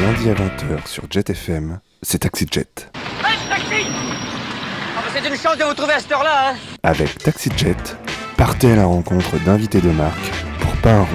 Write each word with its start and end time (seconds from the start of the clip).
lundi 0.00 0.30
à 0.30 0.34
20h 0.34 0.86
sur 0.86 1.04
Jet 1.10 1.28
FM, 1.28 1.78
c'est 2.02 2.20
Taxi 2.20 2.46
Jet. 2.50 2.90
Hey, 3.22 3.36
taxi 3.48 3.86
ah, 3.86 5.02
bah, 5.02 5.10
C'est 5.12 5.28
une 5.28 5.36
chance 5.36 5.58
de 5.58 5.64
vous 5.64 5.74
trouver 5.74 5.92
à 5.92 5.98
cette 5.98 6.10
heure-là, 6.12 6.50
hein 6.50 6.56
Avec 6.82 7.18
Taxi 7.18 7.50
Jet, 7.56 7.96
partez 8.36 8.72
à 8.72 8.76
la 8.76 8.86
rencontre 8.86 9.38
d'invités 9.44 9.80
de 9.80 9.90
marque 9.90 10.32
pour 10.60 10.74
pas 10.76 10.92
un 10.92 11.02
rond. 11.02 11.06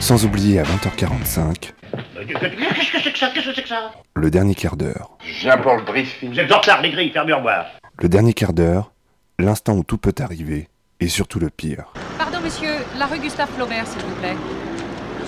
Sans 0.00 0.24
oublier 0.24 0.60
à 0.60 0.62
20h45, 0.62 1.72
Qu'est-ce 2.26 2.92
que 2.92 3.00
c'est 3.02 3.12
que 3.12 3.18
ça 3.18 3.30
Qu'est-ce 3.30 3.46
que 3.46 3.54
c'est 3.54 3.62
que 3.62 3.68
ça 3.68 3.92
le 4.16 4.30
dernier 4.30 4.54
quart 4.54 4.76
d'heure. 4.76 5.16
Je 5.24 5.42
viens 5.42 5.58
pour 5.58 5.76
le 5.76 5.82
briefing. 5.82 6.32
Vous 6.32 6.40
êtes 6.40 6.50
en 6.50 6.58
retard, 6.58 6.82
les 6.82 6.90
grilles, 6.90 7.10
fermez 7.10 7.32
au 7.32 7.36
revoir. 7.36 7.66
Le 8.00 8.08
dernier 8.08 8.32
quart 8.32 8.52
d'heure, 8.52 8.90
l'instant 9.38 9.74
où 9.74 9.84
tout 9.84 9.98
peut 9.98 10.14
arriver, 10.18 10.68
et 10.98 11.08
surtout 11.08 11.38
le 11.38 11.50
pire. 11.50 11.92
Pardon, 12.18 12.40
monsieur, 12.42 12.74
la 12.98 13.06
rue 13.06 13.20
Gustave 13.20 13.48
Flaubert, 13.54 13.86
s'il 13.86 14.02
vous 14.02 14.14
plaît. 14.16 14.36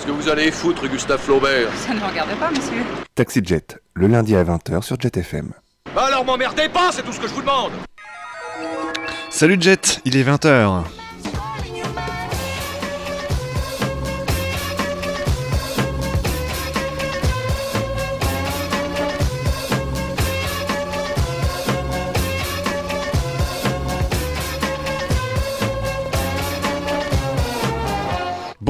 Qu'est-ce 0.01 0.13
que 0.13 0.19
vous 0.19 0.29
allez 0.29 0.51
foutre, 0.51 0.87
Gustave 0.87 1.19
Flaubert? 1.19 1.69
Ça 1.75 1.93
ne 1.93 1.99
me 1.99 2.05
regarde 2.05 2.31
pas, 2.39 2.49
monsieur. 2.49 2.83
Taxi 3.13 3.39
Jet, 3.45 3.79
le 3.93 4.07
lundi 4.07 4.35
à 4.35 4.43
20h 4.43 4.81
sur 4.81 4.99
Jet 4.99 5.15
FM. 5.15 5.51
Bah 5.93 6.05
alors 6.07 6.25
m'emmerdez 6.25 6.69
pas, 6.69 6.91
c'est 6.91 7.03
tout 7.03 7.13
ce 7.13 7.19
que 7.19 7.27
je 7.27 7.33
vous 7.33 7.41
demande 7.41 7.71
Salut 9.29 9.57
Jet, 9.61 10.01
il 10.05 10.17
est 10.17 10.23
20h. 10.23 10.85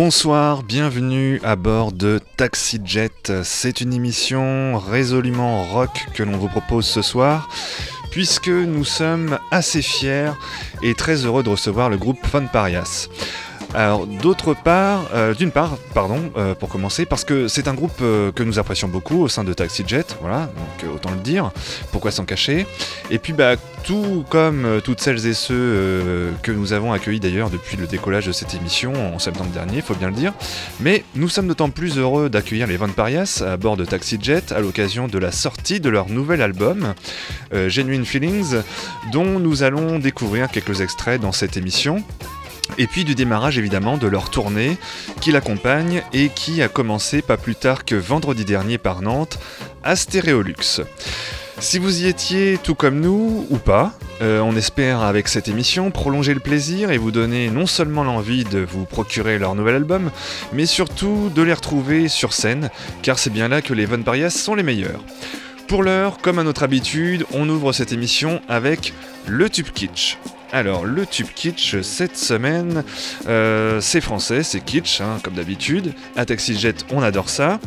Bonsoir, 0.03 0.63
bienvenue 0.63 1.39
à 1.43 1.55
bord 1.55 1.91
de 1.91 2.19
Taxi 2.35 2.81
Jet. 2.83 3.31
C'est 3.43 3.81
une 3.81 3.93
émission 3.93 4.79
résolument 4.79 5.63
rock 5.63 6.07
que 6.15 6.23
l'on 6.23 6.39
vous 6.39 6.47
propose 6.47 6.87
ce 6.87 7.03
soir, 7.03 7.47
puisque 8.09 8.47
nous 8.47 8.83
sommes 8.83 9.37
assez 9.51 9.83
fiers 9.83 10.31
et 10.81 10.95
très 10.95 11.17
heureux 11.23 11.43
de 11.43 11.49
recevoir 11.49 11.91
le 11.91 11.97
groupe 11.97 12.17
Fun 12.25 12.47
Parias. 12.47 13.09
Alors 13.73 14.05
d'autre 14.05 14.53
part, 14.53 15.05
euh, 15.13 15.33
d'une 15.33 15.51
part, 15.51 15.77
pardon, 15.93 16.19
euh, 16.35 16.53
pour 16.55 16.67
commencer, 16.67 17.05
parce 17.05 17.23
que 17.23 17.47
c'est 17.47 17.69
un 17.69 17.73
groupe 17.73 17.99
euh, 18.01 18.33
que 18.33 18.43
nous 18.43 18.59
apprécions 18.59 18.89
beaucoup 18.89 19.21
au 19.21 19.29
sein 19.29 19.45
de 19.45 19.53
Taxi 19.53 19.85
Jet, 19.87 20.17
voilà, 20.19 20.49
donc 20.57 20.93
autant 20.93 21.11
le 21.11 21.21
dire, 21.21 21.51
pourquoi 21.93 22.11
s'en 22.11 22.25
cacher? 22.25 22.67
Et 23.11 23.17
puis 23.17 23.31
bah 23.31 23.55
tout 23.83 24.25
comme 24.29 24.79
toutes 24.83 24.99
celles 24.99 25.25
et 25.25 25.33
ceux 25.33 26.31
que 26.43 26.51
nous 26.51 26.71
avons 26.73 26.93
accueillis 26.93 27.19
d'ailleurs 27.19 27.49
depuis 27.49 27.77
le 27.77 27.87
décollage 27.87 28.27
de 28.27 28.31
cette 28.31 28.53
émission 28.53 28.93
en 29.15 29.17
septembre 29.17 29.49
dernier, 29.49 29.81
faut 29.81 29.95
bien 29.95 30.09
le 30.09 30.15
dire. 30.15 30.33
Mais 30.81 31.03
nous 31.15 31.29
sommes 31.29 31.47
d'autant 31.47 31.71
plus 31.71 31.97
heureux 31.97 32.29
d'accueillir 32.29 32.67
les 32.67 32.77
Van 32.77 32.89
Parias 32.89 33.41
à 33.43 33.57
bord 33.57 33.77
de 33.77 33.85
Taxi 33.85 34.19
Jet 34.21 34.51
à 34.51 34.59
l'occasion 34.59 35.07
de 35.07 35.17
la 35.17 35.31
sortie 35.31 35.79
de 35.79 35.89
leur 35.89 36.09
nouvel 36.09 36.43
album, 36.43 36.93
Genuine 37.51 38.05
Feelings, 38.05 38.57
dont 39.11 39.39
nous 39.39 39.63
allons 39.63 39.97
découvrir 39.97 40.49
quelques 40.49 40.81
extraits 40.81 41.19
dans 41.19 41.31
cette 41.31 41.57
émission. 41.57 42.03
Et 42.77 42.87
puis 42.87 43.03
du 43.03 43.15
démarrage 43.15 43.57
évidemment 43.57 43.97
de 43.97 44.07
leur 44.07 44.29
tournée 44.29 44.77
qui 45.19 45.31
l'accompagne 45.31 46.03
et 46.13 46.29
qui 46.29 46.61
a 46.61 46.67
commencé 46.67 47.21
pas 47.21 47.37
plus 47.37 47.55
tard 47.55 47.85
que 47.85 47.95
vendredi 47.95 48.45
dernier 48.45 48.77
par 48.77 49.01
Nantes 49.01 49.39
à 49.83 49.95
Stéréolux. 49.95 50.81
Si 51.61 51.77
vous 51.77 52.01
y 52.01 52.07
étiez 52.07 52.57
tout 52.57 52.73
comme 52.73 52.99
nous, 52.99 53.45
ou 53.51 53.57
pas, 53.57 53.93
euh, 54.23 54.39
on 54.39 54.55
espère 54.55 55.01
avec 55.01 55.27
cette 55.27 55.47
émission 55.47 55.91
prolonger 55.91 56.33
le 56.33 56.39
plaisir 56.39 56.89
et 56.89 56.97
vous 56.97 57.11
donner 57.11 57.51
non 57.51 57.67
seulement 57.67 58.03
l'envie 58.03 58.45
de 58.45 58.59
vous 58.59 58.85
procurer 58.85 59.37
leur 59.37 59.53
nouvel 59.53 59.75
album, 59.75 60.09
mais 60.53 60.65
surtout 60.65 61.31
de 61.35 61.43
les 61.43 61.53
retrouver 61.53 62.07
sur 62.07 62.33
scène, 62.33 62.71
car 63.03 63.19
c'est 63.19 63.29
bien 63.29 63.47
là 63.47 63.61
que 63.61 63.75
les 63.75 63.85
Von 63.85 64.01
Parias 64.01 64.31
sont 64.31 64.55
les 64.55 64.63
meilleurs. 64.63 65.03
Pour 65.67 65.83
l'heure, 65.83 66.17
comme 66.17 66.39
à 66.39 66.43
notre 66.43 66.63
habitude, 66.63 67.25
on 67.31 67.47
ouvre 67.47 67.73
cette 67.73 67.93
émission 67.93 68.41
avec 68.49 68.93
le 69.27 69.47
tube 69.47 69.69
kitsch. 69.69 70.17
Alors, 70.53 70.85
le 70.85 71.05
tube 71.05 71.27
kitsch 71.33 71.79
cette 71.81 72.17
semaine, 72.17 72.83
euh, 73.27 73.79
c'est 73.79 74.01
français, 74.01 74.43
c'est 74.43 74.59
kitsch, 74.59 74.99
hein, 74.99 75.19
comme 75.23 75.35
d'habitude. 75.35 75.93
À 76.17 76.25
Taxi 76.25 76.59
Jet, 76.59 76.85
on 76.91 77.01
adore 77.01 77.29
ça. 77.29 77.61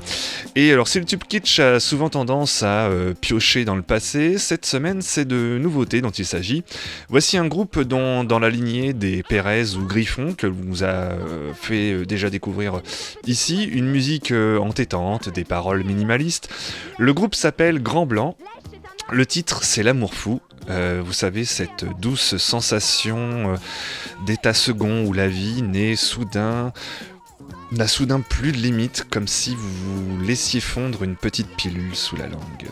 Et 0.55 0.71
alors, 0.71 0.87
si 0.87 0.99
le 0.99 1.06
tube 1.06 1.25
kitsch 1.27 1.61
a 1.61 1.81
souvent 1.81 2.11
tendance 2.11 2.62
à 2.62 2.89
euh, 2.89 3.15
piocher 3.19 3.65
dans 3.65 3.75
le 3.75 3.83
passé, 3.83 4.37
cette 4.37 4.67
semaine, 4.67 5.00
c'est 5.00 5.25
de 5.25 5.56
nouveautés 5.59 6.03
dont 6.03 6.11
il 6.11 6.27
s'agit. 6.27 6.62
Voici 7.09 7.39
un 7.39 7.47
groupe 7.47 7.81
dont, 7.81 8.22
dans 8.22 8.39
la 8.39 8.50
lignée 8.50 8.93
des 8.93 9.22
Pérez 9.22 9.77
ou 9.77 9.87
Griffon, 9.87 10.34
que 10.37 10.47
vous 10.47 10.84
a 10.84 10.87
euh, 10.87 11.53
fait 11.55 11.93
euh, 11.93 12.05
déjà 12.05 12.28
découvrir 12.28 12.83
ici, 13.27 13.65
une 13.65 13.87
musique 13.87 14.31
euh, 14.31 14.59
entêtante, 14.59 15.31
des 15.31 15.45
paroles 15.45 15.84
minimalistes. 15.84 16.51
Le 16.99 17.15
groupe 17.15 17.34
s'appelle 17.34 17.83
Grand 17.83 18.05
Blanc. 18.05 18.37
Le 19.11 19.25
titre, 19.25 19.65
c'est 19.65 19.83
L'amour 19.83 20.15
fou. 20.15 20.41
Euh, 20.71 21.03
vous 21.05 21.13
savez, 21.13 21.45
cette 21.45 21.85
douce 22.01 22.37
sensation 22.37 23.19
euh, 23.19 23.57
d'état 24.27 24.55
second 24.55 25.05
où 25.05 25.13
la 25.13 25.29
vie 25.29 25.63
naît 25.63 25.97
soudain, 25.97 26.73
n'a 27.73 27.87
soudain 27.87 28.21
plus 28.21 28.53
de 28.53 28.59
limite, 28.59 29.07
comme 29.11 29.29
si 29.29 29.55
vous 29.55 30.21
laissiez 30.21 30.61
fondre 30.61 31.03
une 31.03 31.17
petite 31.17 31.55
pilule 31.57 31.95
sous 31.95 32.17
la 32.17 32.29
langue. 32.29 32.69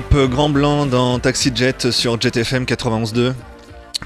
Groupe 0.00 0.28
Grand 0.28 0.48
Blanc 0.48 0.86
dans 0.86 1.20
Taxi 1.20 1.52
Jet 1.54 1.92
sur 1.92 2.20
Jet 2.20 2.36
FM 2.36 2.64
91.2. 2.64 3.32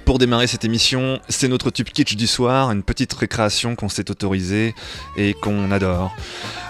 Pour 0.05 0.19
démarrer 0.19 0.47
cette 0.47 0.67
émission, 0.67 1.19
c'est 1.31 1.49
notre 1.49 1.71
tube 1.71 1.87
kitsch 1.87 2.15
du 2.15 2.27
soir, 2.27 2.71
une 2.73 2.83
petite 2.83 3.11
récréation 3.15 3.75
qu'on 3.75 3.89
s'est 3.89 4.11
autorisée 4.11 4.75
et 5.17 5.33
qu'on 5.33 5.71
adore. 5.71 6.15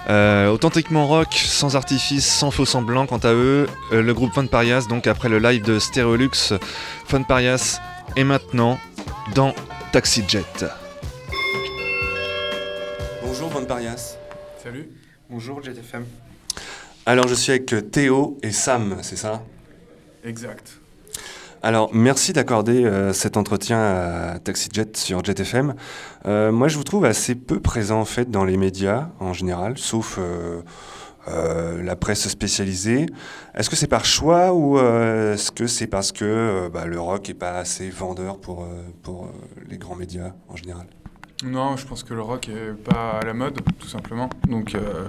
Euh, 0.09 0.49
authentiquement 0.51 1.09
rock, 1.09 1.33
sans 1.33 1.75
artifice, 1.75 2.25
sans 2.25 2.53
faux 2.53 2.65
semblant 2.65 3.07
quant 3.07 3.19
à 3.19 3.33
eux, 3.33 3.67
euh, 3.91 4.03
le 4.03 4.15
groupe 4.15 4.33
Fun 4.33 4.47
Parias, 4.47 4.87
donc 4.89 5.09
après 5.09 5.29
le 5.29 5.41
live 5.41 5.65
de 5.65 5.81
Stereolux, 5.81 6.55
Fun 7.09 7.23
Parias 7.23 7.81
est 8.15 8.23
maintenant 8.23 8.79
dans 9.35 9.53
Taxi 9.91 10.23
Jet. 10.29 10.65
Bonjour 13.25 13.49
Van 13.49 13.65
Parias. 13.65 14.17
Salut. 14.63 14.89
Bonjour 15.29 15.61
JTFM. 15.61 16.05
Alors 17.09 17.27
je 17.27 17.33
suis 17.33 17.53
avec 17.53 17.73
euh, 17.73 17.81
Théo 17.81 18.37
et 18.43 18.53
Sam, 18.53 18.99
c'est 19.01 19.17
ça? 19.17 19.43
Exact. 20.25 20.79
Alors 21.63 21.89
merci 21.95 22.35
d'accorder 22.35 22.85
euh, 22.85 23.15
cet 23.15 23.39
entretien 23.39 23.79
à 23.79 24.39
Taxi 24.41 24.69
Jet 24.71 24.95
sur 24.95 25.25
Jet 25.25 25.41
FM. 25.41 25.75
Euh, 26.27 26.53
moi 26.53 26.69
je 26.69 26.77
vous 26.77 26.85
trouve 26.85 27.07
assez 27.07 27.35
peu 27.35 27.61
présent 27.61 27.99
en 27.99 28.05
fait 28.05 28.31
dans 28.31 28.45
les 28.45 28.59
médias 28.59 29.09
en 29.21 29.33
général, 29.33 29.79
sauf 29.79 30.19
euh, 30.19 30.63
la 31.83 31.97
presse 31.97 32.29
spécialisée. 32.29 33.07
Est-ce 33.55 33.71
que 33.71 33.77
c'est 33.77 33.87
par 33.87 34.05
choix 34.05 34.53
ou 34.53 34.79
est-ce 34.79 35.51
que 35.51 35.67
c'est 35.67 35.87
parce 35.87 36.13
que 36.13 36.69
bah, 36.71 36.85
le 36.85 37.01
rock 37.01 37.31
est 37.31 37.35
pas 37.35 37.53
assez 37.53 37.89
vendeur 37.89 38.39
pour, 38.39 38.69
pour 39.03 39.31
les 39.67 39.79
grands 39.79 39.97
médias 39.97 40.35
en 40.51 40.57
général? 40.57 40.85
Non, 41.45 41.77
je 41.77 41.87
pense 41.87 42.03
que 42.03 42.15
le 42.15 42.21
rock 42.21 42.49
est 42.49 42.73
pas 42.83 43.21
à 43.21 43.25
la 43.25 43.33
mode, 43.33 43.61
tout 43.79 43.87
simplement. 43.87 44.29
Donc, 44.49 44.75
euh, 44.75 45.07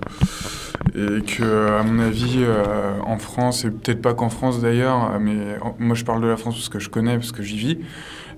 et 1.19 1.23
que, 1.23 1.71
à 1.79 1.81
mon 1.83 1.99
avis, 1.99 2.37
euh, 2.39 2.99
en 3.03 3.17
France, 3.17 3.65
et 3.65 3.71
peut-être 3.71 4.01
pas 4.01 4.13
qu'en 4.13 4.29
France 4.29 4.61
d'ailleurs, 4.61 5.19
mais 5.19 5.57
en- 5.61 5.75
moi 5.79 5.95
je 5.95 6.05
parle 6.05 6.21
de 6.21 6.27
la 6.27 6.37
France 6.37 6.55
parce 6.55 6.69
que 6.69 6.77
je 6.79 6.89
connais, 6.89 7.15
parce 7.15 7.31
que 7.31 7.41
j'y 7.41 7.57
vis. 7.57 7.79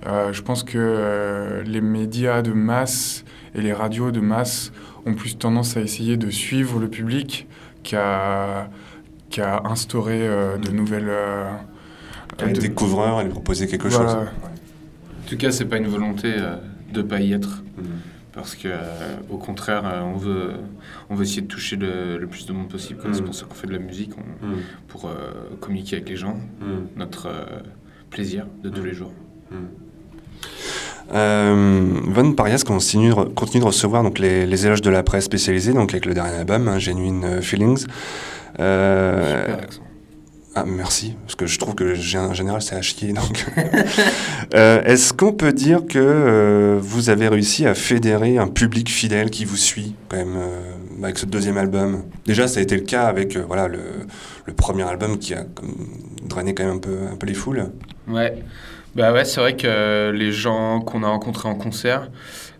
euh, 0.07 0.31
je 0.33 0.41
pense 0.41 0.63
que 0.63 0.77
euh, 0.77 1.63
les 1.63 1.81
médias 1.81 2.41
de 2.41 2.53
masse 2.53 3.23
et 3.55 3.61
les 3.61 3.73
radios 3.73 4.11
de 4.11 4.19
masse 4.21 4.71
ont 5.05 5.13
plus 5.13 5.37
tendance 5.37 5.75
à 5.77 5.81
essayer 5.81 6.17
de 6.17 6.29
suivre 6.31 6.79
le 6.79 6.87
public 6.87 7.47
qu'à 7.83 8.69
qu'à 9.29 9.61
instaurer 9.65 10.27
euh, 10.27 10.57
de 10.57 10.71
nouvelles. 10.71 11.09
euh, 11.09 11.51
Les 12.43 12.53
de- 12.53 12.61
découvreurs 12.61 13.19
et 13.21 13.25
lui 13.25 13.31
proposer 13.31 13.67
quelque 13.67 13.89
Voilà. 13.89 14.07
chose 14.11 14.27
En 15.25 15.29
tout 15.29 15.37
cas, 15.37 15.51
c'est 15.51 15.65
pas 15.65 15.77
une 15.77 15.87
volonté 15.87 16.33
euh, 16.35 16.55
de 16.91 17.01
pas 17.01 17.19
y 17.19 17.33
être. 17.33 17.63
Mhm. 17.77 17.83
Parce 18.33 18.55
que, 18.55 18.69
euh, 18.69 19.17
au 19.29 19.37
contraire, 19.37 19.83
euh, 19.85 20.01
on, 20.03 20.15
veut, 20.15 20.51
on 21.09 21.15
veut 21.15 21.23
essayer 21.23 21.41
de 21.41 21.47
toucher 21.47 21.75
le, 21.75 22.17
le 22.17 22.27
plus 22.27 22.45
de 22.45 22.53
monde 22.53 22.69
possible. 22.69 23.01
C'est 23.11 23.19
Mhm. 23.19 23.25
pour 23.25 23.35
ça 23.35 23.45
qu'on 23.45 23.55
fait 23.55 23.67
de 23.67 23.73
la 23.73 23.79
musique, 23.79 24.11
on- 24.17 24.45
Mm, 24.47 24.55
pour 24.87 25.05
euh, 25.05 25.11
communiquer 25.59 25.97
avec 25.97 26.07
les 26.09 26.15
gens, 26.15 26.37
notre 26.95 27.27
plaisir 28.09 28.45
de 28.63 28.69
tous 28.69 28.79
Mhm. 28.81 28.85
les 28.87 28.93
jours. 28.93 29.11
Euh, 31.13 31.83
Von 32.07 32.33
Parias 32.33 32.63
continue, 32.65 33.09
de 33.09 33.13
re- 33.15 33.33
continue 33.33 33.59
de 33.61 33.67
recevoir 33.67 34.01
donc, 34.03 34.17
les, 34.17 34.45
les 34.45 34.65
éloges 34.65 34.81
de 34.81 34.89
la 34.89 35.03
presse 35.03 35.25
spécialisée, 35.25 35.73
donc 35.73 35.91
avec 35.91 36.05
le 36.05 36.13
dernier 36.13 36.35
album, 36.37 36.67
hein, 36.69 36.79
Genuine 36.79 37.41
Feelings. 37.41 37.85
Super 38.55 39.59
accent. 39.61 39.81
Ah, 40.53 40.65
merci, 40.67 41.15
parce 41.21 41.35
que 41.35 41.45
je 41.45 41.57
trouve 41.57 41.75
que 41.75 42.17
un 42.17 42.33
général, 42.33 42.61
c'est 42.61 42.75
à 42.75 42.81
chier. 42.81 43.13
Donc. 43.13 43.45
Euh, 44.53 44.83
Est-ce 44.83 45.13
qu'on 45.13 45.31
peut 45.31 45.53
dire 45.53 45.85
que 45.87 45.97
euh, 45.97 46.77
vous 46.81 47.09
avez 47.09 47.29
réussi 47.29 47.65
à 47.65 47.73
fédérer 47.73 48.37
un 48.37 48.47
public 48.47 48.89
fidèle 48.89 49.29
qui 49.29 49.45
vous 49.45 49.55
suit, 49.55 49.95
quand 50.09 50.17
même, 50.17 50.35
euh, 50.35 51.03
avec 51.03 51.17
ce 51.17 51.25
deuxième 51.25 51.57
album? 51.57 52.03
Déjà, 52.25 52.49
ça 52.49 52.59
a 52.59 52.63
été 52.63 52.75
le 52.75 52.81
cas 52.81 53.05
avec 53.05 53.37
euh, 53.37 53.45
voilà, 53.47 53.69
le, 53.69 53.79
le 54.45 54.53
premier 54.53 54.83
album 54.83 55.17
qui 55.17 55.33
a 55.33 55.45
drainé 56.27 56.53
quand 56.53 56.65
même 56.65 56.75
un 56.75 56.79
peu, 56.79 56.97
un 57.09 57.15
peu 57.15 57.27
les 57.27 57.33
foules. 57.33 57.71
Ouais, 58.09 58.43
bah 58.93 59.13
ouais, 59.13 59.23
c'est 59.23 59.39
vrai 59.39 59.55
que 59.55 60.11
les 60.13 60.33
gens 60.33 60.81
qu'on 60.81 61.03
a 61.03 61.07
rencontrés 61.07 61.47
en 61.47 61.55
concert, 61.55 62.09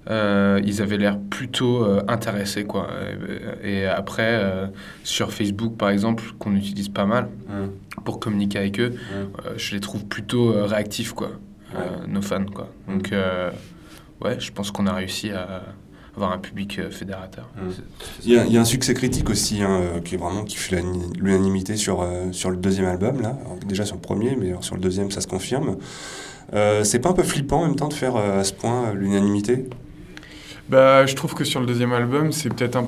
euh, 0.10 0.60
ils 0.66 0.82
avaient 0.82 0.98
l'air 0.98 1.20
plutôt 1.20 1.84
euh, 1.84 2.02
intéressés, 2.08 2.64
quoi. 2.64 2.88
Et, 3.64 3.82
et 3.82 3.86
après, 3.86 4.40
euh, 4.42 4.68
sur 5.04 5.32
Facebook, 5.32 5.78
par 5.78 5.90
exemple, 5.90 6.24
qu'on 6.40 6.56
utilise 6.56 6.90
pas 6.90 7.06
mal 7.06 7.30
pour 8.04 8.20
communiquer 8.20 8.58
avec 8.58 8.80
eux, 8.80 8.94
euh, 9.14 9.54
je 9.58 9.76
les 9.76 9.80
trouve 9.80 10.06
plutôt 10.06 10.52
euh, 10.52 10.66
réactifs, 10.66 11.14
quoi. 11.14 11.32
Euh, 11.76 11.80
nos 12.08 12.22
fans, 12.22 12.46
quoi. 12.46 12.70
Donc, 12.88 13.14
euh, 13.14 13.52
ouais, 14.24 14.40
je 14.40 14.52
pense 14.52 14.72
qu'on 14.72 14.88
a 14.88 14.94
réussi 14.94 15.30
à 15.32 15.62
avoir 16.16 16.34
un 16.34 16.40
public 16.40 16.80
euh, 16.80 16.90
fédérateur. 16.90 17.48
Il 18.26 18.32
y, 18.32 18.36
a, 18.36 18.42
ça. 18.42 18.46
il 18.48 18.54
y 18.54 18.58
a 18.58 18.62
un 18.62 18.66
succès 18.66 18.94
critique 18.94 19.30
aussi, 19.30 19.62
hein, 19.62 19.80
euh, 19.80 20.00
qui 20.02 20.16
est 20.16 20.18
vraiment 20.18 20.44
qui 20.44 20.58
fait 20.58 20.84
l'unanimité 21.18 21.78
sur, 21.78 22.02
euh, 22.02 22.32
sur 22.32 22.50
le 22.50 22.58
deuxième 22.58 22.88
album, 22.88 23.22
là. 23.22 23.38
Alors, 23.46 23.58
déjà 23.66 23.86
sur 23.86 23.96
le 23.96 24.02
premier, 24.02 24.36
mais 24.36 24.54
sur 24.60 24.76
le 24.76 24.82
deuxième, 24.82 25.12
ça 25.12 25.22
se 25.22 25.28
confirme. 25.28 25.78
Euh, 26.54 26.84
c'est 26.84 27.00
pas 27.00 27.10
un 27.10 27.14
peu 27.14 27.24
flippant 27.24 27.62
en 27.62 27.68
même 27.68 27.78
temps 27.78 27.88
de 27.88 27.94
faire 27.94 28.18
euh, 28.18 28.42
à 28.42 28.44
ce 28.44 28.52
point 28.52 28.90
euh, 28.90 28.94
l'unanimité? 28.94 29.70
Bah, 30.72 31.06
je 31.06 31.16
trouve 31.16 31.34
que 31.36 31.44
sur 31.44 31.60
le 31.60 31.66
deuxième 31.66 31.92
album, 31.92 32.32
c'est 32.32 32.48
peut-être 32.54 32.78
un 32.78 32.88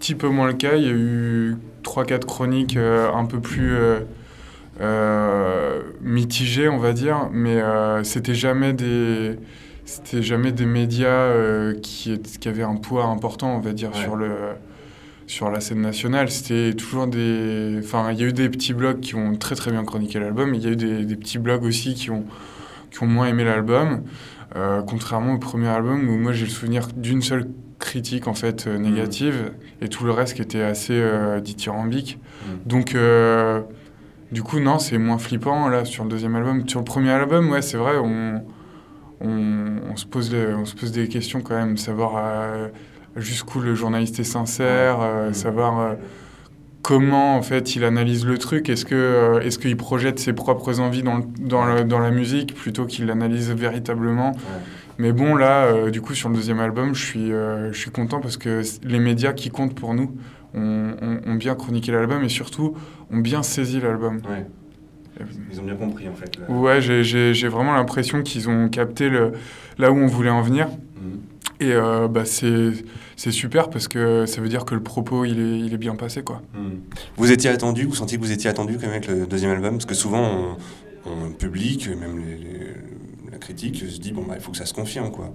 petit 0.00 0.14
peu 0.16 0.28
moins 0.28 0.48
le 0.48 0.54
cas. 0.54 0.74
Il 0.76 0.82
y 0.82 0.88
a 0.88 0.92
eu 0.92 1.56
3-4 1.84 2.24
chroniques 2.26 2.76
euh, 2.76 3.08
un 3.12 3.24
peu 3.24 3.38
plus 3.40 3.72
euh, 3.76 4.00
euh, 4.80 5.80
mitigées, 6.02 6.68
on 6.68 6.78
va 6.78 6.92
dire, 6.92 7.28
mais 7.32 7.60
c'était 8.02 8.34
jamais 8.34 8.72
des. 8.72 9.36
C'était 9.84 10.22
jamais 10.22 10.52
des 10.52 10.66
médias 10.66 11.32
qui, 11.82 12.12
est- 12.12 12.38
qui 12.38 12.48
avaient 12.48 12.62
un 12.62 12.76
poids 12.76 13.06
important, 13.06 13.56
on 13.56 13.60
va 13.60 13.72
dire, 13.72 13.90
Ouais. 13.92 14.00
sur, 14.00 14.14
le, 14.14 14.30
sur 15.26 15.50
la 15.50 15.58
scène 15.60 15.80
nationale. 15.80 16.30
C'était 16.30 16.74
toujours 16.74 17.06
des. 17.08 17.78
Enfin, 17.82 18.10
il 18.12 18.20
y 18.20 18.24
a 18.24 18.26
eu 18.26 18.32
des 18.32 18.48
petits 18.48 18.72
blogs 18.74 19.00
qui 19.00 19.14
ont 19.16 19.34
très 19.36 19.54
très 19.56 19.70
bien 19.72 19.84
chroniqué 19.84 20.18
l'album, 20.20 20.50
mais 20.50 20.58
il 20.58 20.64
y 20.64 20.66
a 20.66 20.70
eu 20.70 20.76
des, 20.76 21.04
des 21.04 21.16
petits 21.16 21.38
blogs 21.38 21.64
aussi 21.64 21.94
qui 21.94 22.10
ont, 22.10 22.24
qui 22.92 23.02
ont 23.02 23.06
moins 23.06 23.26
aimé 23.26 23.44
l'album. 23.44 24.02
Euh, 24.56 24.82
contrairement 24.82 25.34
au 25.34 25.38
premier 25.38 25.68
album 25.68 26.08
où 26.08 26.16
moi 26.18 26.32
j'ai 26.32 26.44
le 26.44 26.50
souvenir 26.50 26.88
d'une 26.96 27.22
seule 27.22 27.46
critique 27.78 28.26
en 28.26 28.34
fait 28.34 28.66
euh, 28.66 28.78
négative 28.78 29.52
et 29.80 29.88
tout 29.88 30.04
le 30.04 30.10
reste 30.10 30.34
qui 30.34 30.42
était 30.42 30.62
assez 30.62 30.94
euh, 31.00 31.40
dithyrambique. 31.40 32.18
Mm. 32.44 32.48
Donc 32.68 32.94
euh, 32.94 33.60
du 34.32 34.42
coup 34.42 34.58
non 34.58 34.78
c'est 34.80 34.98
moins 34.98 35.18
flippant 35.18 35.68
là 35.68 35.84
sur 35.84 36.02
le 36.04 36.10
deuxième 36.10 36.34
album. 36.34 36.68
Sur 36.68 36.80
le 36.80 36.84
premier 36.84 37.10
album 37.10 37.48
ouais 37.50 37.62
c'est 37.62 37.76
vrai 37.76 37.96
on, 37.98 38.42
on, 39.20 39.76
on 39.92 39.96
se 39.96 40.04
pose 40.06 40.32
les- 40.32 40.52
on 40.54 40.64
se 40.64 40.74
pose 40.74 40.90
des 40.92 41.06
questions 41.08 41.42
quand 41.42 41.54
même 41.56 41.76
savoir 41.76 42.20
jusqu'où 43.16 43.60
le 43.60 43.74
journaliste 43.74 44.18
est 44.18 44.24
sincère, 44.24 44.98
Mm. 44.98 45.32
savoir 45.34 45.94
comment 46.82 47.36
en 47.36 47.42
fait 47.42 47.76
il 47.76 47.84
analyse 47.84 48.24
le 48.26 48.38
truc. 48.38 48.68
Est-ce 48.68 48.84
que 48.84 48.94
euh, 48.94 49.40
est-ce 49.40 49.58
qu'il 49.58 49.76
projette 49.76 50.18
ses 50.18 50.32
propres 50.32 50.80
envies 50.80 51.02
dans, 51.02 51.18
le- 51.18 51.24
dans, 51.40 51.64
le- 51.64 51.84
dans 51.84 51.98
la 51.98 52.10
musique 52.10 52.54
plutôt 52.54 52.86
qu'il 52.86 53.06
l'analyse 53.06 53.50
véritablement? 53.52 54.32
Mais 54.98 55.12
bon 55.12 55.34
là, 55.34 55.64
euh, 55.64 55.90
du 55.90 56.00
coup 56.02 56.14
sur 56.14 56.28
le 56.28 56.34
deuxième 56.34 56.60
album, 56.60 56.94
je 56.94 57.04
suis 57.04 57.32
euh, 57.32 57.72
je 57.72 57.78
suis 57.78 57.90
content 57.90 58.20
parce 58.20 58.36
que 58.36 58.62
les 58.84 58.98
médias 58.98 59.32
qui 59.32 59.50
comptent 59.50 59.74
pour 59.74 59.94
nous 59.94 60.14
ont, 60.54 60.92
ont- 61.00 61.20
ont 61.26 61.34
bien 61.36 61.54
chroniqué 61.54 61.90
l'album 61.92 62.22
et 62.24 62.28
surtout 62.28 62.74
ont 63.10 63.18
bien 63.18 63.42
saisi 63.42 63.80
l'album. 63.80 64.16
Ouais. 64.28 64.46
Ils 65.52 65.60
ont 65.60 65.64
bien 65.64 65.74
compris 65.74 66.08
en 66.08 66.14
fait. 66.14 66.38
Ouais, 66.48 66.80
j'ai- 66.80 67.48
vraiment 67.48 67.74
l'impression 67.74 68.22
qu'ils 68.22 68.48
ont 68.48 68.68
capté 68.70 69.08
le, 69.10 69.32
là 69.78 69.92
où 69.92 69.96
on 69.96 70.06
voulait 70.06 70.30
en 70.30 70.40
venir. 70.42 70.66
Mm. 70.68 71.00
Et 71.60 71.72
euh, 71.72 72.08
bah, 72.08 72.24
c'est 72.24 72.72
c'est 73.16 73.30
super 73.30 73.68
parce 73.68 73.86
que 73.86 74.24
ça 74.26 74.40
veut 74.40 74.48
dire 74.48 74.64
que 74.64 74.74
le 74.74 74.82
propos 74.82 75.24
il 75.26 75.38
est, 75.38 75.58
il 75.60 75.74
est 75.74 75.78
bien 75.78 75.94
passé 75.94 76.22
quoi. 76.22 76.40
Hmm. 76.54 76.78
Vous 77.16 77.30
étiez 77.30 77.50
attendu, 77.50 77.84
vous 77.84 77.94
sentiez 77.94 78.16
que 78.18 78.22
vous 78.22 78.32
étiez 78.32 78.48
attendu 78.48 78.74
quand 78.74 78.82
même 78.86 78.92
avec 78.92 79.06
le 79.08 79.26
deuxième 79.26 79.50
album? 79.50 79.72
Parce 79.74 79.84
que 79.84 79.94
souvent, 79.94 80.56
on, 81.04 81.10
on- 81.10 81.24
le 81.28 81.34
public, 81.34 81.88
même 81.88 82.18
les- 82.18 82.38
les- 82.38 82.74
la 83.30 83.38
critique, 83.38 83.76
se 83.76 83.98
dit 84.00 84.12
bon, 84.12 84.22
bah, 84.26 84.34
il 84.36 84.40
faut 84.40 84.50
que 84.52 84.56
ça 84.56 84.64
se 84.66 84.72
confirme 84.74 85.10
quoi. 85.10 85.34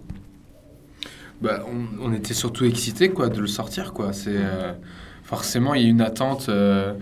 Bah, 1.41 1.63
on, 1.67 2.10
on 2.10 2.13
était 2.13 2.34
surtout 2.34 2.65
excités 2.65 3.10
quoi, 3.10 3.29
de 3.29 3.39
le 3.39 3.48
sortir. 3.48 3.94
Quoi. 3.94 4.12
C'est, 4.13 4.29
euh, 4.36 4.74
forcément, 5.24 5.74
il 5.75 5.84
y 5.84 5.86
a 5.86 5.89
une 5.89 6.01
attente 6.01 6.48
euh, 6.50 6.94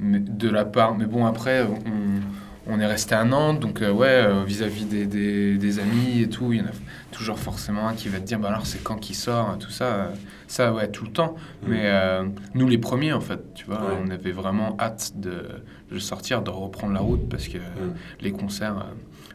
de 0.00 0.48
la 0.48 0.64
part. 0.64 0.96
Mais 0.96 1.06
bon, 1.06 1.26
après, 1.26 1.64
on, 1.64 2.20
on 2.66 2.78
est 2.80 2.86
resté 2.86 3.14
à 3.14 3.24
Nantes, 3.24 3.60
donc 3.60 3.82
euh, 3.82 3.90
ouais, 3.92 4.06
euh, 4.08 4.44
vis-à-vis 4.44 4.84
des, 4.84 5.06
des- 5.06 5.56
des 5.58 5.78
amis 5.78 6.20
et 6.22 6.28
tout, 6.28 6.52
il 6.52 6.58
y 6.60 6.62
en 6.62 6.66
a 6.66 6.70
toujours 7.10 7.38
forcément 7.38 7.88
un 7.88 7.94
qui 7.94 8.08
va 8.08 8.18
te 8.20 8.26
dire 8.26 8.38
bah 8.38 8.48
alors 8.48 8.66
c'est 8.66 8.82
quand 8.82 8.96
qu'il 8.96 9.16
sort, 9.16 9.56
tout 9.58 9.70
ça. 9.70 9.84
euh, 9.84 10.08
ça, 10.46 10.72
ouais, 10.72 10.88
tout 10.88 11.04
le 11.04 11.12
temps. 11.12 11.36
Mm. 11.62 11.66
Mais 11.68 11.80
euh, 11.84 12.24
nous, 12.54 12.66
les 12.68 12.78
premiers, 12.78 13.12
en 13.12 13.20
fait, 13.20 13.40
tu 13.54 13.64
vois, 13.66 13.76
Ouais. 13.78 13.96
on 14.04 14.10
avait 14.10 14.32
vraiment 14.32 14.76
hâte 14.80 15.12
de, 15.16 15.44
de 15.92 15.98
sortir, 16.00 16.42
de 16.42 16.50
reprendre 16.50 16.92
la 16.92 17.00
route 17.00 17.28
parce 17.28 17.46
que 17.48 17.58
Mm. 17.58 17.94
les 18.20 18.32
concerts, 18.32 18.86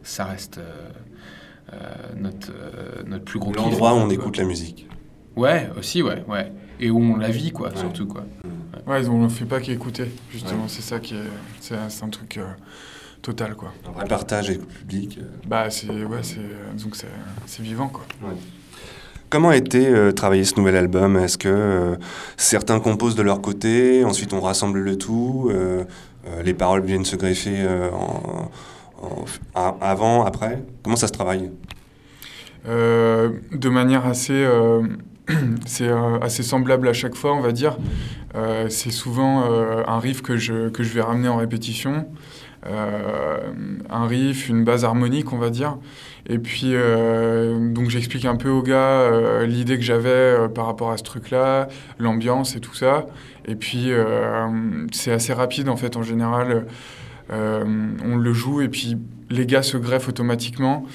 ça 0.04 0.26
reste. 0.26 0.58
euh, 0.60 0.90
euh, 1.74 1.78
notre, 2.18 2.52
euh, 2.52 3.04
notre 3.08 3.24
plus 3.26 3.40
gros 3.40 3.52
kiff, 3.52 3.62
L'endroit 3.64 3.94
où 3.96 3.98
on 3.98 4.10
écoute 4.12 4.38
la 4.38 4.44
musique. 4.44 4.88
Ouais, 5.36 5.68
aussi, 5.80 6.04
ouais, 6.04 6.24
ouais. 6.28 6.52
Et 6.80 6.92
où 6.92 7.00
on 7.02 7.18
la 7.18 7.30
vit, 7.30 7.52
quoi, 7.52 7.70
Ouais. 7.70 7.76
surtout, 7.78 8.06
quoi. 8.06 8.24
Ouais, 8.86 9.08
on 9.08 9.18
ne 9.24 9.30
fait 9.30 9.46
pas 9.46 9.60
qu'écouter, 9.60 10.12
justement, 10.32 10.64
Ouais. 10.64 10.70
c'est 10.70 10.84
ça 10.84 11.00
qui 11.00 11.16
est. 11.16 11.20
C'est 11.60 11.76
c'est 11.90 12.04
un 12.04 12.10
truc 12.10 12.38
euh, 12.38 12.46
total, 13.26 13.56
quoi. 13.56 13.74
Un 13.88 13.92
vrai 13.92 14.06
partage 14.08 14.50
avec 14.50 14.62
le 14.62 14.68
public. 14.68 15.18
euh. 15.20 15.26
Bah, 15.48 15.70
c'est. 15.70 15.90
Ouais, 15.90 16.20
c'est. 16.22 16.38
euh, 16.40 16.74
Donc, 16.84 16.96
c'est 16.96 17.08
c'est 17.48 17.64
vivant, 17.64 17.88
quoi. 17.90 18.06
Comment 19.30 19.50
a 19.50 19.58
été 19.58 19.88
euh, 19.88 20.12
travailler 20.12 20.46
ce 20.46 20.56
nouvel 20.56 20.76
album? 20.76 21.18
Est-ce 21.18 21.38
que 21.38 21.50
euh, 21.50 21.96
certains 22.38 22.80
composent 22.80 23.16
de 23.16 23.24
leur 23.24 23.42
côté, 23.42 24.06
ensuite 24.06 24.32
on 24.34 24.40
rassemble 24.40 24.80
le 24.80 24.98
tout 24.98 25.50
euh, 25.52 25.84
les 26.44 26.54
paroles 26.54 26.84
viennent 26.84 27.06
se 27.06 27.16
greffer 27.16 27.68
en- 27.92 28.50
en- 29.02 29.26
a- 29.56 29.76
avant, 29.82 30.24
après? 30.26 30.64
Comment 30.84 30.96
ça 30.96 31.08
se 31.08 31.12
travaille? 31.12 31.52
De 32.66 33.70
manière 33.70 34.06
assez, 34.08 34.44
c'est 35.66 35.90
assez 36.22 36.42
semblable 36.44 36.88
à 36.88 36.94
chaque 36.94 37.16
fois, 37.16 37.34
on 37.36 37.42
va 37.42 37.52
dire. 37.52 37.78
C'est 38.70 38.92
souvent 38.92 39.44
un 39.88 40.00
riff 40.00 40.22
que 40.22 40.38
je, 40.38 40.70
que 40.70 40.82
je 40.84 40.94
vais 40.94 41.02
ramener 41.02 41.28
en 41.28 41.38
répétition. 41.38 42.08
Euh, 42.68 43.38
un 43.90 44.08
riff, 44.08 44.50
une 44.50 44.64
base 44.64 44.86
harmonique, 44.86 45.34
on 45.34 45.38
va 45.38 45.50
dire. 45.50 45.78
Et 46.28 46.40
puis, 46.40 46.72
euh, 46.74 47.70
donc 47.72 47.90
j'explique 47.90 48.26
un 48.26 48.36
peu 48.36 48.50
aux 48.50 48.64
gars 48.64 48.76
euh, 48.76 49.46
l'idée 49.46 49.78
que 49.78 49.84
j'avais 49.84 50.50
par 50.54 50.66
rapport 50.66 50.92
à 50.92 50.98
ce 50.98 51.04
truc-là, 51.04 51.68
l'ambiance 52.00 52.56
et 52.56 52.60
tout 52.60 52.74
ça. 52.74 53.06
Et 53.48 53.56
puis, 53.56 53.92
c'est 54.92 55.12
assez 55.12 55.34
rapide, 55.34 55.70
en 55.70 55.78
fait, 55.78 55.98
en 55.98 56.04
général. 56.04 56.66
On 57.30 58.16
le 58.18 58.34
joue 58.34 58.62
et 58.62 58.68
puis 58.68 58.98
les 59.30 59.46
gars 59.46 59.64
se 59.64 59.78
greffent 59.78 60.10
automatiquement 60.10 60.86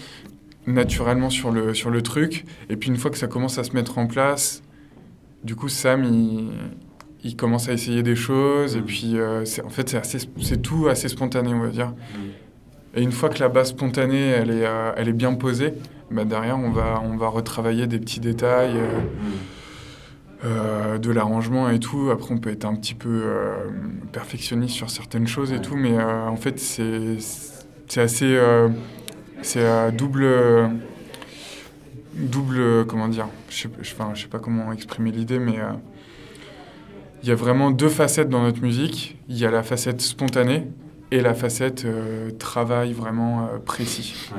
naturellement 0.66 1.30
sur 1.30 1.50
le, 1.50 1.74
sur 1.74 1.90
le 1.90 2.02
truc. 2.02 2.44
Et 2.68 2.76
puis 2.76 2.90
une 2.90 2.96
fois 2.96 3.10
que 3.10 3.18
ça 3.18 3.26
commence 3.26 3.58
à 3.58 3.64
se 3.64 3.72
mettre 3.72 3.98
en 3.98 4.06
place, 4.06 4.62
du 5.42 5.56
coup 5.56 5.68
Sam, 5.68 6.04
il, 6.04 6.50
il 7.24 7.36
commence 7.36 7.68
à 7.68 7.72
essayer 7.72 8.02
des 8.02 8.16
choses. 8.16 8.76
Et 8.76 8.82
puis 8.82 9.18
euh, 9.18 9.44
c'est- 9.44 9.62
en 9.64 9.68
fait, 9.70 9.96
c'est 10.04 10.62
tout 10.62 10.88
assez 10.88 11.08
spontané, 11.08 11.52
on 11.54 11.60
va 11.60 11.68
dire. 11.68 11.92
Et 12.94 13.02
une 13.02 13.12
fois 13.12 13.28
que 13.28 13.38
la 13.38 13.48
base 13.48 13.68
spontanée, 13.68 14.28
elle 14.30 14.50
est, 14.50 14.66
euh, 14.66 14.92
elle 14.96 15.08
est 15.08 15.12
bien 15.12 15.34
posée, 15.34 15.74
bah 16.10 16.24
derrière, 16.24 16.58
on 16.58 16.70
va, 16.70 17.00
on 17.04 17.16
va 17.16 17.28
retravailler 17.28 17.86
des 17.86 17.98
petits 18.00 18.20
détails. 18.20 18.76
euh, 18.76 19.00
euh, 20.42 20.96
de 20.98 21.10
l'arrangement 21.10 21.68
et 21.68 21.78
tout. 21.78 22.08
Après, 22.10 22.32
on 22.32 22.38
peut 22.38 22.48
être 22.50 22.64
un 22.64 22.74
petit 22.74 22.94
peu 22.94 23.24
perfectionniste 24.10 24.74
sur 24.74 24.88
certaines 24.88 25.26
choses 25.26 25.52
et 25.52 25.60
tout, 25.60 25.76
mais 25.76 26.02
en 26.02 26.36
fait, 26.36 26.58
c'est 26.58 27.18
c'est 27.88 28.00
assez. 28.00 28.40
c'est 29.42 29.62
à 29.66 29.90
double. 29.90 30.26
Double. 32.14 32.86
Comment 32.86 33.08
dire 33.08 33.28
Je 33.50 33.56
sais, 33.62 33.68
je- 33.82 33.92
enfin, 33.92 34.12
je 34.14 34.22
sais 34.22 34.28
pas 34.28 34.38
comment 34.38 34.72
exprimer 34.72 35.10
l'idée, 35.12 35.38
mais. 35.38 35.58
euh, 35.60 35.72
il 37.22 37.28
y 37.28 37.32
a 37.32 37.34
vraiment 37.34 37.70
deux 37.70 37.88
facettes 37.88 38.28
dans 38.28 38.42
notre 38.42 38.62
musique. 38.62 39.16
Il 39.28 39.36
y 39.38 39.44
a 39.46 39.50
la 39.50 39.62
facette 39.62 40.00
spontanée 40.00 40.66
et 41.10 41.20
la 41.20 41.34
facette 41.34 41.84
euh, 41.84 42.30
travail 42.38 42.92
vraiment 42.92 43.46
euh, 43.46 43.58
précis. 43.64 44.30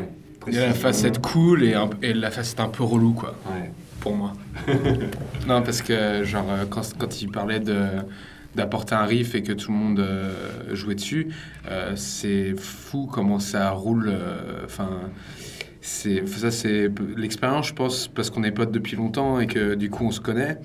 Il 0.48 0.54
y 0.56 0.58
a 0.58 0.68
la 0.68 0.74
facette 0.74 1.20
cool 1.22 1.64
et, 1.64 1.74
un- 1.76 1.90
et 2.02 2.14
la 2.14 2.32
facette 2.32 2.60
un 2.60 2.70
peu 2.70 2.84
relou, 2.84 3.14
quoi. 3.14 3.36
Pour 4.00 4.16
moi. 4.16 4.34
non, 5.48 5.62
parce 5.62 5.82
que, 5.84 6.24
genre, 6.24 6.48
euh, 6.50 6.66
quand, 6.70 6.82
quand 6.98 7.22
il 7.22 7.30
parlait 7.32 7.60
de 7.60 7.78
d'apporter 8.54 8.96
un 8.96 9.06
riff 9.06 9.34
et 9.34 9.44
que 9.44 9.54
tout 9.54 9.72
le 9.72 9.78
monde 9.78 10.00
euh, 10.02 10.34
jouait 10.74 10.96
dessus, 10.96 11.30
euh, 11.70 11.94
c'est 11.96 12.54
fou 12.60 13.08
comment 13.10 13.40
ça 13.40 13.70
roule. 13.72 14.10
euh, 14.10 14.66
Enfin, 14.66 14.90
c'est 15.84 16.28
ça, 16.28 16.52
c'est 16.52 16.90
l'expérience, 17.18 17.68
je 17.70 17.74
pense, 17.74 18.08
parce 18.08 18.30
qu'on 18.30 18.44
est 18.44 18.52
potes 18.52 18.72
depuis 18.72 18.96
longtemps 18.96 19.40
et 19.40 19.48
que 19.48 19.74
du 19.76 19.90
coup 19.90 20.06
on 20.06 20.12
se 20.12 20.20
connaît. 20.22 20.58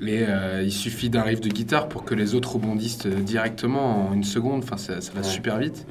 Et 0.00 0.24
euh, 0.28 0.62
il 0.64 0.70
suffit 0.72 1.10
d'un 1.10 1.22
riff 1.22 1.40
de 1.40 1.48
guitare 1.48 1.88
pour 1.88 2.04
que 2.04 2.14
les 2.14 2.34
autres 2.34 2.54
rebondissent 2.54 3.06
euh, 3.06 3.10
directement 3.20 4.08
en 4.08 4.14
une 4.14 4.22
seconde. 4.24 4.62
Enfin, 4.62 4.76
ça, 4.76 5.00
ça 5.00 5.12
va 5.12 5.20
Ouais. 5.20 5.26
super 5.26 5.58
vite. 5.58 5.84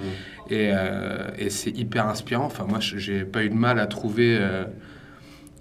Et, 0.49 0.69
euh, 0.73 1.27
et 1.37 1.49
c'est 1.49 1.71
hyper 1.77 2.07
inspirant. 2.07 2.45
Enfin, 2.45 2.65
moi, 2.67 2.79
j'ai 2.79 3.25
pas 3.25 3.43
eu 3.43 3.49
de 3.49 3.55
mal 3.55 3.77
à 3.79 3.87
trouver 3.87 4.37
euh, 4.39 4.63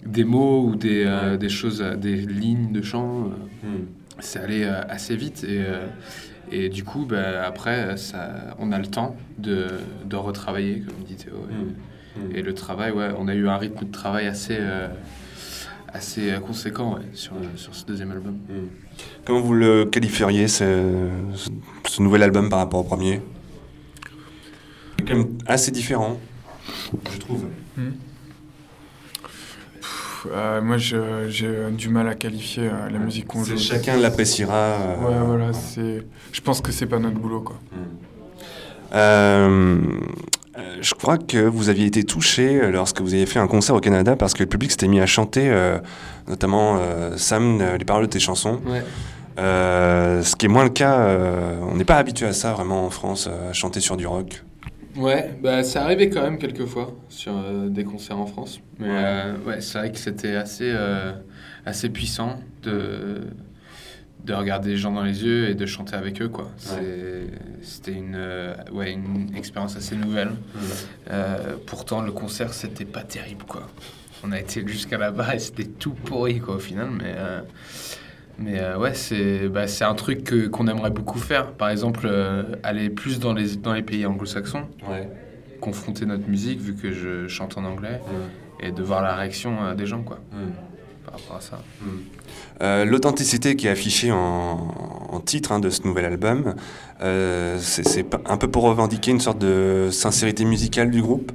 des 0.07 0.25
mots 0.25 0.65
ou 0.69 0.77
des, 0.77 1.05
des 1.39 1.49
choses, 1.49 1.85
des 1.99 2.15
lignes 2.17 2.73
de 2.73 2.81
chant. 2.83 3.31
euh, 3.65 3.69
C'est 4.21 4.39
allé 4.39 4.65
assez 4.65 5.17
vite. 5.17 5.45
Et, 5.45 5.63
et 6.53 6.69
du 6.69 6.85
coup, 6.85 7.07
bah, 7.07 7.43
après, 7.45 7.97
ça, 7.97 8.57
on 8.59 8.71
a 8.73 8.79
le 8.79 8.87
temps 8.87 9.17
de, 9.39 9.67
de 10.07 10.17
retravailler, 10.17 10.81
comme 10.81 11.05
dit 11.07 11.17
Théo. 11.17 11.35
Et, 11.51 11.55
et 12.35 12.43
le 12.43 12.55
travail, 12.55 12.91
ouais, 12.93 13.11
on 13.19 13.29
a 13.29 13.35
eu 13.35 13.49
un 13.49 13.57
rythme 13.57 13.85
de 13.87 13.93
travail 13.93 14.27
assez, 14.27 14.57
euh, 14.59 14.89
assez 15.93 16.31
euh, 16.31 16.39
conséquent 16.41 16.95
ouais, 16.95 17.03
sur, 17.15 17.33
sur 17.57 17.75
ce 17.75 17.85
deuxième 17.87 18.11
album. 18.11 18.37
Comment 19.25 19.41
vous 19.41 19.55
le 19.55 19.85
qualifieriez, 19.87 20.49
ce, 20.49 21.09
ce- 21.35 21.51
ce 21.89 22.03
nouvel 22.03 22.23
album 22.23 22.49
par 22.51 22.59
rapport 22.59 22.81
au 22.81 22.85
premier? 22.85 23.21
C'est 24.99 25.07
quand 25.09 25.15
même 25.17 25.39
assez 25.47 25.71
différent, 25.71 26.19
je 27.13 27.19
trouve. 27.19 27.47
Pff, 29.81 30.27
euh, 30.31 30.61
moi, 30.61 30.77
j'ai 30.77 31.01
du 31.73 31.89
mal 31.89 32.07
à 32.09 32.15
qualifier 32.15 32.65
euh, 32.69 32.91
la 32.91 32.99
musique 32.99 33.27
qu'on 33.27 33.43
C'est- 33.45 33.53
joue. 33.57 33.59
Chacun 33.59 33.97
l'appréciera. 33.97 34.55
euh, 34.55 34.97
Ouais, 34.99 35.27
voilà, 35.27 35.53
c'est. 35.53 36.05
Je 36.33 36.41
pense 36.43 36.61
que 36.61 36.71
c'est 36.73 36.87
pas 36.87 36.99
notre 36.99 37.17
boulot, 37.19 37.41
quoi. 37.41 37.59
Euh, 38.93 39.81
euh, 40.61 40.77
je 40.81 40.95
crois 40.95 41.19
que 41.19 41.39
vous 41.39 41.69
aviez 41.69 41.87
été 41.87 42.05
touché 42.05 42.71
lorsque 42.71 43.01
vous 43.01 43.15
aviez 43.15 43.27
fait 43.27 43.39
un 43.39 43.47
concert 43.49 43.75
au 43.75 43.81
Canada 43.81 44.17
parce 44.17 44.35
que 44.35 44.41
le 44.43 44.49
public 44.49 44.71
s'était 44.71 44.89
mis 44.89 45.01
à 45.01 45.07
chanter, 45.07 45.49
euh, 45.51 45.79
notamment 46.29 46.77
euh, 46.79 47.17
Sam, 47.17 47.61
euh, 47.61 47.77
les 47.79 47.85
paroles 47.85 48.07
de 48.07 48.11
tes 48.11 48.21
chansons. 48.21 48.61
Ouais. 48.67 48.83
Euh, 49.39 50.23
ce 50.23 50.37
qui 50.37 50.47
est 50.47 50.49
moins 50.49 50.65
le 50.65 50.71
cas, 50.71 50.99
euh, 51.01 51.59
on 51.71 51.77
n'est 51.77 51.85
pas 51.85 51.97
habitué 51.97 52.27
à 52.27 52.33
ça 52.33 52.53
vraiment 52.53 52.85
en 52.87 52.91
France, 52.91 53.29
euh, 53.31 53.51
à 53.51 53.53
chanter 53.53 53.81
sur 53.81 53.97
du 53.97 54.07
rock. 54.07 54.43
Ouais, 54.97 55.31
bah 55.41 55.63
c'est 55.63 55.79
arrivé 55.79 56.11
quand 56.11 56.21
même 56.23 56.37
quelques 56.37 56.67
fois 56.67 56.93
sur 57.09 57.33
euh, 57.37 57.69
des 57.69 57.85
concerts 57.85 58.19
en 58.19 58.27
France. 58.27 58.61
Mais 58.79 58.89
Ouais. 58.89 58.93
euh, 58.97 59.35
ouais, 59.47 59.61
c'est 59.61 59.79
vrai 59.79 59.93
que 59.93 59.99
c'était 59.99 60.35
assez, 60.35 60.69
euh, 60.75 61.13
assez 61.65 61.89
puissant 61.91 62.41
de, 62.65 63.21
de 64.25 64.35
regarder 64.35 64.71
les 64.71 64.77
gens 64.77 64.93
dans 64.93 65.03
les 65.03 65.25
yeux 65.25 65.49
et 65.49 65.55
de 65.55 65.67
chanter 65.67 65.95
avec 65.97 66.21
eux, 66.23 66.29
quoi. 66.29 66.51
C'était 67.63 67.93
une, 67.93 68.15
euh, 68.17 68.55
ouais, 68.73 68.93
une 68.93 69.35
expérience 69.37 69.77
assez 69.77 69.97
nouvelle. 69.97 70.33
Euh, 71.11 71.57
pourtant, 71.67 72.03
le 72.03 72.13
concert, 72.13 72.53
c'était 72.53 72.85
pas 72.85 73.03
terrible, 73.03 73.45
quoi. 73.47 73.67
On 74.23 74.33
a 74.33 74.39
été 74.39 74.67
jusqu'à 74.67 74.99
là-bas 74.99 75.35
et 75.35 75.39
c'était 75.39 75.65
tout 75.65 75.93
pourri, 75.93 76.41
quoi, 76.41 76.57
au 76.57 76.59
final. 76.59 76.89
Mais, 76.91 77.15
euh, 77.17 77.41
mais 78.39 78.75
ouais, 78.75 78.95
c'est 78.95 79.49
bah, 79.49 79.67
c'est 79.67 79.85
un 79.85 79.95
truc 79.95 80.51
qu'on 80.51 80.67
aimerait 80.67 80.91
beaucoup 80.91 81.19
faire. 81.19 81.53
Par 81.53 81.71
exemple, 81.71 82.11
aller 82.63 82.91
plus 82.91 83.19
dans 83.19 83.33
les, 83.33 83.57
dans 83.57 83.73
les 83.73 83.83
pays 83.83 84.05
anglo-saxons, 84.07 84.67
confronter 85.61 86.07
notre 86.07 86.29
musique, 86.29 86.61
vu 86.61 86.75
que 86.75 86.91
je 86.93 87.29
chante 87.29 87.59
en 87.59 87.65
anglais, 87.65 88.01
et 88.61 88.73
de 88.73 88.83
voir 88.83 89.03
la 89.03 89.15
réaction 89.15 89.75
des 89.75 89.87
gens, 89.87 90.03
quoi, 90.03 90.21
par 91.11 91.21
rapport 91.21 91.37
à 91.37 91.41
ça. 91.41 91.61
Euh, 92.63 92.85
L'authenticité 92.85 93.57
qui 93.57 93.67
est 93.67 93.71
affichée 93.71 94.13
en, 94.13 94.19
en 95.11 95.21
titre 95.21 95.53
hein, 95.53 95.61
de 95.61 95.71
ce 95.71 95.83
nouvel 95.83 96.05
album, 96.05 96.55
euh, 97.03 97.59
c'est 97.61 98.07
un 98.27 98.37
peu 98.37 98.49
pour 98.49 98.65
revendiquer 98.65 99.11
une 99.11 99.21
sorte 99.21 99.39
de 99.39 99.89
sincérité 99.91 100.45
musicale 100.45 100.91
du 100.91 101.03
groupe. 101.03 101.33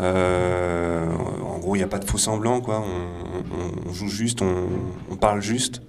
Euh, 0.00 1.06
en 1.46 1.58
gros, 1.58 1.76
il 1.76 1.78
n'y 1.78 1.84
a 1.84 1.88
pas 1.88 2.00
de 2.00 2.04
faux 2.04 2.18
semblant, 2.18 2.60
quoi. 2.60 2.80
On, 2.84 3.54
on- 3.56 3.90
on 3.90 3.92
joue 3.92 4.08
juste, 4.08 4.42
on, 4.42 4.66
on 5.10 5.16
parle 5.16 5.40
juste. 5.40 5.82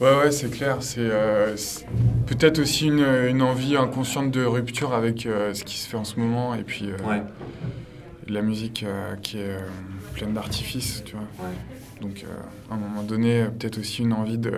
Ouais, 0.00 0.14
ouais, 0.18 0.30
c'est 0.30 0.50
clair. 0.50 0.76
C'est 0.80 0.98
euh, 1.00 1.56
peut-être 2.26 2.58
aussi 2.58 2.88
une, 2.88 3.06
une 3.28 3.40
envie 3.40 3.76
inconsciente 3.76 4.30
de 4.30 4.44
rupture 4.44 4.92
avec 4.92 5.24
euh, 5.24 5.54
ce 5.54 5.64
qui 5.64 5.78
se 5.78 5.88
fait 5.88 5.96
en 5.96 6.04
ce 6.04 6.20
moment 6.20 6.54
et 6.54 6.62
puis 6.62 6.90
euh, 6.90 6.96
la 8.28 8.42
musique 8.42 8.82
euh, 8.86 9.16
qui 9.22 9.38
est 9.38 9.48
euh, 9.52 9.58
pleine 10.16 10.32
d'artifices, 10.32 11.02
tu 11.04 11.14
vois. 11.14 11.26
Donc, 12.00 12.24
euh, 12.24 12.32
à 12.70 12.74
un 12.74 12.78
moment 12.78 13.02
donné, 13.02 13.44
peut-être 13.58 13.78
aussi 13.78 14.02
une 14.02 14.12
envie 14.14 14.38
de, 14.38 14.52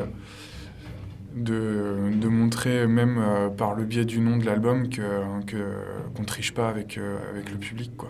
de, 1.36 1.96
de 2.20 2.28
montrer, 2.28 2.86
même 2.86 3.18
euh, 3.18 3.48
par 3.48 3.74
le 3.74 3.84
biais 3.84 4.04
du 4.04 4.20
nom 4.20 4.36
de 4.38 4.44
l'album, 4.46 4.88
que 4.88 5.02
que- 5.46 5.56
qu'on 6.14 6.24
triche 6.24 6.52
pas 6.54 6.68
avec, 6.68 6.96
euh, 6.98 7.16
avec 7.32 7.50
le 7.50 7.58
public, 7.58 7.92
quoi. 7.96 8.08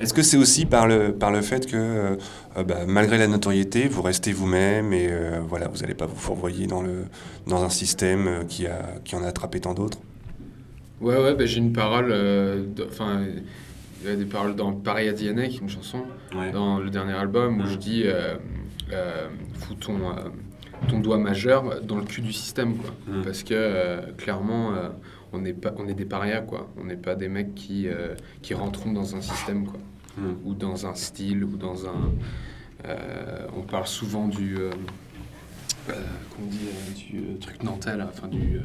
Est-ce 0.00 0.14
que 0.14 0.22
c'est 0.22 0.36
aussi 0.36 0.64
par 0.66 0.86
le, 0.86 1.12
par 1.12 1.30
le 1.30 1.40
fait 1.42 1.66
que, 1.66 2.16
bah, 2.62 2.84
malgré 2.86 3.18
la 3.18 3.26
notoriété, 3.26 3.88
vous 3.88 4.02
restez 4.02 4.32
vous-même 4.32 4.92
et 4.92 5.08
euh, 5.10 5.40
voilà, 5.46 5.68
vous 5.68 5.78
n'allez 5.78 5.94
pas 5.94 6.06
vous 6.06 6.16
fourvoyer 6.16 6.66
dans, 6.66 6.82
le, 6.82 7.04
dans 7.46 7.62
un 7.64 7.70
système 7.70 8.44
qui, 8.48 8.66
a, 8.66 8.78
qui 9.04 9.16
en 9.16 9.22
a 9.22 9.26
attrapé 9.28 9.60
tant 9.60 9.74
d'autres? 9.74 9.98
Ouais, 11.00 11.16
ouais, 11.16 11.34
bah, 11.34 11.44
j'ai 11.46 11.58
une 11.58 11.72
parole. 11.72 12.08
euh, 12.10 12.64
Enfin, 12.88 13.20
il 14.02 14.08
y 14.08 14.12
a 14.12 14.16
des 14.16 14.24
paroles 14.26 14.54
dans 14.56 14.72
Paris 14.72 15.08
à 15.08 15.12
DNA, 15.12 15.48
qui 15.48 15.56
est 15.56 15.60
une 15.60 15.68
chanson, 15.68 16.04
dans 16.52 16.78
le 16.78 16.90
dernier 16.90 17.12
album, 17.14 17.60
où 17.60 17.66
je 17.66 17.76
dis 17.76 18.02
euh, 18.04 18.36
euh, 18.92 19.28
Fous 19.54 19.74
ton, 19.74 20.10
euh, 20.10 20.14
ton 20.88 21.00
doigt 21.00 21.18
majeur 21.18 21.80
dans 21.82 21.96
le 21.96 22.04
cul 22.04 22.20
du 22.22 22.32
système, 22.32 22.76
quoi. 22.76 22.90
Parce 23.24 23.42
que 23.42 23.54
euh, 23.54 24.00
clairement, 24.18 24.72
on, 25.32 25.44
est 25.44 25.52
pas, 25.54 25.72
on 25.78 25.88
est 25.88 25.94
des 25.94 26.04
parias, 26.04 26.42
quoi. 26.42 26.68
On 26.78 26.84
n'est 26.84 26.96
pas 26.96 27.14
des 27.14 27.28
mecs 27.28 27.54
qui, 27.54 27.88
qui 28.42 28.54
rentreront 28.54 28.92
dans 28.92 29.16
un 29.16 29.20
système, 29.20 29.66
quoi. 29.66 29.80
Ou 30.44 30.54
dans 30.54 30.86
un 30.86 30.94
style, 30.94 31.44
ou 31.44 31.56
dans 31.56 31.86
un. 31.86 32.12
on 33.56 33.62
parle 33.62 33.86
souvent 33.86 34.28
du. 34.28 34.56
euh, 34.56 34.70
euh, 35.90 35.92
comment 36.30 36.48
on 36.48 36.92
dit 36.94 37.06
Du 37.10 37.38
truc 37.38 37.62
nantais, 37.62 37.96
là, 37.96 38.10
enfin 38.12 38.28
du. 38.28 38.60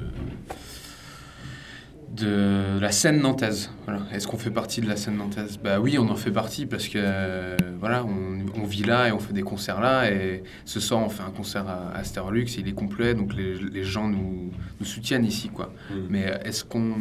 De 2.15 2.79
la 2.79 2.91
scène 2.91 3.21
nantaise. 3.21 3.69
Voilà. 3.85 4.01
Est-ce 4.11 4.27
qu'on 4.27 4.37
fait 4.37 4.51
partie 4.51 4.81
de 4.81 4.87
la 4.87 4.95
scène 4.97 5.17
nantaise? 5.17 5.59
Bah 5.63 5.79
oui, 5.79 5.97
on 5.97 6.09
en 6.09 6.15
fait 6.15 6.31
partie 6.31 6.65
parce 6.65 6.87
que 6.87 6.97
euh, 6.97 7.57
voilà, 7.79 8.03
on, 8.05 8.59
on 8.61 8.65
vit 8.65 8.83
là 8.83 9.07
et 9.07 9.11
on 9.11 9.19
fait 9.19 9.33
des 9.33 9.43
concerts 9.43 9.79
là. 9.79 10.11
Et 10.11 10.43
ce 10.65 10.79
soir, 10.79 11.01
on 11.01 11.09
fait 11.09 11.23
un 11.23 11.31
concert 11.31 11.67
à 11.67 11.95
Asterlux, 11.95 12.45
il 12.57 12.67
est 12.67 12.73
complet, 12.73 13.13
donc 13.13 13.33
les, 13.33 13.55
les 13.55 13.83
gens 13.83 14.07
nous, 14.07 14.51
nous 14.79 14.85
soutiennent 14.85 15.25
ici, 15.25 15.49
quoi. 15.49 15.73
Mm. 15.89 15.95
Mais 16.09 16.39
est-ce 16.43 16.63
qu'on 16.63 16.95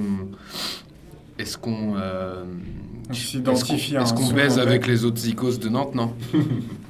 est-ce 1.38 1.56
qu'on 1.56 1.94
euh, 1.96 2.44
s'identifie 3.12 3.96
à 3.96 4.02
est-ce 4.02 4.12
un 4.12 4.16
qu'on 4.16 4.26
son 4.26 4.34
baise 4.34 4.58
nantais. 4.58 4.68
avec 4.68 4.86
les 4.86 5.04
autres 5.04 5.26
icos 5.26 5.58
de 5.58 5.68
Nantes? 5.68 5.94
Non. 5.94 6.14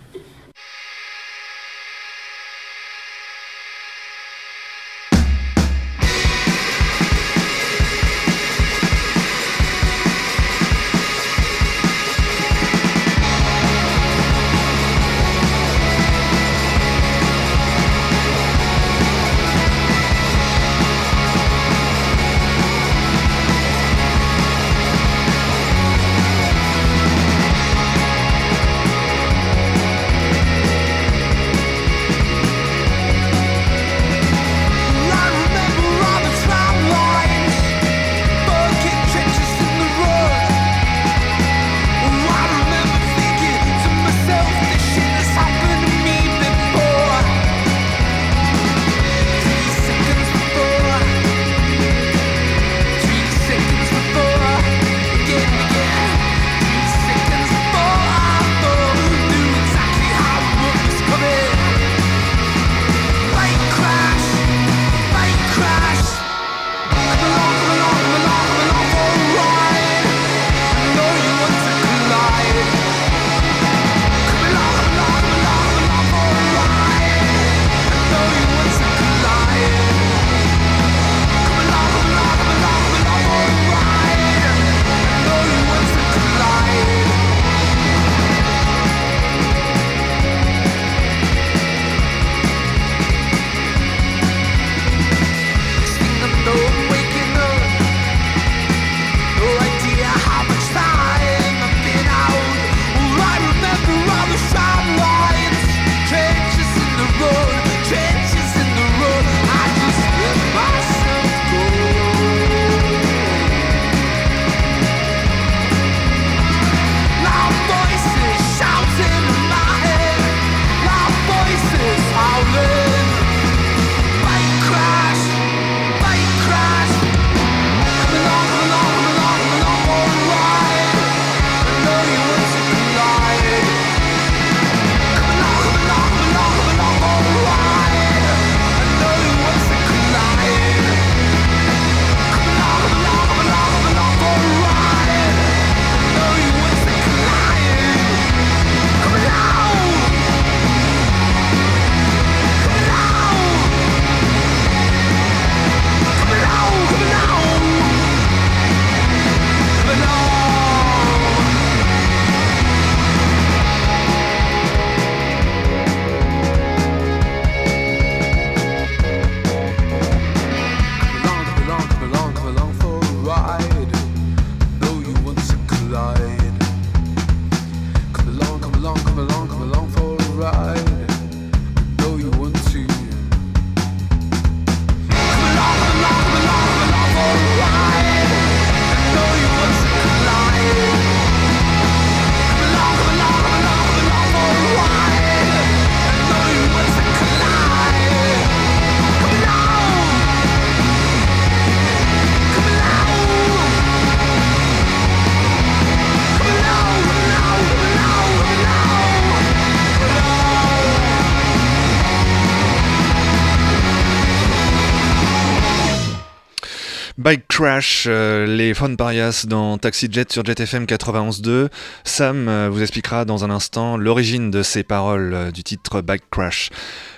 Crash, 217.61 218.05
euh, 218.09 218.46
les 218.46 218.73
Fun 218.73 218.94
Parias 218.94 219.44
dans 219.46 219.77
Taxi 219.77 220.09
Jet 220.11 220.33
sur 220.33 220.42
Jet 220.42 220.59
FM 220.59 220.87
91.2. 220.87 221.68
Sam 222.05 222.49
euh, 222.49 222.70
vous 222.73 222.81
expliquera 222.81 223.27
dans 223.27 223.44
un 223.44 223.51
instant 223.51 223.99
l'origine 223.99 224.51
de 224.51 224.62
ces 224.62 224.83
paroles 224.83 225.35
euh, 225.35 225.51
du 225.51 225.62
titre 225.62 226.01
Bike 226.01 226.23
Crash. 226.31 226.70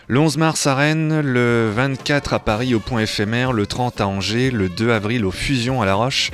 Le 0.09 0.19
11 0.19 0.39
mars 0.39 0.67
à 0.67 0.75
Rennes, 0.75 1.21
le 1.21 1.71
24 1.73 2.35
à 2.35 2.41
Paris 2.41 2.75
au 2.75 2.81
Point 2.81 3.03
éphémère, 3.03 3.53
le 3.53 3.67
30 3.67 4.01
à 4.01 4.09
Angers, 4.09 4.51
le 4.51 4.69
2 4.69 4.91
avril 4.91 5.25
aux 5.25 5.31
Fusions 5.31 5.81
à 5.81 5.87
La 5.87 5.95
Roche. 5.95 6.33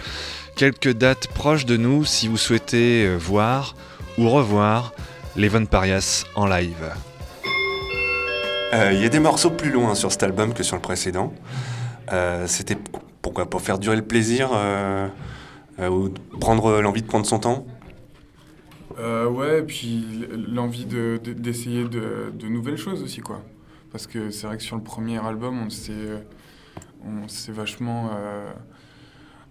Quelques 0.56 0.94
dates 0.94 1.28
proches 1.28 1.66
de 1.66 1.76
nous 1.76 2.06
si 2.06 2.28
vous 2.28 2.38
souhaitez 2.38 3.14
voir 3.16 3.76
ou 4.16 4.30
revoir 4.30 4.94
les 5.36 5.50
Fun 5.50 5.66
Parias 5.66 6.24
en 6.34 6.46
live. 6.46 6.92
Il 8.72 9.02
y 9.02 9.04
a 9.04 9.10
des 9.10 9.20
morceaux 9.20 9.50
plus 9.50 9.70
loin 9.70 9.94
sur 9.94 10.10
cet 10.10 10.22
album 10.22 10.54
que 10.54 10.62
sur 10.62 10.76
le 10.76 10.82
précédent. 10.82 11.34
C'était 12.46 12.78
pourquoi 13.28 13.50
Pour 13.50 13.60
faire 13.60 13.78
durer 13.78 13.96
le 13.96 14.02
plaisir 14.06 14.50
euh, 14.54 15.06
euh, 15.80 15.88
ou 15.90 16.08
prendre 16.40 16.80
l'envie 16.80 17.02
de 17.02 17.06
prendre 17.06 17.26
son 17.26 17.38
temps? 17.38 17.66
Euh, 18.98 19.28
ouais, 19.28 19.58
et 19.58 19.62
puis 19.62 20.26
l'envie 20.48 20.86
de- 20.86 21.20
de- 21.22 21.34
d'essayer 21.34 21.84
de, 21.84 22.32
de 22.32 22.48
nouvelles 22.48 22.78
choses 22.78 23.02
aussi, 23.02 23.20
quoi. 23.20 23.42
Parce 23.92 24.06
que 24.06 24.30
c'est 24.30 24.46
vrai 24.46 24.56
que 24.56 24.62
sur 24.62 24.76
le 24.76 24.82
premier 24.82 25.18
album, 25.18 25.60
on 25.66 25.68
s'est, 25.70 26.24
on 27.04 27.28
s'est 27.28 27.52
vachement, 27.52 28.10
euh, 28.16 28.50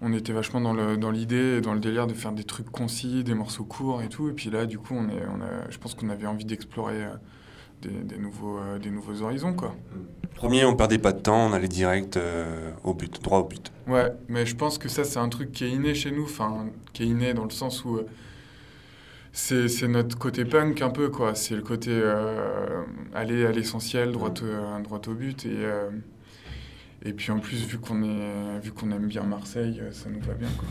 on 0.01 0.11
était 0.11 0.33
vachement 0.33 0.59
dans 0.59 1.11
l'idée, 1.11 1.57
et 1.57 1.61
dans 1.61 1.73
le 1.75 1.79
délire 1.79 2.07
de 2.07 2.13
faire 2.13 2.31
des 2.31 2.43
trucs 2.43 2.71
concis, 2.71 3.23
des 3.23 3.35
morceaux 3.35 3.63
courts 3.63 4.01
et 4.01 4.09
tout. 4.09 4.27
Et 4.27 4.33
puis 4.33 4.49
là, 4.49 4.65
du 4.65 4.79
coup, 4.79 4.95
on 4.95 5.07
est, 5.07 5.23
on 5.31 5.39
a, 5.41 5.69
je 5.69 5.77
pense 5.77 5.93
qu'on 5.93 6.09
avait 6.09 6.27
envie 6.27 6.45
d'explorer 6.45 7.03
euh, 7.03 7.09
des, 7.81 7.89
des 7.89 8.17
nouveaux, 8.17 8.57
euh, 8.57 8.79
des 8.79 8.89
nouveaux 8.89 9.21
horizons, 9.21 9.53
quoi. 9.53 9.75
Premier, 10.35 10.65
on 10.65 10.75
perdait 10.75 10.99
pas 10.99 11.13
de 11.13 11.19
temps, 11.19 11.47
on 11.47 11.53
allait 11.53 11.67
direct 11.67 12.15
euh, 12.17 12.71
au 12.83 12.93
but, 12.93 13.21
droit 13.23 13.39
au 13.39 13.43
but. 13.45 13.71
Ouais, 13.87 14.11
mais 14.29 14.45
je 14.45 14.55
pense 14.55 14.77
que 14.77 14.87
ça, 14.87 15.03
c'est 15.03 15.17
un 15.19 15.29
truc 15.29 15.51
qui 15.51 15.65
est 15.65 15.69
inné 15.71 15.95
chez 15.95 16.11
nous, 16.11 16.25
enfin, 16.25 16.67
qui 16.93 17.03
est 17.03 17.07
inné 17.07 17.33
dans 17.33 17.43
le 17.45 17.49
sens 17.49 17.83
où 17.85 17.97
euh, 17.97 18.07
c'est 19.33 19.67
c'est 19.67 19.87
notre 19.87 20.17
côté 20.17 20.45
punk 20.45 20.81
un 20.81 20.89
peu, 20.89 21.09
quoi. 21.09 21.33
C'est 21.35 21.55
le 21.55 21.61
côté 21.63 21.89
euh, 21.91 22.83
aller 23.15 23.45
à 23.45 23.51
l'essentiel, 23.51 24.11
droit, 24.11 24.29
au- 24.29 24.81
droit 24.83 25.01
au 25.07 25.13
but. 25.13 25.45
Et, 25.45 25.65
et 27.03 27.13
puis 27.13 27.31
en 27.31 27.39
plus, 27.39 27.65
vu 27.65 27.77
qu'on 27.79 28.01
qu'on 28.75 28.91
aime 28.91 29.07
bien 29.07 29.23
Marseille, 29.23 29.81
ça 29.91 30.09
nous 30.09 30.19
va 30.21 30.33
bien, 30.33 30.49
quoi. 30.57 30.67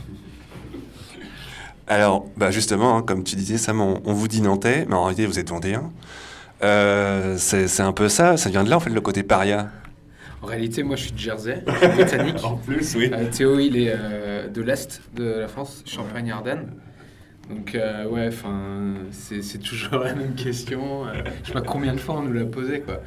Alors, 1.89 2.27
bah 2.37 2.51
justement, 2.51 2.97
hein, 2.99 3.03
comme 3.03 3.23
tu 3.23 3.37
disais, 3.37 3.59
Sam, 3.59 3.81
on, 3.81 4.01
on 4.05 4.13
vous 4.13 4.27
dit 4.27 4.43
nantais, 4.43 4.87
mais 4.89 4.95
en 4.95 5.05
réalité, 5.05 5.27
vous 5.27 5.39
êtes 5.39 5.49
vendéen. 5.51 5.93
Euh, 6.63 7.37
c'est 7.39 7.81
un 7.81 7.93
peu 7.93 8.09
ça, 8.09 8.37
ça 8.37 8.49
vient 8.51 8.65
de 8.65 8.71
là, 8.71 8.77
en 8.77 8.81
fait, 8.81 8.91
le 8.91 9.01
côté 9.01 9.23
paria. 9.23 9.71
En 10.43 10.47
réalité, 10.47 10.83
moi, 10.83 10.97
je 10.97 11.05
suis 11.05 11.13
de 11.13 11.19
Jersey, 11.19 11.63
je 11.67 11.73
suis 11.73 11.89
britannique. 11.89 12.37
En 12.45 12.57
plus, 12.57 12.95
oui. 12.97 13.11
Euh, 13.13 13.31
Théo, 13.31 13.59
il 13.59 13.77
est 13.77 13.95
euh, 13.95 14.49
de 14.49 14.63
l'Est 14.63 15.03
de 15.15 15.25
la 15.25 15.49
France, 15.49 15.83
Champagne-Ardenne. 15.87 16.73
Donc, 17.51 17.77
ouais, 18.11 18.29
enfin, 18.29 18.95
c'est 19.13 19.63
toujours 19.63 20.01
la 20.01 20.15
même 20.15 20.35
question. 20.35 21.05
Je 21.43 21.47
sais 21.47 21.53
pas 21.53 21.61
combien 21.61 21.95
de 21.95 22.01
fois 22.01 22.17
on 22.17 22.23
nous 22.23 22.33
l'a 22.33 22.45
posé, 22.45 22.81
quoi. 22.81 23.01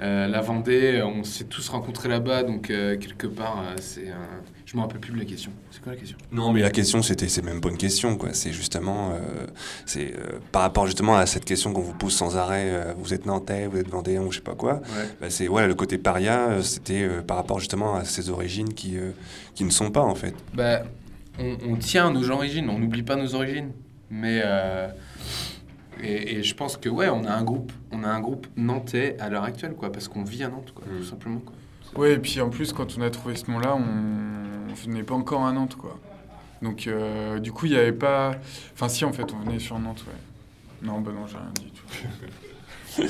Euh, 0.00 0.28
la 0.28 0.40
Vendée, 0.40 1.02
on 1.02 1.24
s'est 1.24 1.44
tous 1.44 1.68
rencontrés 1.68 2.08
là-bas, 2.08 2.44
donc 2.44 2.70
euh, 2.70 2.96
quelque 2.96 3.26
part, 3.26 3.58
euh, 3.66 3.74
c'est 3.80 4.10
un... 4.10 4.28
Je 4.64 4.76
me 4.76 4.82
rappelle 4.82 5.00
plus 5.00 5.12
de 5.12 5.18
la 5.18 5.24
question. 5.24 5.50
C'est 5.70 5.82
quoi 5.82 5.92
la 5.92 5.98
question? 5.98 6.18
Non, 6.30 6.52
mais 6.52 6.60
la 6.60 6.70
question, 6.70 7.00
c'était, 7.02 7.26
c'est 7.28 7.42
même 7.42 7.60
pas 7.60 7.70
une 7.70 7.78
question, 7.78 8.16
quoi. 8.16 8.34
C'est 8.34 8.52
justement, 8.52 9.12
euh, 9.12 9.46
c'est 9.86 10.12
euh, 10.14 10.38
par 10.52 10.60
rapport 10.60 10.86
justement 10.86 11.16
à 11.16 11.24
cette 11.24 11.46
question 11.46 11.72
qu'on 11.72 11.80
vous 11.80 11.94
pose 11.94 12.12
sans 12.12 12.36
arrêt. 12.36 12.68
euh, 12.68 12.92
vous 12.98 13.14
êtes 13.14 13.24
nantais, 13.24 13.66
vous 13.66 13.78
êtes 13.78 13.88
vendéen 13.88 14.20
ou 14.22 14.30
je 14.30 14.36
sais 14.36 14.44
pas 14.44 14.54
quoi. 14.54 14.74
Ouais. 14.74 15.08
Bah, 15.22 15.30
c'est 15.30 15.48
ouais, 15.48 15.66
le 15.66 15.74
côté 15.74 15.96
paria, 15.96 16.48
euh, 16.50 16.62
c'était 16.62 17.02
euh, 17.02 17.22
par 17.22 17.38
rapport 17.38 17.58
justement 17.60 17.94
à 17.96 18.04
ces 18.04 18.28
origines 18.28 18.74
qui 18.74 18.98
euh, 18.98 19.12
qui 19.54 19.64
ne 19.64 19.70
sont 19.70 19.90
pas 19.90 20.02
en 20.02 20.14
fait. 20.14 20.34
Bah, 20.52 20.82
on, 21.38 21.56
on 21.66 21.76
tient 21.76 22.08
à 22.08 22.10
nos 22.10 22.30
origines, 22.30 22.68
on 22.68 22.78
n'oublie 22.78 23.02
pas 23.02 23.16
nos 23.16 23.34
origines. 23.34 23.72
Mais 24.10 24.42
euh, 24.44 24.88
et, 26.02 26.38
et 26.38 26.42
je 26.42 26.54
pense 26.54 26.76
que 26.76 26.88
ouais, 26.88 27.08
on 27.08 27.24
a 27.24 27.32
un 27.32 27.42
groupe, 27.42 27.72
on 27.92 28.04
a 28.04 28.08
un 28.08 28.20
groupe 28.20 28.46
nantais 28.56 29.16
à 29.20 29.28
l'heure 29.28 29.44
actuelle, 29.44 29.74
quoi, 29.74 29.90
parce 29.92 30.08
qu'on 30.08 30.24
vit 30.24 30.44
à 30.44 30.48
Nantes, 30.48 30.72
quoi, 30.74 30.84
Mm. 30.86 30.98
tout 30.98 31.04
simplement. 31.04 31.40
Quoi. 31.40 31.54
Ouais, 32.02 32.12
et 32.14 32.18
puis 32.18 32.40
en 32.40 32.50
plus, 32.50 32.72
quand 32.72 32.96
on 32.98 33.02
a 33.02 33.10
trouvé 33.10 33.34
ce 33.36 33.50
nom-là, 33.50 33.76
on 33.76 34.74
venait 34.74 35.02
pas 35.02 35.14
encore 35.14 35.44
à 35.46 35.52
Nantes, 35.52 35.76
quoi. 35.76 35.98
Donc, 36.62 36.86
euh, 36.86 37.38
du 37.38 37.52
coup, 37.52 37.66
il 37.66 37.72
n'y 37.72 37.78
avait 37.78 37.92
pas. 37.92 38.32
Enfin, 38.74 38.88
si, 38.88 39.04
en 39.04 39.12
fait, 39.12 39.32
on 39.32 39.38
venait 39.44 39.58
sur 39.58 39.78
Nantes, 39.78 40.04
ouais. 40.06 40.86
Non, 40.86 41.00
bah 41.00 41.12
non, 41.14 41.26
j'ai 41.26 41.36
rien 41.36 41.50
dit. 41.54 41.64
du 41.64 41.70
tout. 41.70 43.02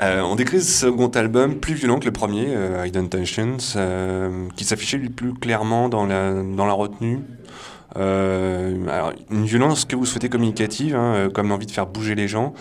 Euh, 0.00 0.20
on 0.22 0.36
décrit 0.36 0.60
ce 0.62 0.86
second 0.86 1.08
album 1.08 1.56
plus 1.56 1.74
violent 1.74 1.98
que 1.98 2.04
le 2.06 2.12
premier, 2.12 2.46
euh, 2.54 2.86
Hidden 2.86 3.08
Tensions, 3.08 3.56
euh, 3.76 4.46
qui 4.56 4.64
s'affichait 4.64 4.96
lui 4.96 5.10
plus 5.10 5.34
clairement 5.34 5.88
dans 5.88 6.06
la, 6.06 6.32
dans 6.42 6.64
la 6.64 6.72
retenue. 6.72 7.18
Euh, 7.96 8.86
alors, 8.88 9.12
une 9.30 9.44
violence 9.46 9.84
que 9.84 9.96
vous 9.96 10.04
souhaitez 10.04 10.28
communicative, 10.28 10.94
hein, 10.94 11.14
euh, 11.14 11.30
comme 11.30 11.48
l'envie 11.48 11.66
de 11.66 11.70
faire 11.70 11.86
bouger 11.86 12.14
les 12.14 12.28
gens. 12.28 12.52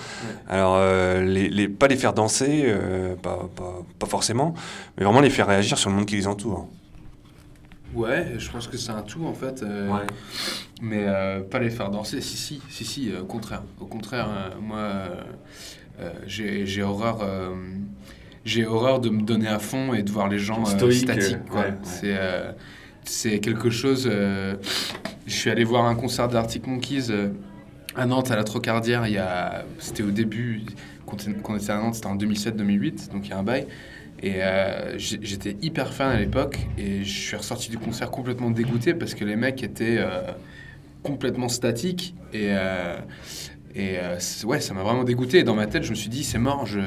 Alors, 0.47 0.75
euh, 0.77 1.21
les, 1.23 1.49
les- 1.49 1.67
pas 1.67 1.87
les 1.87 1.97
faire 1.97 2.13
danser, 2.13 2.63
euh, 2.65 3.15
pas, 3.15 3.49
pas, 3.55 3.81
pas 3.99 4.07
forcément, 4.07 4.53
mais 4.97 5.03
vraiment 5.03 5.19
les 5.19 5.29
faire 5.29 5.47
réagir 5.47 5.77
sur 5.77 5.89
le 5.89 5.95
monde 5.97 6.05
qui 6.05 6.15
les 6.15 6.27
entoure. 6.27 6.67
Ouais, 7.93 8.33
je 8.37 8.49
pense 8.49 8.67
que 8.67 8.77
c'est 8.77 8.91
un 8.91 9.01
tout 9.01 9.25
en 9.25 9.33
fait. 9.33 9.63
euh, 9.63 9.89
Mais 10.81 11.03
euh, 11.07 11.41
pas 11.41 11.59
les 11.59 11.69
faire 11.69 11.89
danser, 11.89 12.21
si, 12.21 12.37
si, 12.37 12.61
si, 12.69 12.85
si, 12.85 13.11
euh, 13.11 13.21
au 13.21 13.25
contraire. 13.25 13.63
Au 13.81 13.85
contraire, 13.85 14.27
euh, 14.29 14.49
moi, 14.61 14.81
j'ai 16.25 16.65
j'ai 16.65 16.83
horreur. 16.83 17.19
euh, 17.21 17.49
j'ai 18.45 18.65
horreur 18.65 19.01
de 19.01 19.09
me 19.09 19.23
donner 19.23 19.47
à 19.49 19.59
fond 19.59 19.93
et 19.93 20.03
de 20.03 20.11
voir 20.11 20.29
les 20.29 20.39
gens 20.39 20.63
Stoïque, 20.63 20.99
statiques. 21.11 21.35
euh, 21.35 21.49
quoi. 21.51 21.61
ouais, 21.61 21.67
ouais. 21.67 21.75
C'est 21.83 22.15
euh, 22.17 22.51
c'est 23.07 23.39
quelque 23.39 23.69
chose. 23.69 24.07
euh, 24.11 24.55
je 25.25 25.33
suis 25.33 25.49
allé 25.49 25.63
voir 25.63 25.85
un 25.85 25.95
concert 25.95 26.27
d'Arctic 26.27 26.67
Monkeys 26.67 27.09
euh, 27.09 27.29
à 27.95 28.05
Nantes, 28.05 28.31
à 28.31 28.35
la 28.35 28.43
Trocardière. 28.43 29.07
Il 29.07 29.13
y 29.13 29.17
a, 29.17 29.65
c'était 29.79 30.03
au 30.03 30.11
début, 30.11 30.63
quand 31.05 31.17
on 31.47 31.57
était 31.57 31.71
à 31.71 31.77
Nantes, 31.77 31.95
c'était 31.95 32.07
en 32.07 32.15
2007-2008, 32.15 33.11
donc 33.11 33.25
il 33.25 33.29
y 33.29 33.33
a 33.33 33.37
un 33.37 33.43
bail. 33.43 33.67
Et 34.23 34.43
euh, 34.43 34.97
j'étais 34.97 35.57
hyper 35.61 35.93
fan 35.93 36.09
à 36.09 36.19
l'époque 36.19 36.57
et 36.77 37.03
je 37.03 37.19
suis 37.19 37.35
ressorti 37.35 37.69
du 37.69 37.77
concert 37.77 38.09
complètement 38.09 38.49
dégoûté 38.49 38.95
parce 38.95 39.13
que 39.13 39.23
les 39.23 39.35
mecs 39.35 39.61
étaient 39.61 40.03
complètement 41.03 41.49
statiques 41.49 42.15
et, 42.33 42.51
et 43.77 43.99
ouais, 44.43 44.59
ça 44.59 44.73
m'a 44.73 44.81
vraiment 44.81 45.03
dégoûté. 45.03 45.39
Et 45.39 45.43
dans 45.43 45.53
ma 45.53 45.67
tête, 45.67 45.83
je 45.83 45.91
me 45.91 45.95
suis 45.95 46.09
dit, 46.09 46.23
c'est 46.23 46.39
mort, 46.39 46.65
je, 46.65 46.79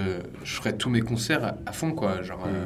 ferai 0.45 0.77
tous 0.77 0.91
mes 0.91 1.03
concerts 1.03 1.55
à, 1.65 1.73
fond, 1.73 1.93
quoi. 1.93 2.23
Genre, 2.23 2.45
euh, 2.49 2.65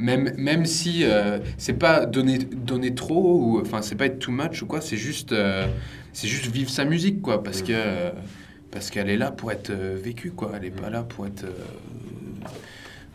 même, 0.00 0.32
même 0.36 0.66
si 0.66 1.04
euh, 1.04 1.38
c'est 1.58 1.74
pas 1.74 2.06
donner, 2.06 2.38
donner 2.38 2.94
trop 2.94 3.38
ou 3.40 3.60
enfin, 3.60 3.82
c'est 3.82 3.96
pas 3.96 4.06
être 4.06 4.18
too 4.18 4.32
much 4.32 4.62
ou 4.62 4.66
quoi, 4.66 4.80
c'est 4.80 4.96
juste, 4.96 5.32
euh, 5.32 5.66
c'est 6.12 6.28
juste 6.28 6.46
vivre 6.46 6.70
sa 6.70 6.84
musique, 6.84 7.22
quoi. 7.22 7.42
Parce 7.42 7.62
que. 7.62 7.72
euh, 7.72 8.10
parce 8.72 8.88
qu'elle 8.90 9.10
est 9.10 9.16
là 9.16 9.32
pour 9.32 9.50
être 9.50 9.72
vécue, 9.72 10.30
quoi. 10.30 10.52
Elle 10.56 10.66
est 10.66 10.70
pas 10.70 10.90
là 10.90 11.02
pour 11.02 11.26
être. 11.26 11.44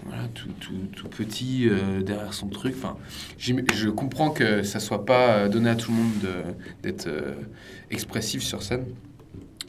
voilà, 0.05 0.23
tout, 0.33 0.49
tout, 0.59 0.73
tout 0.95 1.07
petit 1.07 1.67
euh, 1.69 2.01
derrière 2.01 2.33
son 2.33 2.47
truc. 2.47 2.75
Enfin, 2.77 2.97
je 3.37 3.89
comprends 3.89 4.29
que 4.29 4.63
ça 4.63 4.79
soit 4.79 5.05
pas 5.05 5.47
donné 5.49 5.69
à 5.69 5.75
tout 5.75 5.91
le 5.91 5.97
monde 5.97 6.11
de- 6.21 6.53
d'être 6.83 7.07
euh, 7.07 7.33
expressif 7.89 8.43
sur 8.43 8.61
scène. 8.61 8.85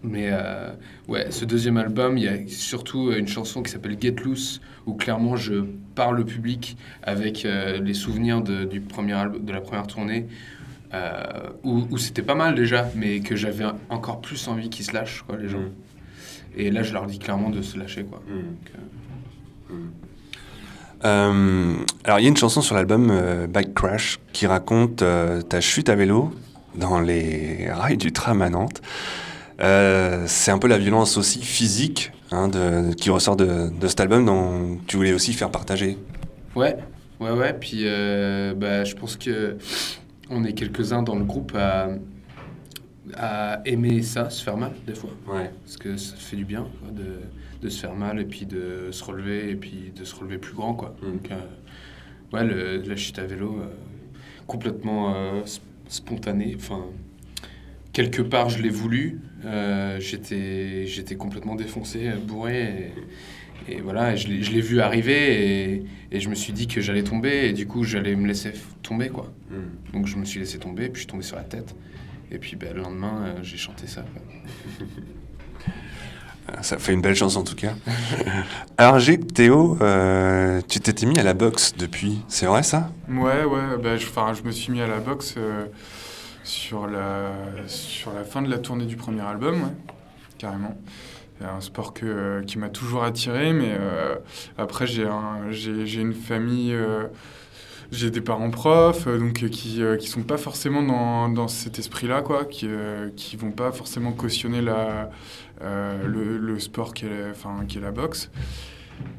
Mais 0.03 0.29
euh, 0.31 0.71
ouais, 1.09 1.31
ce 1.31 1.45
deuxième 1.45 1.77
album, 1.77 2.17
il 2.19 2.25
y 2.25 2.29
a 2.29 2.37
surtout 2.49 3.13
une 3.13 3.29
chanson 3.29 3.63
qui 3.63 3.71
s'appelle 3.71 3.97
Get 4.01 4.17
Loose, 4.25 4.61
où 4.87 4.95
clairement 4.95 5.37
je 5.37 5.65
parle 5.95 6.21
au 6.21 6.25
public 6.25 6.77
avec 7.03 7.45
euh, 7.45 7.81
les 7.81 7.95
souvenirs 7.95 8.43
de, 8.43 8.65
du 8.65 8.81
premier 8.81 9.15
album, 9.15 9.45
de 9.45 9.53
la 9.53 9.61
première 9.61 9.87
tournée, 9.87 10.27
euh, 10.95 11.23
où, 11.65 11.87
où 11.91 11.99
c'était 11.99 12.23
pas 12.23 12.35
mal 12.35 12.55
déjà, 12.55 12.89
mais 12.95 13.21
que 13.21 13.35
j'avais 13.37 13.65
encore 13.89 14.21
plus 14.21 14.47
envie 14.49 14.71
qu'ils 14.71 14.85
se 14.85 14.93
lâchent, 14.93 15.23
quoi, 15.27 15.37
les 15.37 15.49
gens. 15.49 15.61
Mhm. 15.61 15.73
Et 16.59 16.71
là, 16.71 16.83
je 16.83 16.93
leur 16.93 17.07
dis 17.07 17.19
clairement 17.19 17.51
de 17.51 17.63
se 17.63 17.79
lâcher, 17.79 18.05
quoi. 18.05 18.23
Donc, 18.29 18.71
euh, 18.75 19.75
Euh, 21.05 21.75
alors, 22.05 22.19
il 22.19 22.23
y 22.23 22.27
a 22.27 22.29
une 22.29 22.37
chanson 22.37 22.63
sur 22.63 22.75
l'album 22.75 23.11
euh, 23.11 23.47
Bike 23.47 23.75
Crash 23.75 24.19
qui 24.33 24.47
raconte 24.47 25.03
euh, 25.03 25.43
ta 25.43 25.61
chute 25.61 25.89
à 25.89 25.95
vélo 25.95 26.33
dans 26.75 27.01
les 27.01 27.69
rails 27.71 27.97
du 27.97 28.13
tram 28.13 28.43
à 28.43 28.49
Nantes. 28.49 28.81
Euh, 29.61 30.25
c'est 30.27 30.51
un 30.51 30.59
peu 30.59 30.69
la 30.69 30.79
violence 30.79 31.17
aussi 31.17 31.41
physique 31.43 32.13
hein, 32.31 32.49
de, 32.49 32.93
qui 32.95 33.09
ressort 33.11 33.37
de, 33.37 33.71
de 33.71 33.87
cet 33.89 34.01
album 34.01 34.27
dont 34.27 34.79
tu 34.87 34.97
voulais 34.97 35.13
aussi 35.13 35.33
faire 35.33 35.51
partager. 35.51 35.97
Ouais, 36.55 36.77
ouais, 37.21 37.31
ouais. 37.31 37.55
Puis 37.55 37.83
euh, 37.85 38.55
bah, 38.55 38.85
je 38.85 38.95
pense 38.95 39.17
que 39.17 39.57
on 40.29 40.45
est 40.45 40.53
quelques-uns 40.53 41.03
dans 41.03 41.15
le 41.17 41.25
groupe 41.25 41.53
à, 41.57 41.89
à 43.15 43.61
aimer 43.65 44.03
ça, 44.03 44.29
se 44.31 44.43
faire 44.43 44.57
mal 44.57 44.73
des 44.87 44.95
fois. 44.95 45.11
Ouais. 45.27 45.51
Parce 45.65 45.77
que 45.77 45.97
ça 45.97 46.17
fait 46.17 46.37
du 46.37 46.45
bien 46.45 46.67
quoi, 46.81 46.91
de, 46.91 47.21
de 47.63 47.69
se 47.71 47.81
faire 47.81 47.95
mal 47.95 48.21
et 48.21 48.25
puis 48.25 48.45
de 48.47 48.89
se 48.91 49.05
relever 49.05 49.51
et 49.51 49.55
puis 49.57 49.93
de 49.97 50.05
se 50.05 50.15
relever 50.15 50.39
plus 50.39 50.55
grand. 50.55 50.75
Quoi. 50.75 50.95
Mm. 51.01 51.07
Donc, 51.13 51.31
euh, 51.31 51.37
ouais, 52.37 52.45
le- 52.45 52.83
la 52.87 52.97
chute 52.97 53.19
à 53.19 53.25
vélo, 53.25 53.59
euh, 53.63 53.67
complètement 54.47 55.15
sp- 55.45 55.61
spontanée. 55.89 56.55
Enfin, 56.59 56.85
quelque 57.97 58.21
part, 58.21 58.51
je 58.51 58.61
l'ai 58.63 58.69
voulu. 58.69 59.21
Euh, 59.47 59.99
j'étais, 60.01 60.87
j'étais 60.87 61.15
complètement 61.17 61.55
défoncé, 61.55 62.09
euh, 62.09 62.17
bourré. 62.19 62.93
Et, 63.69 63.77
et 63.77 63.81
voilà, 63.81 64.13
et 64.13 64.19
je 64.19 64.29
l'ai, 64.29 64.43
je 64.43 64.53
l'ai 64.53 64.61
vu 64.61 64.81
arriver 64.83 65.73
et, 65.73 65.85
et 66.13 66.21
je 66.21 66.29
me 66.29 66.35
suis 66.35 66.53
dit 66.53 66.67
que 66.67 66.83
j'allais 66.83 67.05
tomber 67.05 67.47
et 67.49 67.55
du 67.55 67.67
coup, 67.67 67.85
j'allais 67.85 68.15
me 68.15 68.27
laisser 68.27 68.53
tomber. 68.83 69.09
quoi. 69.09 69.33
Donc, 69.95 70.07
je 70.07 70.17
me 70.17 70.27
suis 70.27 70.41
laissé 70.41 70.59
tomber, 70.59 70.85
puis 70.91 70.97
je 70.97 70.99
suis 71.01 71.07
tombé 71.07 71.23
sur 71.23 71.37
la 71.37 71.45
tête. 71.45 71.75
Et 72.31 72.37
puis 72.39 72.55
ben, 72.57 72.75
le 72.75 72.83
lendemain, 72.83 73.23
euh, 73.25 73.39
j'ai 73.43 73.57
chanté 73.57 73.87
ça. 73.87 74.03
quoi. 74.03 74.23
Euh, 76.51 76.63
Ça 76.63 76.77
fait 76.79 76.93
une 76.93 77.01
belle 77.01 77.15
chance 77.17 77.37
en 77.37 77.45
tout 77.45 77.57
cas. 77.57 77.73
alors, 78.77 78.99
j'ai 78.99 79.19
Théo, 79.19 79.79
euh, 79.81 80.61
tu 80.69 80.81
t'étais 80.81 81.07
mis 81.07 81.19
à 81.19 81.23
la 81.23 81.33
boxe 81.35 81.73
depuis, 81.79 82.19
c'est 82.29 82.47
vrai 82.47 82.63
ça? 82.63 82.91
Ouais, 83.09 83.45
ouais, 83.45 83.79
bah, 83.83 83.97
je, 83.97 84.05
je 84.07 84.43
me 84.43 84.51
suis 84.51 84.71
mis 84.71 84.83
à 84.83 84.87
la 84.87 84.99
boxe 85.01 85.35
euh, 85.39 85.65
sur, 86.47 86.87
la, 86.87 87.33
sur 87.67 88.15
la 88.15 88.25
fin 88.25 88.41
de 88.41 88.51
la 88.51 88.59
tournée 88.59 88.87
du 88.87 88.97
premier 88.97 89.23
album, 89.23 89.73
carrément. 90.39 90.77
Un 91.43 91.61
sport 91.61 91.93
que, 91.93 92.43
qui 92.47 92.59
m'a 92.59 92.71
toujours 92.71 93.05
attiré, 93.05 93.53
mais 93.53 93.77
euh, 93.79 94.15
après, 94.57 94.87
j'ai 94.87 95.07
un, 95.07 95.51
une 95.51 96.15
famille, 96.15 96.73
euh, 96.73 97.09
j'ai 97.93 98.11
des 98.11 98.23
parents 98.23 98.49
profs, 98.49 99.07
euh, 99.07 99.19
donc 99.19 99.43
euh, 99.43 99.49
qui, 99.49 99.83
euh, 99.83 99.99
qui 99.99 100.09
sont 100.09 100.23
pas 100.23 100.39
forcément 100.39 100.83
dans, 100.83 101.29
dans 101.29 101.47
cet 101.47 101.79
esprit-là, 101.79 102.23
quoi, 102.23 102.47
qui, 102.47 102.67
euh, 102.67 103.11
qui 103.15 103.37
vont 103.37 103.51
pas 103.51 103.71
forcément 103.71 104.13
cautionner 104.13 104.63
la, 104.63 105.11
euh, 105.61 106.07
le, 106.07 106.39
le 106.39 106.59
sport 106.59 106.95
qui 106.95 107.05
est, 107.05 107.31
enfin, 107.31 107.55
la 107.83 107.91
boxe. 107.91 108.31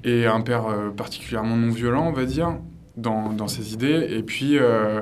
Et 0.03 0.25
un 0.25 0.41
père 0.41 0.65
euh, 0.65 0.89
particulièrement 0.89 1.55
non 1.55 1.69
violent, 1.69 2.07
on 2.07 2.13
va 2.13 2.25
dire 2.25 2.57
dans, 2.95 3.31
dans 3.31 3.47
ses 3.47 3.73
idées. 3.73 4.07
Et 4.09 4.23
puis, 4.23 4.57
euh, 4.57 5.01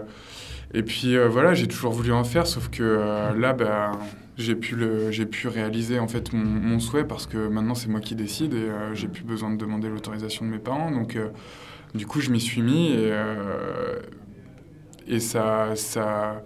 et 0.76 0.84
puis 0.84 1.16
euh, 1.16 1.30
voilà, 1.30 1.54
j'ai 1.54 1.68
toujours 1.68 1.94
voulu 1.94 2.12
en 2.12 2.26
faire, 2.26 2.46
sauf 2.46 2.70
que 2.70 2.84
euh, 2.84 3.34
là, 3.34 3.54
bah, 3.54 3.94
j'ai 4.38 4.56
pu, 4.56 4.76
pu 5.32 5.48
réaliser 5.48 6.00
en 6.00 6.10
fait 6.10 6.34
mon, 6.34 6.80
souhait 6.82 7.06
parce 7.06 7.28
que 7.28 7.48
maintenant 7.48 7.76
c'est 7.76 7.88
moi 7.88 8.02
qui 8.02 8.14
décide 8.14 8.54
et 8.54 8.58
euh, 8.58 8.94
j'ai 8.94 9.08
plus 9.08 9.24
besoin 9.24 9.52
de 9.52 9.56
demander 9.56 9.88
l'autorisation 9.88 10.44
de 10.44 10.52
mes 10.52 10.60
parents. 10.60 10.92
Donc 10.92 11.18
du 11.94 12.06
coup 12.06 12.20
je 12.20 12.30
m'y 12.30 12.42
suis 12.42 12.62
mis 12.62 12.92
et, 12.92 13.14
et 15.08 15.22
ça, 15.22 15.78
ça, 15.78 16.44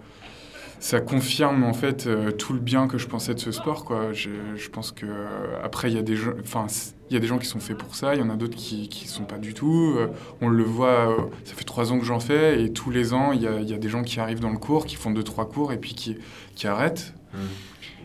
ça 0.80 1.00
confirme 1.00 1.62
en 1.62 1.72
fait 1.72 2.06
euh, 2.06 2.32
tout 2.32 2.52
le 2.52 2.58
bien 2.58 2.88
que 2.88 2.98
je 2.98 3.06
pensais 3.06 3.34
de 3.34 3.38
ce 3.38 3.52
sport. 3.52 3.84
Quoi. 3.84 4.12
Je, 4.12 4.30
je 4.56 4.68
pense 4.68 4.90
que 4.90 5.06
euh, 5.06 5.62
après 5.62 5.90
il 5.90 5.94
y 5.94 5.98
a 5.98 6.02
des 6.02 6.16
gens, 6.16 6.32
enfin 6.42 6.66
il 7.10 7.14
y 7.14 7.16
a 7.16 7.20
des 7.20 7.26
gens 7.26 7.38
qui 7.38 7.46
sont 7.46 7.60
faits 7.60 7.76
pour 7.76 7.94
ça, 7.94 8.14
il 8.14 8.20
y 8.20 8.22
en 8.22 8.30
a 8.30 8.36
d'autres 8.36 8.56
qui 8.56 8.88
qui 8.88 9.06
sont 9.06 9.24
pas 9.24 9.38
du 9.38 9.54
tout. 9.54 9.94
Euh, 9.96 10.08
on 10.40 10.48
le 10.48 10.64
voit, 10.64 11.16
ça 11.44 11.54
fait 11.54 11.64
trois 11.64 11.92
ans 11.92 11.98
que 11.98 12.04
j'en 12.04 12.20
fais 12.20 12.62
et 12.62 12.72
tous 12.72 12.90
les 12.90 13.12
ans 13.12 13.32
il 13.32 13.42
y 13.42 13.46
a, 13.46 13.60
y 13.60 13.74
a 13.74 13.78
des 13.78 13.88
gens 13.88 14.02
qui 14.02 14.18
arrivent 14.18 14.40
dans 14.40 14.50
le 14.50 14.58
cours, 14.58 14.86
qui 14.86 14.96
font 14.96 15.10
deux 15.10 15.22
trois 15.22 15.48
cours 15.48 15.72
et 15.72 15.78
puis 15.78 15.94
qui, 15.94 16.16
qui 16.56 16.66
arrêtent. 16.66 17.14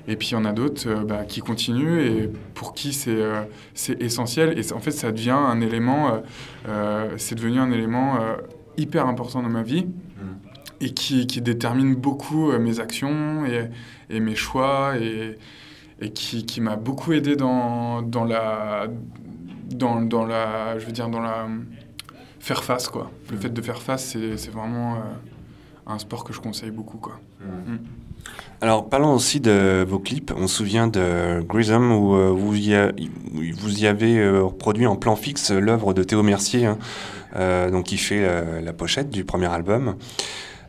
Et 0.08 0.16
puis 0.16 0.30
il 0.30 0.32
y 0.34 0.36
en 0.36 0.46
a 0.46 0.52
d'autres 0.52 0.88
euh, 0.88 1.04
bah, 1.04 1.24
qui 1.26 1.40
continuent 1.40 2.02
et 2.02 2.30
pour 2.54 2.74
qui 2.74 2.94
c'est 2.94 3.16
euh, 3.16 3.42
c'est 3.74 4.02
essentiel. 4.02 4.58
Et 4.60 4.74
en 4.74 4.80
fait, 4.80 4.92
ça 4.92 5.12
devient 5.12 5.32
un 5.32 5.62
élément, 5.62 6.22
euh, 6.68 7.10
c'est 7.18 7.36
devenu 7.36 7.60
un 7.60 7.72
élément 7.72 8.20
hyper 8.78 9.08
important 9.08 9.42
dans 9.42 9.50
ma 9.50 9.64
vie 9.64 9.88
et 10.82 10.92
qui, 10.94 11.28
qui 11.28 11.42
détermine 11.42 11.96
beaucoup 11.96 12.52
euh, 12.52 12.60
mes 12.60 12.80
actions 12.80 13.46
et, 13.46 13.70
et 14.10 14.20
mes 14.20 14.36
choix 14.36 14.98
et, 15.00 15.38
et 16.02 16.12
qui, 16.12 16.46
qui 16.46 16.62
m'a 16.62 16.76
beaucoup 16.76 17.14
aidé 17.14 17.36
dans, 17.36 18.02
dans 18.02 18.24
la 18.26 18.88
dans, 19.70 20.02
dans 20.02 20.26
la 20.26 20.78
je 20.80 20.86
veux 20.86 20.92
dire 20.92 21.10
dans 21.10 21.22
la 21.22 21.48
faire 22.40 22.64
face 22.64 22.88
quoi. 22.88 23.10
Le 23.32 23.38
fait 23.38 23.50
de 23.50 23.62
faire 23.62 23.82
face 23.82 24.18
c'est 24.36 24.52
vraiment 24.52 24.96
euh, 24.96 25.00
un 25.88 25.98
sport 26.00 26.24
que 26.24 26.34
je 26.34 26.40
conseille 26.40 26.72
beaucoup 26.72 26.98
quoi. 26.98 27.20
Alors, 28.62 28.90
parlons 28.90 29.14
aussi 29.14 29.40
de 29.40 29.86
vos 29.88 30.00
clips. 30.00 30.32
On 30.36 30.48
se 30.48 30.56
souvient 30.58 30.88
de 30.88 31.42
Grissom 31.42 31.92
où, 31.92 32.16
euh, 32.16 32.30
vous, 32.30 32.56
y 32.56 32.74
a- 32.74 32.92
vous 33.58 33.80
y 33.80 33.86
avez 33.86 34.18
euh, 34.18 34.42
reproduit 34.44 34.88
en 34.88 34.96
plan 34.96 35.16
fixe 35.16 35.52
l'œuvre 35.52 35.94
de 35.94 36.04
Théo 36.04 36.24
Mercier, 36.24 36.66
hein, 36.66 36.78
euh, 37.36 37.70
donc 37.70 37.86
qui 37.86 37.98
fait 37.98 38.26
la 38.64 38.74
pochette 38.74 39.10
du 39.12 39.26
premier 39.26 39.48
album. 39.48 39.96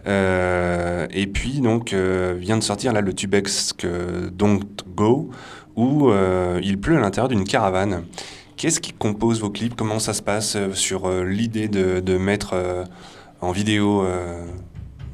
Euh, 0.07 1.07
et 1.11 1.27
puis, 1.27 1.61
donc, 1.61 1.92
euh, 1.92 2.35
vient 2.38 2.57
de 2.57 2.62
sortir 2.62 2.92
là 2.92 3.01
le 3.01 3.12
tubex 3.12 3.73
que 3.73 4.29
Don't 4.31 4.61
Go, 4.95 5.31
où 5.75 6.11
euh, 6.11 6.61
il 6.62 6.79
pleut 6.79 6.97
à 6.97 7.01
l'intérieur 7.01 7.29
d'une 7.29 7.45
caravane. 7.45 8.05
Qu'est-ce 8.57 8.81
qui 8.81 8.92
compose 8.92 9.40
vos 9.40 9.51
clips? 9.51 9.75
Comment 9.75 9.99
ça 9.99 10.14
se 10.14 10.23
passe 10.23 10.57
sur 10.73 11.11
l'idée 11.23 11.69
de, 11.69 12.01
de 12.01 12.16
mettre 12.16 12.55
en 13.42 13.53
vidéo 13.53 14.03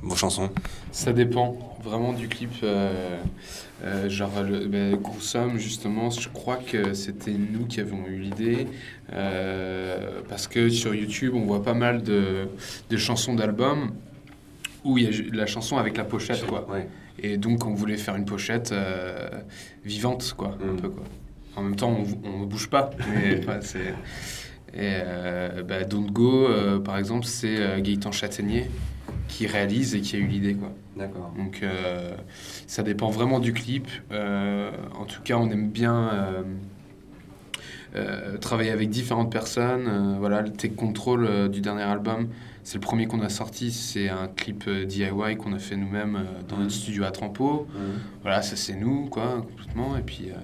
vos 0.01 0.15
chansons? 0.15 0.49
Ça 0.93 1.13
dépend 1.13 1.59
vraiment 1.83 2.13
du 2.13 2.29
clip. 2.29 2.53
euh, 2.63 3.19
genre, 4.09 4.45
le, 4.45 4.69
ben, 4.69 4.97
justement, 5.57 6.11
je 6.11 6.29
crois 6.29 6.57
que 6.57 6.95
c'était 6.95 7.33
nous 7.33 7.67
qui 7.67 7.81
avons 7.81 8.07
eu 8.07 8.19
l'idée. 8.19 8.69
parce 10.29 10.47
que 10.47 10.69
sur 10.69 10.95
YouTube, 10.95 11.35
on 11.35 11.41
voit 11.41 11.65
pas 11.65 11.75
mal 11.75 12.05
de, 12.05 12.47
de 12.91 12.97
chansons 12.97 13.35
d'albums 13.35 13.91
où 14.85 14.99
il 14.99 15.05
y 15.05 15.07
a 15.07 15.35
la 15.35 15.47
chanson 15.47 15.77
avec 15.77 15.97
la 15.97 16.05
pochette, 16.05 16.45
quoi. 16.47 16.67
Et 17.19 17.37
donc, 17.37 17.67
on 17.67 17.75
voulait 17.75 17.97
faire 17.97 18.17
une 18.17 18.25
pochette 18.25 18.73
euh, 18.73 19.29
vivante, 19.85 20.35
quoi, 20.37 20.57
un 20.63 20.73
Mm. 20.73 20.77
peu, 20.81 20.89
quoi. 20.89 21.05
En 21.57 21.63
même 21.63 21.77
temps, 21.77 21.95
on, 22.25 22.41
ne 22.41 22.47
bouge 22.47 22.69
pas, 22.71 22.91
mais 23.13 23.41
c'est... 23.61 23.95
Et 24.75 24.79
euh, 25.05 25.63
bah, 25.63 25.85
Don't 25.85 26.11
Go, 26.11 26.47
euh, 26.47 26.79
par 26.81 26.97
exemple, 26.97 27.27
c'est 27.27 27.59
euh, 27.59 27.81
Gaëtan 27.81 28.11
Châtaignier 28.11 28.71
qui 29.29 29.47
réalise 29.47 29.95
et 29.95 30.01
qui 30.01 30.17
a 30.17 30.19
eu 30.19 30.27
l'idée, 30.27 30.55
quoi. 30.55 30.73
D'accord. 30.97 31.33
Donc, 31.37 31.65
ça 32.67 32.83
dépend 32.83 33.09
vraiment 33.09 33.41
du 33.41 33.53
clip. 33.55 33.89
En 34.11 35.05
tout 35.07 35.23
cas, 35.23 35.37
on 35.37 35.51
aime 35.51 35.69
bien 35.71 36.45
travailler 38.41 38.71
avec 38.71 38.91
différentes 38.91 39.33
personnes. 39.33 40.17
Voilà, 40.19 40.43
le 40.43 40.51
Take 40.51 40.75
Control 40.75 41.49
du 41.51 41.63
dernier 41.63 41.83
album, 41.83 42.29
c'est 42.65 42.75
le 42.75 42.81
premier 42.81 43.07
qu'on 43.07 43.21
a 43.23 43.29
sorti. 43.29 43.73
C'est 43.73 44.09
un 44.09 44.29
clip 44.29 44.65
euh, 44.69 44.85
DIY 44.85 45.37
qu'on 45.39 45.53
a 45.53 45.59
fait 45.59 45.77
nous-mêmes 45.77 46.17
euh, 46.17 46.43
dans 46.49 46.57
notre 46.59 46.71
studio 46.73 47.05
à 47.05 47.11
Trampo. 47.11 47.67
Voilà, 48.23 48.43
ça 48.43 48.57
c'est 48.57 48.75
nous, 48.77 49.07
quoi, 49.07 49.45
complètement. 49.49 49.97
Et 49.97 50.03
puis, 50.03 50.31
euh, 50.31 50.35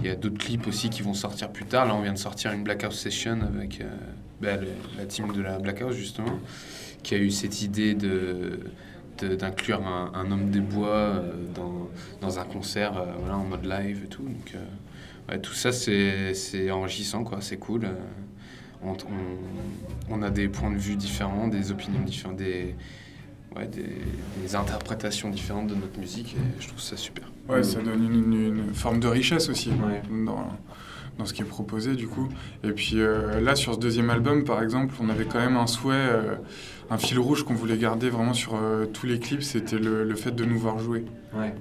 il 0.00 0.06
y 0.06 0.08
a- 0.08 0.12
a, 0.12 0.16
d'autres 0.16 0.38
clips 0.38 0.66
aussi 0.66 0.90
qui 0.90 1.02
vont 1.02 1.14
sortir 1.14 1.50
plus 1.50 1.64
tard. 1.64 1.86
Là, 1.86 1.94
on 1.94 2.02
vient 2.02 2.12
de 2.12 2.18
sortir 2.18 2.52
une 2.52 2.62
Black 2.62 2.84
House 2.84 2.98
Session 2.98 3.40
avec 3.42 3.80
euh, 3.80 3.84
bah, 4.40 4.56
le- 4.56 4.68
la 4.98 5.06
team 5.06 5.32
de 5.32 5.42
la 5.42 5.58
Black 5.58 5.82
House, 5.82 5.94
justement, 5.96 6.38
qui 7.02 7.14
a 7.14 7.18
eu 7.18 7.30
cette 7.30 7.62
idée 7.62 7.94
de 7.94 8.60
d'inclure 9.38 9.86
un, 9.86 10.10
un 10.14 10.30
homme 10.32 10.50
des 10.50 10.58
bois 10.60 10.88
euh, 10.88 11.32
dans, 11.54 11.88
dans 12.20 12.38
un 12.40 12.44
concert 12.44 12.98
euh, 12.98 13.04
voilà, 13.20 13.36
en 13.38 13.44
mode 13.44 13.64
live 13.64 14.02
et 14.04 14.08
tout. 14.08 14.24
Donc, 14.24 14.54
euh, 14.56 15.32
ouais, 15.32 15.40
tout 15.40 15.52
ça, 15.54 15.70
c'est 15.70 16.34
c'est 16.34 16.70
enrichissant, 16.72 17.22
quoi. 17.22 17.38
C'est 17.40 17.56
cool. 17.58 17.88
On, 18.84 18.92
on- 18.92 20.14
on 20.18 20.22
a 20.22 20.30
des 20.30 20.48
points 20.48 20.70
de 20.70 20.76
vue 20.78 20.96
différents, 20.96 21.48
des 21.48 21.70
opinions 21.70 22.00
différentes, 22.02 22.36
des, 22.36 22.74
ouais, 23.56 23.66
des, 23.66 23.86
des 24.42 24.56
interprétations 24.56 25.30
différentes 25.30 25.68
de 25.68 25.74
notre 25.74 25.98
musique 25.98 26.34
et 26.36 26.60
je 26.62 26.68
trouve 26.68 26.80
ça 26.80 26.96
super. 26.96 27.24
Ouais, 27.48 27.62
ça 27.62 27.80
donne 27.80 28.04
une, 28.04 28.32
une- 28.32 28.58
une 28.68 28.74
forme 28.74 29.00
de 29.00 29.08
richesse 29.08 29.48
aussi 29.48 29.70
dans, 30.10 30.48
dans 31.18 31.24
ce 31.24 31.32
qui 31.32 31.42
est 31.42 31.46
proposé 31.46 31.94
du 31.94 32.06
coup. 32.08 32.28
Et 32.62 32.72
puis 32.72 33.00
euh, 33.00 33.40
là, 33.40 33.54
sur 33.56 33.74
ce 33.74 33.78
deuxième 33.78 34.10
album, 34.10 34.44
par 34.44 34.62
exemple, 34.62 34.94
on 35.00 35.08
avait 35.08 35.24
quand 35.24 35.38
même 35.40 35.56
un 35.56 35.66
souhait, 35.66 35.94
euh, 35.94 36.34
un 36.90 36.98
fil 36.98 37.18
rouge 37.18 37.44
qu'on 37.44 37.54
voulait 37.54 37.78
garder 37.78 38.10
vraiment 38.10 38.34
sur 38.34 38.54
euh, 38.56 38.84
tous 38.86 39.06
les 39.06 39.18
clips, 39.18 39.42
c'était 39.42 39.78
le, 39.78 40.04
le 40.04 40.14
fait 40.14 40.32
de 40.32 40.44
nous 40.44 40.58
voir 40.58 40.78
jouer. 40.78 41.04
Ouais. 41.34 41.54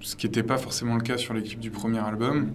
Ce 0.00 0.16
qui 0.16 0.26
n'était 0.26 0.42
pas 0.42 0.58
forcément 0.58 0.96
le 0.96 1.00
cas 1.00 1.16
sur 1.16 1.32
les 1.34 1.42
clips 1.42 1.60
du 1.60 1.70
premier 1.70 1.98
album. 1.98 2.52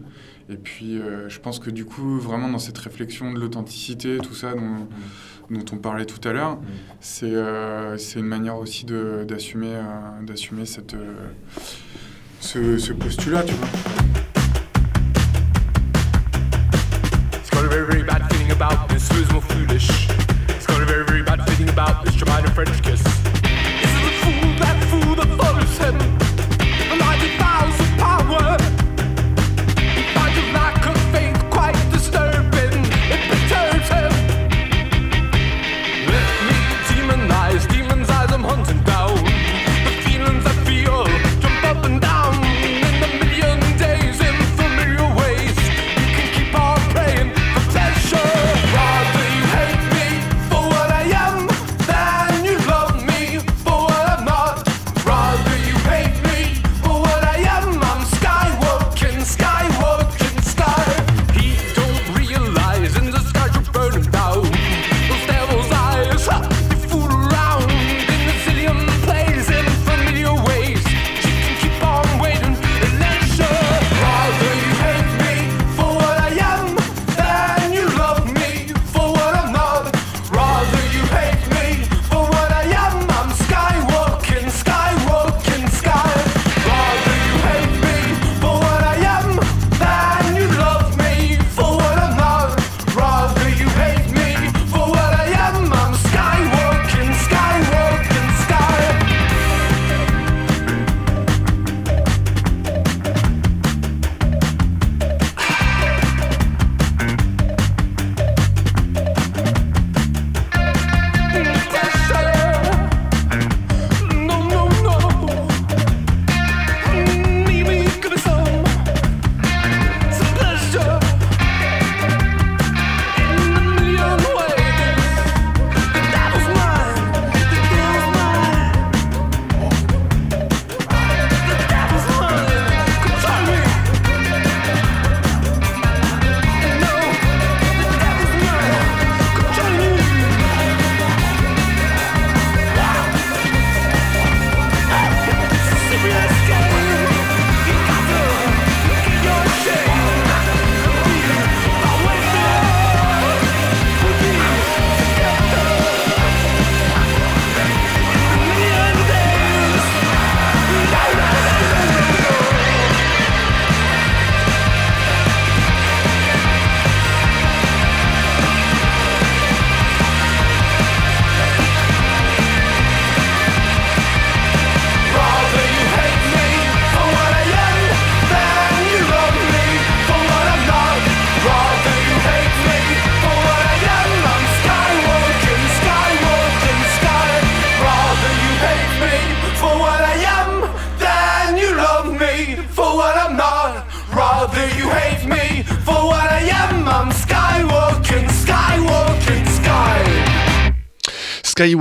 Et 0.47 0.57
puis, 0.57 0.99
euh, 0.99 1.27
je 1.27 1.39
pense 1.39 1.59
que 1.59 1.71
du 1.71 1.85
coup, 1.85 2.19
vraiment 2.19 2.47
dans 2.47 2.59
cette 2.59 2.77
réflexion 2.77 3.33
de 3.33 3.39
l'authenticité, 3.39 4.19
tout 4.19 4.35
ça 4.35 4.53
dont, 4.53 4.87
dont 5.49 5.65
on 5.71 5.77
parlait 5.77 6.05
tout 6.05 6.25
à 6.27 6.33
l'heure, 6.33 6.59
c'est 6.99 7.33
euh, 7.33 7.97
c'est 7.97 8.19
une 8.19 8.27
manière 8.27 8.57
aussi 8.57 8.85
d'assumer 8.85 9.73
euh, 9.73 9.81
d'assumer 10.23 10.65
cette 10.65 10.93
euh, 10.93 11.15
ce, 12.39 12.77
ce 12.77 12.93
postulat, 12.93 13.43
tu 13.43 13.53
vois. 13.55 13.67
It's 17.33 17.49
got 17.49 17.65
a 17.65 17.67
very, 17.67 17.87
very 17.87 18.03
bad 18.03 18.31
feeling 18.31 18.51
about 18.51 18.87
this. 18.89 19.09
Who 19.09 19.21
is 19.21 19.31
more 19.31 19.41
foolish? 19.41 20.07
It's 20.49 20.67
got 20.67 20.79
a 20.79 20.85
very, 20.85 21.05
very 21.05 21.23
bad 21.23 21.41
feeling 21.49 21.69
about 21.69 22.05
this 22.05 22.13
Jamaican 22.13 22.51
French 22.51 22.83
kiss. 22.83 23.34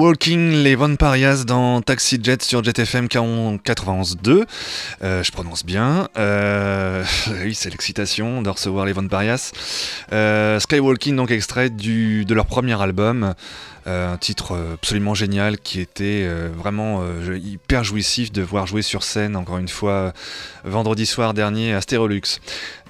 Skywalking, 0.04 0.50
les 0.62 0.74
Von 0.74 0.96
Parias 0.96 1.44
dans 1.46 1.80
Taxi 1.80 2.20
Jet 2.22 2.42
sur 2.42 2.62
Jet 2.62 2.78
FM 2.78 3.06
91.2. 3.06 4.44
Euh, 5.02 5.22
je 5.22 5.32
prononce 5.32 5.64
bien. 5.64 6.08
Euh, 6.18 7.02
oui, 7.42 7.54
c'est 7.54 7.70
l'excitation 7.70 8.42
de 8.42 8.50
recevoir 8.50 8.84
les 8.84 8.92
Von 8.92 9.08
Parias. 9.08 9.52
Euh, 10.12 10.60
Skywalking, 10.60 11.16
donc 11.16 11.30
extrait 11.30 11.70
du, 11.70 12.26
de 12.26 12.34
leur 12.34 12.44
premier 12.44 12.78
album. 12.82 13.32
Euh, 13.86 14.12
un 14.12 14.16
titre 14.18 14.74
absolument 14.74 15.14
génial 15.14 15.58
qui 15.58 15.80
était 15.80 16.28
vraiment 16.54 17.02
hyper 17.34 17.82
jouissif 17.82 18.30
de 18.30 18.42
voir 18.42 18.66
jouer 18.66 18.82
sur 18.82 19.04
scène, 19.04 19.36
encore 19.36 19.56
une 19.56 19.68
fois, 19.68 20.12
vendredi 20.64 21.06
soir 21.06 21.32
dernier 21.32 21.72
à 21.72 21.80
Stérolux. 21.80 22.40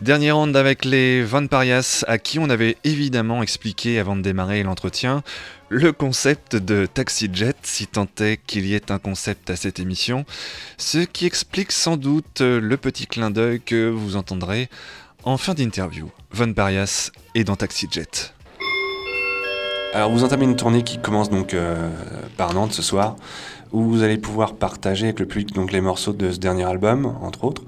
Dernier 0.00 0.32
round 0.32 0.56
avec 0.56 0.84
les 0.84 1.22
Van 1.22 1.46
Parias, 1.46 2.04
à 2.08 2.18
qui 2.18 2.40
on 2.40 2.50
avait 2.50 2.76
évidemment 2.82 3.40
expliqué 3.40 4.00
avant 4.00 4.16
de 4.16 4.22
démarrer 4.22 4.64
l'entretien 4.64 5.22
le 5.74 5.90
concept 5.90 6.54
de 6.54 6.86
Taxi 6.86 7.28
Jet, 7.32 7.56
si 7.62 7.88
tant 7.88 8.06
est 8.20 8.38
qu'il 8.46 8.64
y 8.64 8.74
ait 8.74 8.92
un 8.92 9.00
concept 9.00 9.50
à 9.50 9.56
cette 9.56 9.80
émission, 9.80 10.24
ce 10.78 10.98
qui 10.98 11.26
explique 11.26 11.72
sans 11.72 11.96
doute 11.96 12.42
le 12.42 12.76
petit 12.76 13.08
clin 13.08 13.30
d'œil 13.30 13.60
que 13.60 13.90
vous 13.90 14.14
entendrez 14.14 14.68
en 15.24 15.36
fin 15.36 15.52
d'interview. 15.52 16.12
Von 16.30 16.52
Parias 16.52 17.10
est 17.34 17.42
dans 17.42 17.56
Taxi 17.56 17.88
Jet. 17.90 18.34
Alors 19.94 20.12
vous 20.12 20.22
entamez 20.22 20.44
une 20.44 20.54
tournée 20.54 20.84
qui 20.84 20.98
commence 20.98 21.28
donc 21.28 21.54
euh, 21.54 21.90
par 22.36 22.54
Nantes 22.54 22.72
ce 22.72 22.82
soir, 22.82 23.16
où 23.72 23.82
vous 23.82 24.04
allez 24.04 24.18
pouvoir 24.18 24.54
partager 24.54 25.06
avec 25.06 25.18
le 25.18 25.26
public 25.26 25.54
donc 25.54 25.72
les 25.72 25.80
morceaux 25.80 26.12
de 26.12 26.30
ce 26.30 26.38
dernier 26.38 26.64
album, 26.64 27.06
entre 27.20 27.42
autres. 27.42 27.62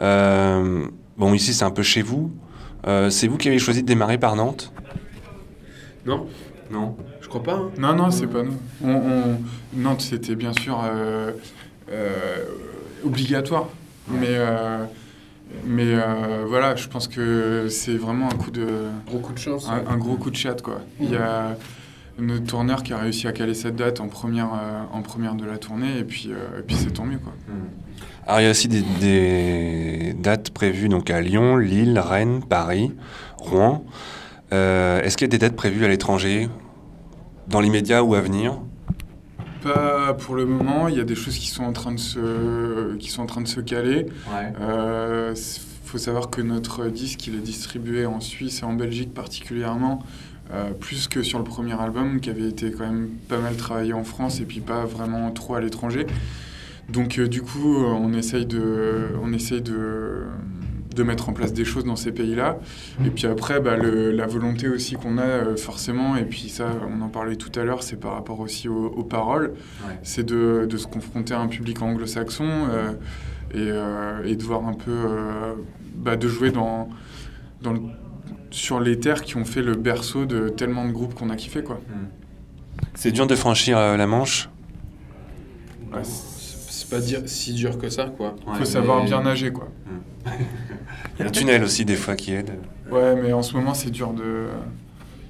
Euh, 0.00 0.86
bon 1.16 1.32
ici 1.32 1.54
c'est 1.54 1.64
un 1.64 1.70
peu 1.70 1.82
chez 1.82 2.02
vous. 2.02 2.30
Euh, 2.86 3.08
c'est 3.08 3.26
vous 3.26 3.38
qui 3.38 3.48
avez 3.48 3.58
choisi 3.58 3.80
de 3.80 3.86
démarrer 3.86 4.18
par 4.18 4.36
Nantes? 4.36 4.70
Non, 6.04 6.26
Non. 6.70 6.94
Je 7.28 7.38
crois 7.38 7.42
pas. 7.42 7.54
hein. 7.56 7.70
Non, 7.78 7.94
non, 7.94 8.10
c'est 8.10 8.26
pas 8.26 8.42
nous. 8.42 8.56
On, 8.82 8.90
on- 8.94 9.40
Nantes, 9.74 10.00
c'était 10.00 10.34
bien 10.34 10.52
sûr 10.54 10.80
euh, 10.82 11.32
euh, 11.92 12.36
obligatoire. 13.04 13.68
Mais, 14.10 14.28
euh, 14.30 14.84
mais 15.66 15.84
euh, 15.86 16.44
voilà, 16.48 16.74
je 16.76 16.88
pense 16.88 17.06
que 17.06 17.66
c'est 17.68 17.96
vraiment 17.98 18.28
un 18.30 18.34
coup 18.36 18.50
de. 18.50 18.66
Gros 19.06 19.18
coup 19.18 19.34
de 19.34 19.38
chance. 19.38 19.68
Un, 19.68 19.92
un 19.92 19.96
gros 19.98 20.16
coup 20.16 20.30
de 20.30 20.36
chat, 20.36 20.62
quoi. 20.62 20.80
Il 21.00 21.10
y 21.10 21.16
a 21.16 21.56
notre 22.18 22.46
tourneur 22.46 22.82
qui 22.82 22.94
a 22.94 22.98
réussi 22.98 23.28
à 23.28 23.32
caler 23.32 23.52
cette 23.54 23.76
date 23.76 24.00
en 24.00 24.08
première, 24.08 24.46
euh, 24.54 24.80
en 24.92 25.02
première 25.02 25.34
de 25.34 25.44
la 25.44 25.58
tournée, 25.58 25.98
et 25.98 26.04
puis, 26.04 26.30
euh, 26.30 26.60
et 26.60 26.62
puis 26.62 26.74
c'est 26.76 26.92
tant 26.94 27.04
mieux, 27.04 27.18
quoi. 27.18 27.32
Alors 28.26 28.40
il 28.40 28.44
y 28.44 28.46
a 28.46 28.50
aussi 28.50 28.68
des, 28.68 28.82
des 29.00 30.14
dates 30.18 30.50
prévues 30.50 30.88
donc 30.88 31.10
à 31.10 31.20
Lyon, 31.20 31.56
Lille, 31.56 31.98
Rennes, 31.98 32.40
Paris, 32.48 32.92
Rouen. 33.38 33.84
Euh, 34.52 35.00
Est-ce 35.02 35.16
qu'il 35.16 35.26
y 35.26 35.30
a 35.30 35.32
des 35.32 35.38
dates 35.38 35.54
prévues 35.56 35.84
à 35.84 35.88
l'étranger, 35.88 36.48
dans 37.48 37.60
l'immédiat 37.60 38.02
ou 38.04 38.14
à 38.14 38.20
venir 38.20 38.58
Pas 39.62 40.14
pour 40.14 40.34
le 40.34 40.46
moment, 40.46 40.88
il 40.88 40.96
y 40.96 41.00
a 41.00 41.04
des 41.04 41.14
choses 41.14 41.36
qui 41.38 41.48
sont 41.48 41.64
en 41.64 41.72
train 41.72 41.92
de 41.92 41.98
se, 41.98 42.94
qui 42.96 43.10
sont 43.10 43.22
en 43.22 43.26
train 43.26 43.40
de 43.40 43.48
se 43.48 43.60
caler. 43.60 44.06
Euh, 44.60 45.32
s- 45.32 45.60
faut 45.84 45.98
savoir 45.98 46.28
que 46.28 46.42
notre 46.42 46.86
disque, 46.88 47.26
il 47.28 47.34
est 47.36 47.40
distribué 47.40 48.04
en 48.04 48.20
Suisse 48.20 48.60
et 48.60 48.64
en 48.66 48.74
Belgique 48.74 49.14
particulièrement, 49.14 50.02
euh, 50.52 50.70
plus 50.72 51.08
que 51.08 51.22
sur 51.22 51.38
le 51.38 51.44
premier 51.44 51.72
album, 51.80 52.20
qui 52.20 52.28
avait 52.28 52.48
été 52.48 52.70
quand 52.72 52.84
même 52.86 53.08
pas 53.28 53.38
mal 53.38 53.56
travaillé 53.56 53.94
en 53.94 54.04
France 54.04 54.40
et 54.40 54.44
puis 54.44 54.60
pas 54.60 54.84
vraiment 54.84 55.30
trop 55.30 55.54
à 55.54 55.60
l'étranger. 55.62 56.06
Donc 56.90 57.18
euh, 57.18 57.26
du 57.26 57.40
coup, 57.42 57.76
euh, 57.82 57.86
on 57.88 58.12
essaye 58.12 58.44
de, 58.46 59.08
on 59.22 59.32
essaye 59.32 59.62
de, 59.62 60.24
de 60.98 61.02
mettre 61.04 61.28
en 61.28 61.32
place 61.32 61.52
des 61.52 61.64
choses 61.64 61.84
dans 61.84 61.96
ces 61.96 62.10
pays-là. 62.12 62.58
Et 63.06 63.10
puis 63.10 63.26
après, 63.26 63.60
bah, 63.60 63.76
le- 63.76 64.10
la 64.10 64.26
volonté 64.26 64.68
aussi 64.68 64.96
qu'on 64.96 65.16
a 65.16 65.22
euh, 65.22 65.56
forcément, 65.56 66.16
et 66.16 66.24
puis 66.24 66.48
ça, 66.48 66.66
on 66.90 67.00
en 67.00 67.08
parlait 67.08 67.36
tout 67.36 67.52
à 67.58 67.62
l'heure, 67.64 67.82
c'est 67.84 67.96
par 67.96 68.12
rapport 68.14 68.40
aussi 68.40 68.68
aux, 68.68 68.86
aux 68.86 69.04
paroles, 69.04 69.54
c'est 70.02 70.24
de, 70.26 70.66
de 70.68 70.76
se 70.76 70.86
confronter 70.88 71.34
à 71.34 71.40
un 71.40 71.46
public 71.46 71.80
anglo-saxon 71.82 72.44
euh, 72.48 72.90
et, 73.54 73.56
euh, 73.70 74.24
et 74.24 74.34
de 74.36 74.42
voir 74.42 74.66
un 74.66 74.74
peu, 74.74 74.90
euh, 74.90 75.54
bah, 75.94 76.16
de 76.16 76.26
jouer 76.28 76.50
dans, 76.50 76.88
dans 77.62 77.72
le- 77.72 77.80
sur 78.50 78.80
les 78.80 78.98
terres 78.98 79.22
qui 79.22 79.36
ont 79.36 79.44
fait 79.44 79.62
le 79.62 79.74
berceau 79.74 80.26
de 80.26 80.48
tellement 80.48 80.84
de 80.86 80.92
groupes 80.92 81.14
qu'on 81.14 81.30
a 81.30 81.36
kiffé 81.36 81.62
quoi. 81.62 81.80
C'est 82.94 83.12
dur 83.12 83.26
de 83.28 83.36
franchir 83.36 83.78
euh, 83.78 83.96
la 83.96 84.06
Manche? 84.08 84.48
Ouais, 85.92 86.02
C'est 86.02 86.90
pas 86.90 87.00
dire 87.00 87.20
si 87.26 87.52
dur 87.54 87.78
que 87.78 87.88
ça, 87.88 88.06
quoi. 88.06 88.34
faut 88.54 88.64
savoir 88.64 89.04
bien 89.04 89.22
nager 89.22 89.52
quoi. 89.52 89.68
Il 91.18 91.20
y 91.20 91.22
a 91.22 91.24
le 91.24 91.30
tunnel 91.32 91.62
aussi 91.64 91.84
des 91.84 91.96
fois 91.96 92.14
qui 92.16 92.32
aide. 92.34 92.50
Ouais, 92.90 93.16
mais 93.16 93.32
en 93.32 93.42
ce 93.42 93.54
moment 93.54 93.74
c'est 93.74 93.90
dur 93.90 94.12
de, 94.12 94.46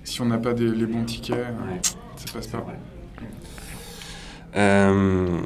si 0.05 0.20
on 0.20 0.26
n'a 0.26 0.38
pas 0.38 0.53
des- 0.53 0.68
les 0.70 0.86
bons 0.86 1.05
tickets, 1.05 1.36
euh, 1.36 1.44
ça 2.16 2.32
passe 2.34 2.46
pas. 2.46 2.64
Euh, 4.57 5.40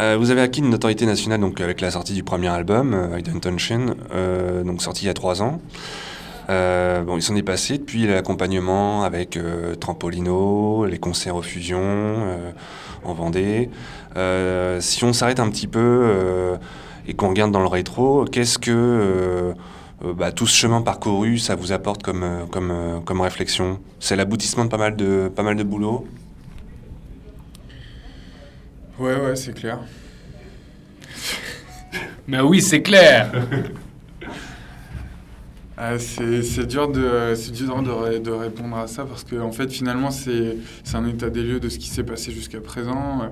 euh, 0.00 0.16
vous 0.18 0.30
avez 0.30 0.40
acquis 0.40 0.60
une 0.60 0.70
notoriété 0.70 1.06
nationale 1.06 1.40
donc 1.40 1.60
avec 1.60 1.80
la 1.80 1.90
sortie 1.90 2.14
du 2.14 2.22
premier 2.22 2.48
album, 2.48 2.94
euh, 2.94 3.18
Intention, 3.34 3.96
donc 4.64 4.82
sorti 4.82 5.04
il 5.04 5.06
y 5.06 5.10
a 5.10 5.14
trois 5.14 5.42
ans. 5.42 5.60
Bon, 6.48 7.16
il 7.16 7.22
s'en 7.22 7.36
est 7.36 7.44
passé 7.44 7.78
depuis 7.78 8.06
l'accompagnement 8.08 9.04
avec 9.04 9.38
Trampolino, 9.80 10.84
les 10.84 10.98
concerts 10.98 11.36
aux 11.36 11.42
fusions 11.42 12.16
en 13.04 13.14
Vendée. 13.14 13.70
Si 14.80 15.04
on 15.04 15.12
s'arrête 15.12 15.38
un 15.38 15.48
petit 15.48 15.68
peu 15.68 16.56
et 17.10 17.14
qu'on 17.14 17.30
regarde 17.30 17.50
dans 17.50 17.60
le 17.60 17.66
rétro, 17.66 18.24
qu'est-ce 18.24 18.56
que 18.56 18.70
euh, 18.70 19.52
euh, 20.04 20.14
bah, 20.14 20.30
tout 20.30 20.46
ce 20.46 20.56
chemin 20.56 20.80
parcouru, 20.80 21.38
ça 21.38 21.56
vous 21.56 21.72
apporte 21.72 22.04
comme, 22.04 22.22
euh, 22.22 22.46
comme, 22.46 23.02
comme 23.04 23.20
réflexion? 23.20 23.80
C'est 23.98 24.14
l'aboutissement 24.14 24.64
de 24.64 24.70
pas 24.70 24.76
mal 24.78 24.94
de, 24.94 25.28
pas 25.34 25.42
mal 25.42 25.56
de 25.56 25.64
boulot 25.64 26.06
Ouais, 29.00 29.16
ouais, 29.16 29.34
c'est 29.34 29.52
clair. 29.54 29.80
Mais 32.28 32.40
oui, 32.40 32.62
c'est 32.62 32.80
clair 32.80 33.32
Ah, 35.76 35.98
c'est 35.98 36.42
c'est 36.42 36.66
dur, 36.66 36.92
de, 36.92 37.32
c'est 37.34 37.50
dur 37.50 37.82
de, 37.82 38.18
de 38.18 38.30
répondre 38.30 38.76
à 38.76 38.86
ça 38.86 39.04
parce 39.04 39.24
que 39.24 39.36
en 39.40 39.50
fait 39.50 39.72
finalement 39.72 40.10
c'est 40.10 40.58
c'est 40.84 40.96
un 40.96 41.06
état 41.06 41.30
des 41.30 41.42
lieux 41.42 41.58
de 41.58 41.70
ce 41.70 41.78
qui 41.78 41.88
s'est 41.88 42.04
passé 42.04 42.30
jusqu'à 42.30 42.60
présent. 42.60 43.22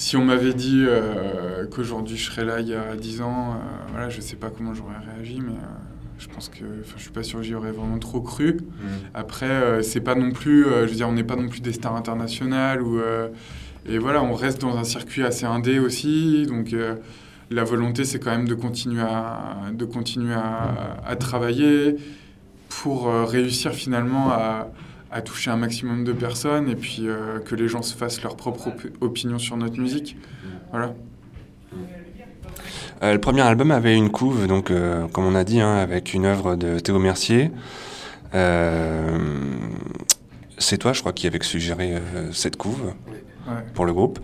Si 0.00 0.16
on 0.16 0.24
m'avait 0.24 0.54
dit 0.54 0.86
euh, 0.88 1.66
qu'aujourd'hui 1.66 2.16
je 2.16 2.30
serais 2.30 2.46
là 2.46 2.60
il 2.60 2.68
y 2.68 2.74
a 2.74 2.96
10 2.96 3.20
ans, 3.20 3.50
euh, 3.50 3.90
voilà, 3.90 4.08
je 4.08 4.22
sais 4.22 4.34
pas 4.34 4.48
comment 4.48 4.72
j'aurais 4.72 4.96
réagi, 4.96 5.42
mais 5.42 5.52
euh, 5.52 5.66
je 6.18 6.26
pense 6.26 6.48
que 6.48 6.64
enfin, 6.80 6.94
je 6.96 7.02
suis 7.02 7.10
pas 7.10 7.22
sûr 7.22 7.40
que 7.40 7.44
j'y 7.44 7.54
aurais 7.54 7.70
vraiment 7.70 7.98
trop 7.98 8.22
cru. 8.22 8.56
Après, 9.12 9.50
euh, 9.50 9.82
c'est 9.82 10.00
pas 10.00 10.14
non 10.14 10.30
plus, 10.30 10.64
je 10.64 10.86
veux 10.86 10.94
dire, 10.94 11.06
on 11.06 11.12
n'est 11.12 11.22
pas 11.22 11.36
non 11.36 11.48
plus 11.48 11.60
des 11.60 11.74
stars 11.74 11.94
internationales 11.96 12.80
ou 12.80 12.98
et 13.86 13.98
voilà, 13.98 14.22
on 14.22 14.32
reste 14.32 14.62
dans 14.62 14.78
un 14.78 14.84
circuit 14.84 15.22
assez 15.22 15.44
indé 15.44 15.78
aussi, 15.78 16.46
donc 16.46 16.74
la 17.50 17.64
volonté 17.64 18.06
c'est 18.06 18.20
quand 18.20 18.30
même 18.30 18.48
de 18.48 18.54
continuer 18.54 19.02
à 19.02 19.70
de 19.70 19.84
continuer 19.84 20.32
à, 20.32 20.96
à 21.06 21.16
travailler 21.16 21.96
pour 22.70 23.12
réussir 23.28 23.74
finalement 23.74 24.30
à, 24.30 24.70
à 25.10 25.22
toucher 25.22 25.50
un 25.50 25.56
maximum 25.56 26.04
de 26.04 26.12
personnes 26.12 26.68
et 26.68 26.76
puis 26.76 27.08
euh, 27.08 27.38
que 27.40 27.54
les 27.54 27.68
gens 27.68 27.82
se 27.82 27.96
fassent 27.96 28.22
leur 28.22 28.36
propre 28.36 28.68
op- 28.68 28.96
opinion 29.00 29.38
sur 29.38 29.56
notre 29.56 29.78
musique. 29.78 30.16
Voilà. 30.70 30.94
Euh, 33.02 33.12
le 33.14 33.18
premier 33.18 33.40
album 33.40 33.70
avait 33.70 33.96
une 33.96 34.10
couve, 34.10 34.46
donc 34.46 34.70
euh, 34.70 35.08
comme 35.08 35.24
on 35.24 35.34
a 35.34 35.42
dit, 35.42 35.60
hein, 35.60 35.74
avec 35.74 36.12
une 36.14 36.26
œuvre 36.26 36.54
de 36.54 36.78
Théo 36.78 36.98
Mercier. 36.98 37.50
Euh, 38.34 39.18
c'est 40.58 40.76
toi, 40.78 40.92
je 40.92 41.00
crois, 41.00 41.12
qui 41.12 41.26
avait 41.26 41.42
suggéré 41.42 41.94
euh, 41.94 42.30
cette 42.32 42.56
couve 42.56 42.92
Ouais. 43.50 43.64
pour 43.74 43.84
le 43.84 43.92
groupe. 43.92 44.18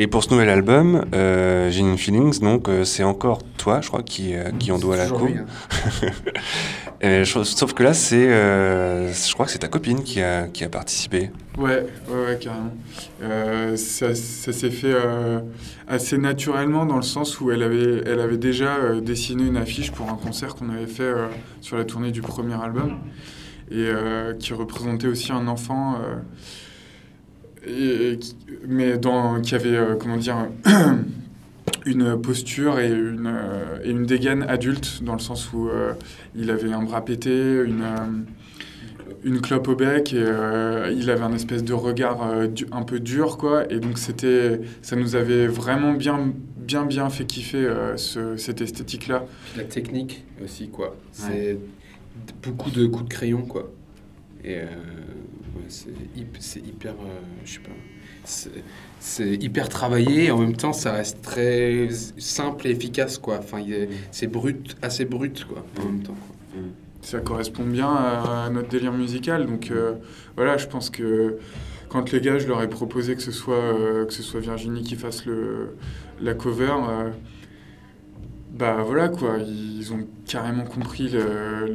Et 0.00 0.06
pour 0.06 0.22
ce 0.22 0.30
nouvel 0.30 0.48
album, 0.48 1.04
euh, 1.12 1.70
Genuine 1.72 1.98
Feelings, 1.98 2.38
donc 2.38 2.68
euh, 2.68 2.84
c'est 2.84 3.02
encore 3.02 3.42
toi, 3.56 3.80
je 3.80 3.88
crois, 3.88 4.04
qui, 4.04 4.32
euh, 4.34 4.50
qui 4.56 4.70
en 4.70 4.78
doit 4.78 4.96
la 4.96 5.06
lui, 5.08 5.34
hein. 5.38 7.24
Sauf 7.44 7.72
que 7.74 7.82
là, 7.82 7.94
c'est, 7.94 8.28
euh, 8.28 9.12
je 9.12 9.34
crois 9.34 9.46
que 9.46 9.50
c'est 9.52 9.58
ta 9.58 9.66
copine 9.68 10.04
qui 10.04 10.22
a, 10.22 10.46
qui 10.46 10.62
a 10.62 10.68
participé. 10.68 11.30
Ouais, 11.56 11.84
ouais, 12.08 12.24
ouais, 12.26 12.38
carrément. 12.40 12.72
Ça 13.76 14.14
ça 14.14 14.52
s'est 14.52 14.70
fait 14.70 14.94
assez 15.88 16.16
naturellement 16.18 16.86
dans 16.86 16.96
le 16.96 17.02
sens 17.02 17.40
où 17.40 17.50
elle 17.50 17.64
avait, 17.64 18.02
elle 18.06 18.20
avait 18.20 18.36
déjà 18.36 19.00
dessiné 19.00 19.44
une 19.44 19.56
affiche 19.56 19.90
pour 19.90 20.08
un 20.08 20.14
concert 20.16 20.54
qu'on 20.54 20.70
avait 20.70 20.86
fait 20.86 21.12
sur 21.60 21.76
la 21.76 21.84
tournée 21.84 22.12
du 22.12 22.20
premier 22.22 22.54
album 22.54 22.98
et 23.70 23.88
qui 24.38 24.52
représentait 24.52 25.08
aussi 25.08 25.32
un 25.32 25.48
enfant, 25.48 25.98
et, 27.68 28.18
mais 28.66 28.98
dans, 28.98 29.40
qui 29.40 29.54
avait, 29.54 29.76
euh, 29.76 29.94
comment 29.96 30.16
dire, 30.16 30.48
une 31.86 32.20
posture 32.20 32.78
et 32.80 32.88
une, 32.90 33.26
euh, 33.26 33.78
et 33.84 33.90
une 33.90 34.04
dégaine 34.06 34.42
adulte 34.42 35.02
dans 35.02 35.14
le 35.14 35.18
sens 35.20 35.52
où 35.52 35.68
euh, 35.68 35.92
il 36.34 36.50
avait 36.50 36.72
un 36.72 36.82
bras 36.82 37.04
pété, 37.04 37.30
une... 37.64 37.82
une 39.24 39.40
clope 39.40 39.68
au 39.68 39.74
bec 39.74 40.12
et 40.12 40.24
il 40.92 41.10
avait 41.10 41.22
un 41.24 41.32
espèce 41.34 41.64
de 41.64 41.72
regard 41.72 42.46
du- 42.48 42.66
un 42.72 42.82
peu 42.82 43.00
dur 43.00 43.36
quoi 43.36 43.70
et 43.72 43.80
donc 43.80 43.98
c'était 43.98 44.60
ça 44.80 44.94
nous 44.96 45.16
avait 45.16 45.46
vraiment 45.48 45.92
bien 45.92 46.32
bien 46.56 46.84
bien 46.84 47.08
fait 47.10 47.24
kiffer 47.24 47.64
euh, 47.66 47.96
ce- 47.96 48.36
cette 48.36 48.60
esthétique 48.60 49.08
là 49.08 49.24
La 49.56 49.64
technique 49.64 50.24
aussi, 50.44 50.68
quoi. 50.68 50.94
C'est 51.10 51.58
beaucoup 52.44 52.70
de 52.70 52.86
coups 52.86 53.04
de 53.08 53.12
crayon, 53.12 53.42
quoi. 53.42 53.70
Et 54.44 54.58
euh, 54.58 54.66
Ouais, 55.58 55.64
c'est 55.68 55.90
hyp- 56.16 56.36
c'est 56.40 56.60
hyper, 56.60 56.92
euh, 56.92 57.20
je 57.44 57.52
sais 57.54 57.58
pas, 57.60 57.70
c'est- 59.00 59.36
hyper 59.36 59.68
travaillé 59.68 60.24
et 60.26 60.30
en 60.30 60.38
même 60.38 60.56
temps 60.56 60.72
ça 60.72 60.92
reste 60.92 61.22
très 61.22 61.88
simple 62.18 62.66
et 62.66 62.70
efficace 62.70 63.18
quoi. 63.18 63.38
Enfin, 63.38 63.58
est- 63.58 63.88
c'est 64.10 64.26
brut, 64.26 64.76
assez 64.82 65.04
brut 65.04 65.44
quoi, 65.44 65.64
en 65.80 65.84
même 65.84 66.02
temps. 66.02 66.14
quoi. 66.14 66.60
Ça 67.00 67.20
correspond 67.20 67.64
bien 67.64 67.88
à, 67.88 68.50
notre 68.50 68.68
délire 68.68 68.92
musical. 68.92 69.46
Donc 69.46 69.70
euh, 69.70 69.94
voilà, 70.36 70.56
je 70.58 70.66
pense 70.66 70.90
que 70.90 71.38
quand 71.88 72.12
les 72.12 72.20
gars, 72.20 72.38
je 72.38 72.46
leur 72.48 72.60
ai 72.62 72.68
proposé 72.68 73.14
que 73.16 73.22
ce 73.22 73.32
soit, 73.32 73.54
euh, 73.54 74.04
que 74.04 74.12
ce 74.12 74.22
soit 74.22 74.40
Virginie 74.40 74.82
qui 74.82 74.94
fasse 74.96 75.24
le, 75.24 75.76
la 76.20 76.34
cover, 76.34 76.74
bah 78.58 78.78
voilà 78.84 79.08
quoi, 79.08 79.36
ils 79.38 79.92
ont 79.92 80.00
carrément 80.26 80.64
compris 80.64 81.14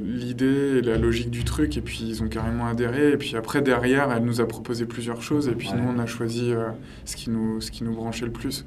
l'idée 0.04 0.80
et 0.80 0.82
la 0.82 0.98
logique 0.98 1.30
du 1.30 1.44
truc 1.46 1.78
et 1.78 1.82
puis 1.82 2.04
ils 2.08 2.22
ont 2.24 2.28
carrément 2.28 2.68
adhéré. 2.68 3.12
Et 3.14 3.18
puis 3.18 3.36
après, 3.38 3.62
derrière, 3.62 4.12
elle 4.12 4.24
nous 4.24 4.42
a 4.42 4.48
proposé 4.48 4.86
plusieurs 4.86 5.22
choses 5.22 5.48
et 5.48 5.54
puis 5.54 5.70
Ouais. 5.70 5.76
nous, 5.80 5.90
on 5.96 6.00
a 6.00 6.06
choisi 6.06 6.52
euh, 6.52 6.70
ce, 7.06 7.16
qui 7.16 7.30
nous, 7.30 7.62
ce 7.62 7.72
qui 7.72 7.84
nous 7.86 7.94
branchait 7.96 8.26
le 8.26 8.32
plus. 8.34 8.66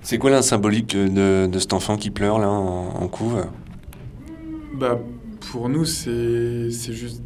C'est 0.00 0.16
quoi 0.18 0.30
la 0.30 0.40
symbolique 0.42 0.96
de, 0.96 1.46
de 1.46 1.58
cet 1.58 1.74
enfant 1.74 1.96
qui 1.96 2.10
pleure 2.10 2.38
là 2.38 2.48
en, 2.48 3.02
en 3.02 3.08
couve? 3.08 3.44
Bah, 4.74 4.98
pour 5.50 5.68
nous, 5.68 5.84
c'est 5.84 6.70
c'est 6.70 6.94
juste, 6.94 7.22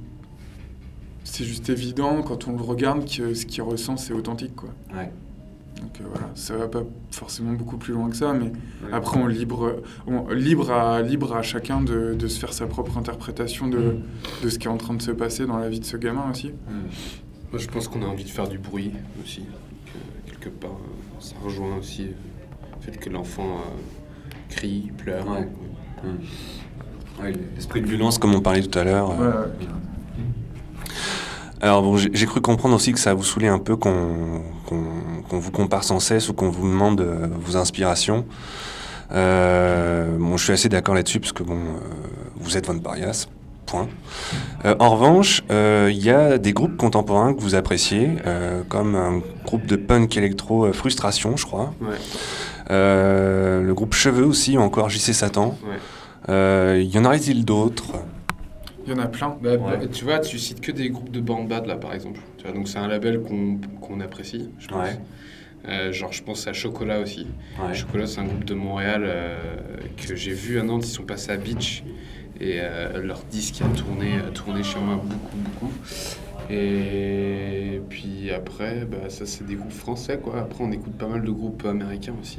c'est 1.22 1.44
juste 1.44 1.68
évident 1.70 2.22
quand 2.22 2.48
on 2.48 2.56
le 2.56 2.62
regarde 2.62 3.04
que 3.08 3.34
ce 3.34 3.46
qu'il 3.46 3.62
ressent, 3.62 3.96
c'est 3.96 4.12
authentique, 4.12 4.56
quoi. 4.56 4.70
Ouais. 4.94 5.12
Donc 5.80 6.00
euh, 6.00 6.04
voilà, 6.10 6.30
ça 6.34 6.56
va 6.56 6.68
pas 6.68 6.82
forcément 7.10 7.52
beaucoup 7.52 7.76
plus 7.76 7.92
loin 7.92 8.08
que 8.08 8.16
ça, 8.16 8.32
mais 8.32 8.50
après, 8.92 9.18
on 9.18 9.26
libre, 9.26 9.82
on, 10.06 10.28
libre, 10.30 10.70
à, 10.70 11.02
libre 11.02 11.36
à 11.36 11.42
chacun 11.42 11.82
de, 11.82 12.14
de 12.14 12.26
se 12.28 12.38
faire 12.40 12.52
sa 12.52 12.66
propre 12.66 12.96
interprétation 12.96 13.68
de, 13.68 13.96
de 14.42 14.48
ce 14.48 14.58
qui 14.58 14.66
est 14.66 14.70
en 14.70 14.78
train 14.78 14.94
de 14.94 15.02
se 15.02 15.10
passer 15.10 15.46
dans 15.46 15.58
la 15.58 15.68
vie 15.68 15.80
de 15.80 15.84
ce 15.84 15.96
gamin 15.96 16.30
aussi. 16.30 16.52
Moi, 17.52 17.60
je 17.60 17.68
pense 17.68 17.88
qu'on 17.88 18.02
a 18.02 18.06
envie 18.06 18.24
de 18.24 18.28
faire 18.28 18.48
du 18.48 18.58
bruit 18.58 18.92
aussi. 19.22 19.42
Que, 19.86 20.30
quelque 20.30 20.48
part, 20.48 20.72
euh, 20.72 21.20
ça 21.20 21.36
rejoint 21.44 21.76
aussi 21.76 22.02
euh, 22.02 22.12
le 22.76 22.82
fait 22.92 22.98
que 22.98 23.08
l'enfant 23.08 23.46
euh, 23.46 24.54
crie, 24.54 24.90
pleure. 24.98 25.26
Ouais. 27.22 27.32
L'esprit 27.54 27.80
de 27.80 27.86
violence, 27.86 28.18
comme 28.18 28.34
on 28.34 28.40
parlait 28.40 28.62
tout 28.62 28.78
à 28.78 28.84
l'heure. 28.84 29.10
Alors 31.60 31.82
bon, 31.82 31.96
j'ai 31.96 32.26
cru 32.26 32.40
comprendre 32.40 32.74
aussi 32.74 32.92
que 32.92 32.98
ça 32.98 33.14
vous 33.14 33.24
saoulait 33.24 33.48
un 33.48 33.58
peu 33.58 33.76
qu'on 33.76 34.42
vous 35.30 35.50
compare 35.50 35.84
sans 35.84 36.00
cesse 36.00 36.28
ou 36.28 36.34
qu'on 36.34 36.50
vous 36.50 36.68
demande 36.68 37.00
euh, 37.00 37.28
vos 37.40 37.56
inspirations. 37.56 38.26
Euh, 39.12 40.16
bon, 40.18 40.36
je 40.36 40.44
suis 40.44 40.52
assez 40.52 40.68
d'accord 40.68 40.94
là-dessus 40.94 41.20
parce 41.20 41.32
que 41.32 41.42
bon, 41.42 41.54
euh, 41.54 41.78
vous 42.36 42.56
êtes 42.56 42.66
Von 42.66 42.78
Parias, 42.78 43.28
point. 43.64 43.88
En 44.64 44.90
revanche, 44.90 45.42
il 45.50 45.98
y 45.98 46.10
a 46.10 46.38
des 46.38 46.52
groupes 46.52 46.76
contemporains 46.76 47.34
que 47.34 47.40
vous 47.40 47.54
appréciez, 47.54 48.10
comme 48.68 48.94
un 48.94 49.20
groupe 49.44 49.66
de 49.66 49.76
punk 49.76 50.16
électro 50.16 50.72
Frustration, 50.72 51.36
je 51.36 51.46
crois. 51.46 51.72
Ouais. 51.80 51.96
Le 52.68 53.72
groupe 53.72 53.94
Cheveux 53.94 54.24
aussi, 54.24 54.58
ou 54.58 54.60
encore 54.60 54.88
JC 54.88 55.12
Satan. 55.12 55.56
Ouais. 55.64 55.78
Euh, 56.28 56.84
y 56.84 56.98
en 56.98 57.04
aurait-il 57.04 57.44
d'autres? 57.44 57.92
Il 58.86 58.92
y 58.92 58.94
en 58.94 58.98
a 58.98 59.06
plein. 59.08 59.36
Bah, 59.42 59.56
Ouais. 59.56 59.58
bah, 59.78 59.86
tu 59.92 60.04
vois, 60.04 60.20
tu 60.20 60.38
cites 60.38 60.60
que 60.60 60.70
des 60.72 60.90
groupes 60.90 61.10
de 61.10 61.20
band 61.20 61.42
bad 61.44 61.66
là 61.66 61.76
par 61.76 61.92
exemple. 61.92 62.20
Tu 62.38 62.44
vois, 62.44 62.52
donc 62.52 62.68
c'est 62.68 62.78
un 62.78 62.88
label 62.88 63.20
qu'on 63.20 63.58
qu'on 63.80 64.00
apprécie, 64.00 64.48
je 64.58 64.68
pense. 64.68 64.88
Ouais. 64.88 64.98
Euh, 65.68 65.90
genre 65.92 66.12
je 66.12 66.22
pense 66.22 66.46
à 66.46 66.52
Chocolat 66.52 67.00
aussi. 67.00 67.26
Ouais. 67.60 67.74
Chocolat 67.74 68.06
c'est 68.06 68.20
un 68.20 68.24
groupe 68.24 68.44
de 68.44 68.54
Montréal 68.54 69.02
euh, 69.04 69.36
que 69.96 70.14
j'ai 70.14 70.32
vu 70.32 70.60
à 70.60 70.62
Nantes, 70.62 70.86
ils 70.86 70.90
sont 70.92 71.02
passés 71.02 71.32
à 71.32 71.36
Beach 71.36 71.82
et 72.40 72.58
euh, 72.60 73.02
leur 73.02 73.24
disque 73.24 73.60
a 73.62 73.68
tourné, 73.76 74.18
a 74.18 74.30
tourné 74.30 74.62
chez 74.62 74.78
moi 74.78 74.94
beaucoup 75.02 75.36
beaucoup. 75.36 75.72
Et 76.48 77.80
puis 77.88 78.30
après, 78.30 78.84
bah, 78.84 79.08
ça 79.08 79.26
c'est 79.26 79.44
des 79.44 79.56
groupes 79.56 79.72
français 79.72 80.18
quoi. 80.22 80.38
Après 80.38 80.62
on 80.62 80.70
écoute 80.70 80.92
pas 80.96 81.08
mal 81.08 81.24
de 81.24 81.30
groupes 81.32 81.64
américains 81.66 82.14
aussi. 82.22 82.38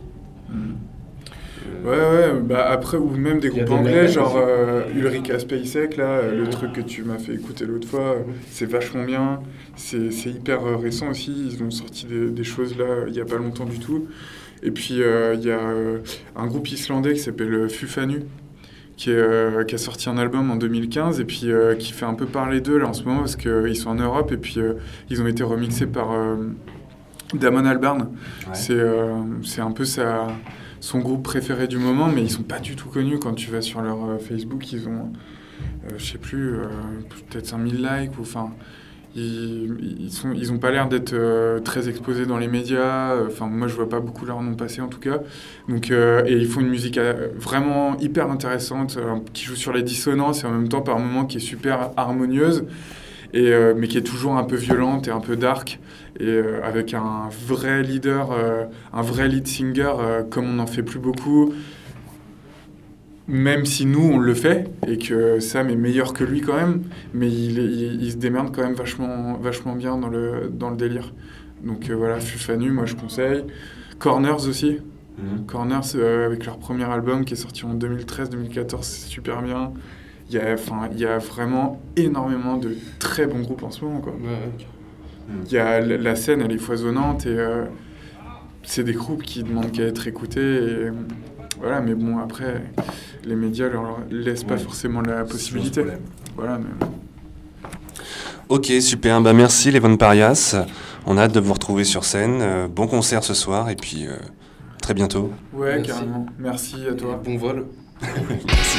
Ouais, 1.84 1.91
ouais, 1.91 2.39
bah 2.41 2.68
après, 2.70 2.97
ou 2.97 3.10
même 3.10 3.39
des 3.39 3.49
groupes 3.49 3.70
anglais, 3.72 4.08
genre 4.08 4.36
euh, 4.38 4.84
Ulrika 4.95 5.39
Spacek, 5.39 5.97
là, 5.97 6.05
euh, 6.05 6.36
le 6.38 6.49
truc 6.49 6.74
que 6.74 6.82
tu 6.82 7.03
m'as 7.03 7.18
fait 7.18 7.34
écouter 7.34 7.66
l'autre 7.66 7.88
fois, 7.88 8.16
euh, 8.16 8.24
c'est 8.49 8.66
vachement 8.66 9.03
bien, 9.03 9.39
c'est 9.76 10.12
c'est 10.12 10.30
hyper 10.30 10.66
euh, 10.66 10.76
récent 10.76 11.10
aussi, 11.10 11.34
ils 11.51 11.64
ont 11.64 11.72
sorti 11.72 12.05
des, 12.05 12.30
des 12.30 12.43
choses 12.43 12.78
là, 12.78 13.05
il 13.08 13.16
y 13.16 13.22
a 13.22 13.26
pas 13.26 13.38
longtemps 13.38 13.66
du 13.66 13.80
tout. 13.80 14.08
Et 14.64 14.72
puis, 14.72 15.01
euh, 15.01 15.36
il 15.36 15.45
y 15.45 15.51
a 15.51 15.60
un 16.36 16.47
groupe 16.47 16.68
islandais 16.70 17.14
qui 17.14 17.20
s'appelle 17.20 17.70
Fufanu, 17.70 18.24
qui, 18.97 19.12
est, 19.12 19.14
euh, 19.14 19.64
qui 19.64 19.76
a 19.76 19.78
sorti 19.78 20.10
un 20.10 20.18
album 20.18 20.49
en 20.49 20.55
2015 20.55 21.20
et 21.20 21.26
puis 21.26 21.43
euh, 21.45 21.76
qui 21.76 21.93
fait 21.93 22.05
un 22.05 22.16
peu 22.16 22.26
parler 22.26 22.60
d'eux 22.62 22.80
là 22.80 22.88
en 22.88 22.93
ce 22.93 23.03
moment 23.03 23.20
parce 23.20 23.36
qu'ils 23.36 23.76
sont 23.76 23.91
en 23.91 23.95
Europe 23.95 24.32
et 24.32 24.38
puis 24.38 24.55
euh, 24.58 24.74
ils 25.12 25.22
ont 25.22 25.28
été 25.28 25.43
remixés 25.43 25.86
par 25.86 26.12
euh, 26.14 26.36
Damon 27.36 27.66
Albarn. 27.66 28.10
C'est 28.53 28.74
euh, 28.74 29.22
c'est 29.43 29.62
un 29.62 29.72
peu 29.72 29.86
sa, 29.86 30.28
son 30.80 31.00
groupe 31.00 31.24
préféré 31.24 31.68
du 31.68 31.78
moment, 31.78 32.08
mais 32.08 32.22
ils 32.22 32.32
sont 32.32 32.44
pas 32.44 32.60
du 32.60 32.76
tout 32.76 32.90
connus 32.90 33.20
quand 33.20 33.34
tu 33.34 33.52
vas 33.52 33.62
sur 33.62 33.82
leur 33.82 34.04
euh, 34.06 34.18
Facebook. 34.18 34.72
Ils 34.72 34.88
ont, 34.88 35.12
euh, 35.86 35.90
je 35.98 36.06
sais 36.06 36.18
plus, 36.18 36.56
euh, 36.56 36.66
peut-être 37.30 37.48
5000 37.48 37.76
likes 37.76 38.12
enfin. 38.20 38.52
Ils, 39.16 39.98
ils, 40.00 40.12
sont, 40.12 40.32
ils 40.34 40.52
ont 40.52 40.60
pas 40.60 40.70
l'air 40.70 40.88
d'être 40.88 41.16
très 41.64 41.90
exposés 41.90 42.28
dans 42.28 42.38
les 42.38 42.48
médias. 42.48 43.16
Enfin, 43.26 43.48
moi, 43.48 43.68
je 43.68 43.74
vois 43.74 43.90
pas 43.90 44.00
beaucoup 44.00 44.26
leur 44.26 44.44
nom 44.44 44.54
passer 44.54 44.80
en 44.80 44.90
tout 44.90 45.00
cas. 45.00 45.22
Donc, 45.68 45.90
et 45.90 46.34
ils 46.34 46.46
font 46.46 46.60
une 46.60 46.70
musique 46.70 47.00
vraiment 47.36 47.98
hyper 47.98 48.30
intéressante, 48.30 49.00
qui 49.34 49.46
joue 49.46 49.56
sur 49.56 49.74
les 49.74 49.82
dissonances 49.82 50.44
et 50.44 50.46
en 50.46 50.52
même 50.52 50.70
temps 50.70 50.82
par 50.82 51.00
moments 51.00 51.26
qui 51.26 51.38
est 51.38 51.40
super 51.40 51.90
harmonieuse, 51.98 52.66
et, 53.34 53.52
euh, 53.52 53.74
mais 53.76 53.88
qui 53.88 53.98
est 53.98 54.04
toujours 54.04 54.38
un 54.38 54.44
peu 54.44 54.56
violente 54.56 55.08
et 55.08 55.12
un 55.12 55.20
peu 55.20 55.36
dark, 55.36 55.80
et 56.20 56.26
euh, 56.26 56.60
avec 56.64 56.94
un 56.94 57.30
vrai 57.48 57.84
leader, 57.84 58.32
euh, 58.32 58.66
un 58.94 59.02
vrai 59.02 59.28
lead 59.28 59.48
singer, 59.48 59.94
comme 60.30 60.46
on 60.46 60.54
n'en 60.54 60.68
fait 60.68 60.84
plus 60.84 61.00
beaucoup. 61.00 61.54
Même 63.30 63.66
si 63.66 63.86
nous 63.86 64.10
on 64.14 64.20
le 64.20 64.34
fait 64.34 64.70
et 64.88 64.98
que 64.98 65.42
Sam 65.42 65.70
est 65.70 65.76
meilleur 65.76 66.14
que 66.14 66.24
lui 66.24 66.40
quand 66.40 66.56
même, 66.56 66.84
mais 67.14 67.28
il, 67.28 67.60
il, 67.60 68.02
il 68.02 68.12
se 68.14 68.16
démerde 68.16 68.56
quand 68.56 68.64
même 68.64 68.74
vachement, 68.74 69.34
vachement 69.34 69.76
bien 69.76 69.98
dans 69.98 70.08
le, 70.08 70.50
dans 70.50 70.70
le 70.70 70.78
délire. 70.78 71.14
Donc 71.62 71.90
voilà, 71.92 72.22
Fufanu, 72.22 72.72
moi 72.72 72.86
je 72.86 72.96
conseille. 72.96 73.44
Corners 74.00 74.48
aussi. 74.48 74.78
Corners 75.48 75.96
euh, 75.96 76.26
avec 76.26 76.46
leur 76.46 76.60
premier 76.60 76.84
album 76.84 77.26
qui 77.26 77.34
est 77.34 77.38
sorti 77.38 77.66
en 77.66 77.74
2013-2014, 77.76 78.84
c'est 78.84 79.08
super 79.08 79.42
bien. 79.42 79.74
Il 80.30 80.36
y, 80.36 80.40
a, 80.40 80.54
enfin, 80.54 80.90
il 80.92 81.00
y 81.00 81.06
a 81.06 81.18
vraiment 81.20 81.82
énormément 81.96 82.58
de 82.58 82.76
très 83.00 83.28
bons 83.28 83.40
groupes 83.40 83.64
en 83.64 83.72
ce 83.72 83.86
moment. 83.86 84.02
Quoi. 84.02 84.14
Il 85.46 85.52
y 85.52 85.58
a, 85.58 85.80
la 85.80 86.16
scène, 86.16 86.42
elle 86.42 86.52
est 86.52 86.58
foisonnante 86.58 87.26
et 87.26 87.30
euh, 87.38 87.64
c'est 88.64 88.84
des 88.84 88.94
groupes 88.94 89.24
qui 89.24 89.44
demandent 89.44 89.72
qu'à 89.72 89.84
être 89.84 90.06
écoutés. 90.08 90.42
Et, 90.42 90.90
voilà, 91.60 91.80
mais 91.82 91.96
bon, 91.96 92.18
après, 92.20 92.62
les 93.24 93.36
médias 93.36 93.70
leur 93.70 94.00
laissent 94.12 94.44
pas 94.44 94.56
Ouais. 94.56 94.60
forcément 94.60 95.02
la 95.02 95.24
possibilité. 95.24 95.84
Voilà, 96.36 96.58
mais- 96.60 96.88
Ok, 98.50 98.66
super. 98.82 99.22
Bah, 99.22 99.34
merci, 99.34 99.72
les 99.72 99.80
Parias. 99.82 100.56
On 101.06 101.18
a 101.18 101.22
hâte 101.24 101.34
de 101.34 101.40
vous 101.40 101.54
retrouver 101.54 101.84
sur 101.86 102.04
scène. 102.04 102.40
Euh, 102.42 102.68
bon 102.68 102.88
concert 102.88 103.24
ce 103.24 103.34
soir 103.34 103.70
et 103.70 103.76
puis 103.76 104.08
euh, 104.08 104.12
très 104.82 104.94
bientôt. 104.94 105.32
Ouais, 105.54 105.76
Merci. 105.78 105.88
carrément. 105.92 106.26
Merci 106.38 106.76
à 106.90 106.94
toi. 106.94 107.22
Bon 107.24 107.38
vol. 107.38 107.66
Merci. 108.02 108.78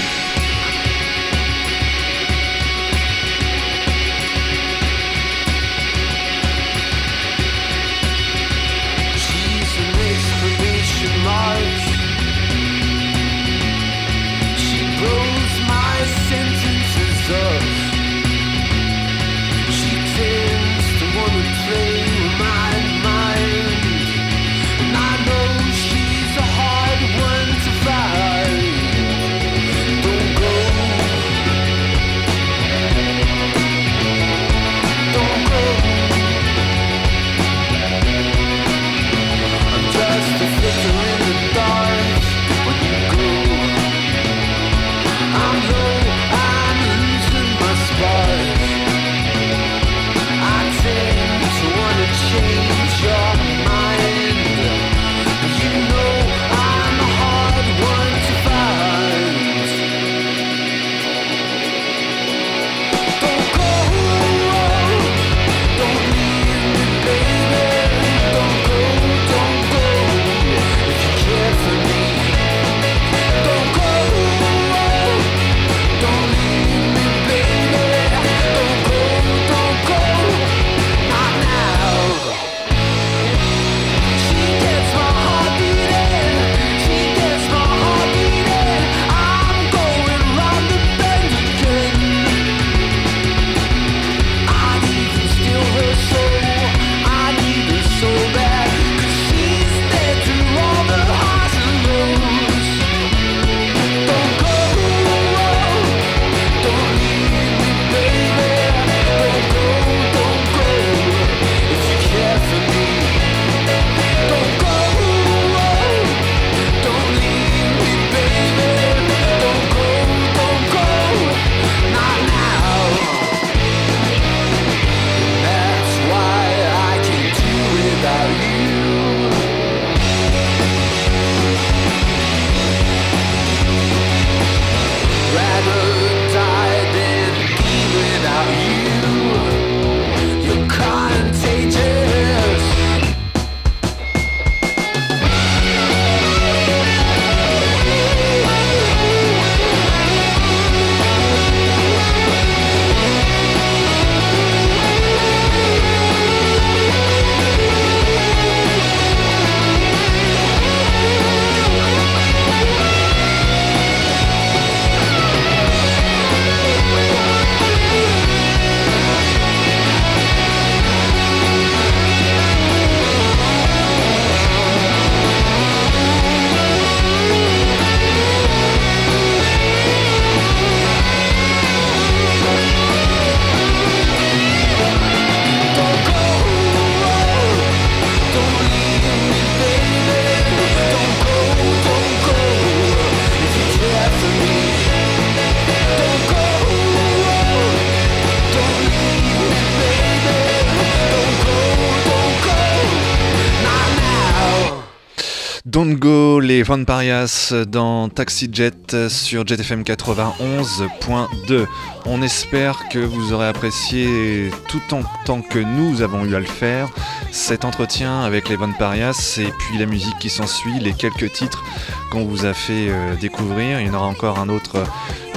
Don't 205.89 205.95
Go, 205.95 206.41
les 206.41 206.62
Van 206.62 206.84
Parias 206.84 207.55
dans 207.66 208.11
Taxi 208.11 208.51
Jet 208.53 209.09
sur 209.09 209.47
JetFM 209.47 209.82
91.2. 209.82 211.66
On 212.05 212.20
espère 212.20 212.89
que 212.91 212.99
vous 212.99 213.32
aurez 213.32 213.49
apprécié 213.49 214.51
tout 214.68 214.82
autant 214.93 215.41
que 215.41 215.59
nous 215.59 216.03
avons 216.03 216.26
eu 216.26 216.34
à 216.34 216.41
le 216.41 216.47
faire 216.47 216.91
cet 217.32 217.64
entretien 217.64 218.20
avec 218.20 218.51
les 218.51 218.57
Van 218.57 218.70
Parias 218.72 219.39
et 219.41 219.51
puis 219.59 219.78
la 219.78 219.86
musique 219.86 220.18
qui 220.18 220.28
s'ensuit, 220.28 220.78
les 220.78 220.93
quelques 220.93 221.32
titres 221.32 221.64
qu'on 222.11 222.24
vous 222.24 222.45
a 222.45 222.53
fait 222.53 222.89
euh, 222.91 223.14
découvrir. 223.16 223.80
Il 223.80 223.86
y 223.86 223.91
en 223.91 223.95
aura 223.95 224.07
encore 224.07 224.39
un 224.39 224.51
autre 224.51 224.84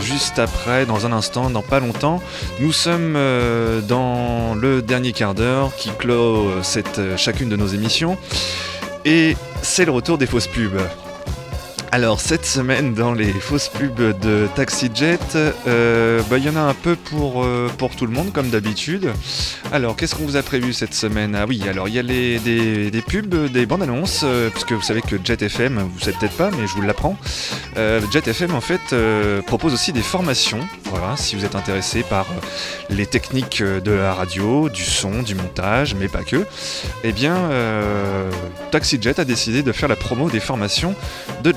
juste 0.02 0.40
après, 0.40 0.86
dans 0.86 1.06
un 1.06 1.12
instant, 1.12 1.50
dans 1.50 1.62
pas 1.62 1.80
longtemps. 1.80 2.22
Nous 2.60 2.72
sommes 2.72 3.16
euh, 3.16 3.82
dans 3.82 4.56
le 4.56 4.82
dernier 4.82 5.14
quart 5.14 5.34
d'heure 5.34 5.76
qui 5.76 5.90
clôt 5.92 6.50
euh, 6.50 6.62
euh, 6.98 7.18
chacune 7.18 7.50
de 7.50 7.56
nos 7.56 7.68
émissions. 7.68 8.18
Et 9.06 9.36
c'est 9.62 9.86
le 9.86 9.92
retour 9.92 10.18
des 10.18 10.26
fausses 10.26 10.48
pubs. 10.48 10.80
Alors 11.94 12.22
cette 12.22 12.46
semaine 12.46 12.94
dans 12.94 13.12
les 13.12 13.34
fausses 13.34 13.68
pubs 13.68 14.18
de 14.22 14.48
TaxiJet, 14.56 15.20
euh, 15.68 16.22
bah, 16.30 16.38
il 16.38 16.46
y 16.46 16.50
en 16.50 16.56
a 16.56 16.62
un 16.62 16.74
peu 16.74 16.96
pour, 16.96 17.44
euh, 17.44 17.68
pour 17.78 17.98
tout 17.98 18.06
le 18.06 18.14
monde 18.14 18.32
comme 18.32 18.50
d'habitude. 18.50 19.12
Alors 19.74 19.98
qu'est-ce 19.98 20.16
qu'on 20.16 20.24
vous 20.24 20.38
a 20.38 20.42
prévu 20.42 20.72
cette 20.72 20.94
semaine? 20.94 21.36
Ah 21.36 21.46
oui, 21.46 21.62
alors 21.68 21.90
il 21.90 21.96
y 21.96 22.00
a 22.00 22.04
des, 22.04 23.04
pubs, 23.06 23.52
des 23.52 23.66
bandes 23.66 23.84
annonces, 23.84 24.22
euh, 24.24 24.50
puisque 24.50 24.72
vous 24.72 24.82
savez 24.82 25.02
que 25.02 25.18
JetFM, 25.22 25.80
vous 25.80 26.00
savez 26.00 26.16
peut-être 26.18 26.38
pas, 26.38 26.50
mais 26.52 26.66
je 26.66 26.74
vous 26.76 26.82
l'apprends. 26.82 27.18
Euh, 27.76 28.00
JetFM 28.10 28.56
en 28.56 28.62
fait 28.62 28.96
propose 29.46 29.74
aussi 29.74 29.92
des 29.92 30.02
formations. 30.02 30.62
Voilà, 30.86 31.18
si 31.18 31.36
vous 31.36 31.44
êtes 31.44 31.56
intéressé 31.56 32.04
par 32.04 32.26
les 32.90 33.06
techniques 33.06 33.62
de 33.62 33.92
la 33.92 34.14
radio, 34.14 34.70
du 34.70 34.84
son, 34.84 35.24
du 35.24 35.36
montage, 35.36 35.96
mais 35.96 36.08
pas 36.08 36.24
que, 36.24 36.46
eh 37.04 37.12
bien 37.12 37.36
euh, 37.36 38.30
TaxiJet 38.72 39.20
a 39.20 39.26
décidé 39.26 39.64
de 39.64 39.72
faire 39.72 39.90
la 39.90 39.96
promo 39.96 40.30
des 40.30 40.40
formations 40.40 40.96
de 41.44 41.52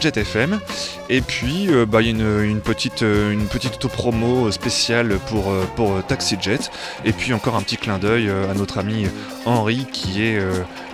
Et 1.09 1.21
puis, 1.21 1.69
euh, 1.69 1.87
bah, 1.87 2.01
il 2.03 2.07
y 2.07 2.09
a 2.11 2.43
une, 2.43 2.61
petite, 2.61 3.03
euh, 3.03 3.33
une 3.33 3.47
petite 3.47 3.75
auto-promo 3.75 4.51
spéciale 4.51 5.19
pour, 5.29 5.51
euh, 5.51 5.65
pour 5.77 5.93
euh, 5.93 6.03
TaxiJet. 6.07 6.71
Et 7.05 7.13
puis 7.13 7.33
encore 7.33 7.57
un 7.57 7.63
petit 7.63 7.77
clin 7.77 7.99
d'œil 7.99 8.29
à 8.31 8.55
notre 8.55 8.79
ami 8.79 9.07
Henri 9.45 9.87
qui 9.93 10.23
est 10.23 10.39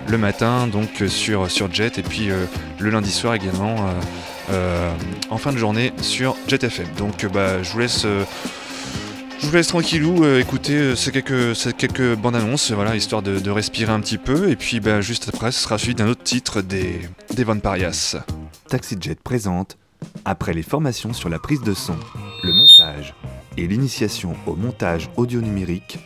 le 0.07 0.17
matin 0.17 0.67
donc 0.67 1.03
sur, 1.07 1.49
sur 1.49 1.73
Jet 1.73 1.97
et 1.97 2.03
puis 2.03 2.29
le 2.79 2.89
lundi 2.89 3.11
soir 3.11 3.33
également 3.35 3.75
en 5.29 5.37
fin 5.37 5.53
de 5.53 5.57
journée 5.57 5.93
sur 6.01 6.35
JetFM. 6.47 6.87
Donc 6.97 7.23
euh, 7.23 7.29
bah, 7.29 7.63
je 7.63 7.71
vous 7.71 7.79
laisse... 7.79 8.03
euh, 8.05 8.23
je 9.39 9.47
vous 9.47 9.53
laisse 9.53 9.67
tranquillou 9.67 10.23
écouter 10.37 10.95
ces 10.95 11.11
quelques, 11.11 11.55
ces 11.55 11.73
quelques 11.73 12.15
bandes 12.15 12.35
annonces, 12.35 12.71
voilà, 12.71 12.95
histoire 12.95 13.23
de, 13.23 13.39
de 13.39 13.49
respirer 13.49 13.91
un 13.91 13.99
petit 13.99 14.19
peu. 14.19 14.51
Et 14.51 14.55
puis 14.55 14.79
bah, 14.79 15.01
juste 15.01 15.29
après, 15.33 15.51
ce 15.51 15.61
sera 15.61 15.79
suivi 15.79 15.95
d'un 15.95 16.07
autre 16.07 16.23
titre 16.23 16.61
des, 16.61 17.01
des 17.33 17.43
Van 17.43 17.57
Parias. 17.57 18.17
TaxiJet 18.71 19.15
présente, 19.15 19.77
après 20.23 20.53
les 20.53 20.63
formations 20.63 21.11
sur 21.11 21.27
la 21.27 21.39
prise 21.39 21.59
de 21.59 21.73
son, 21.73 21.97
le 22.41 22.53
montage 22.53 23.13
et 23.57 23.67
l'initiation 23.67 24.33
au 24.47 24.55
montage 24.55 25.09
audio 25.17 25.41
numérique, 25.41 25.99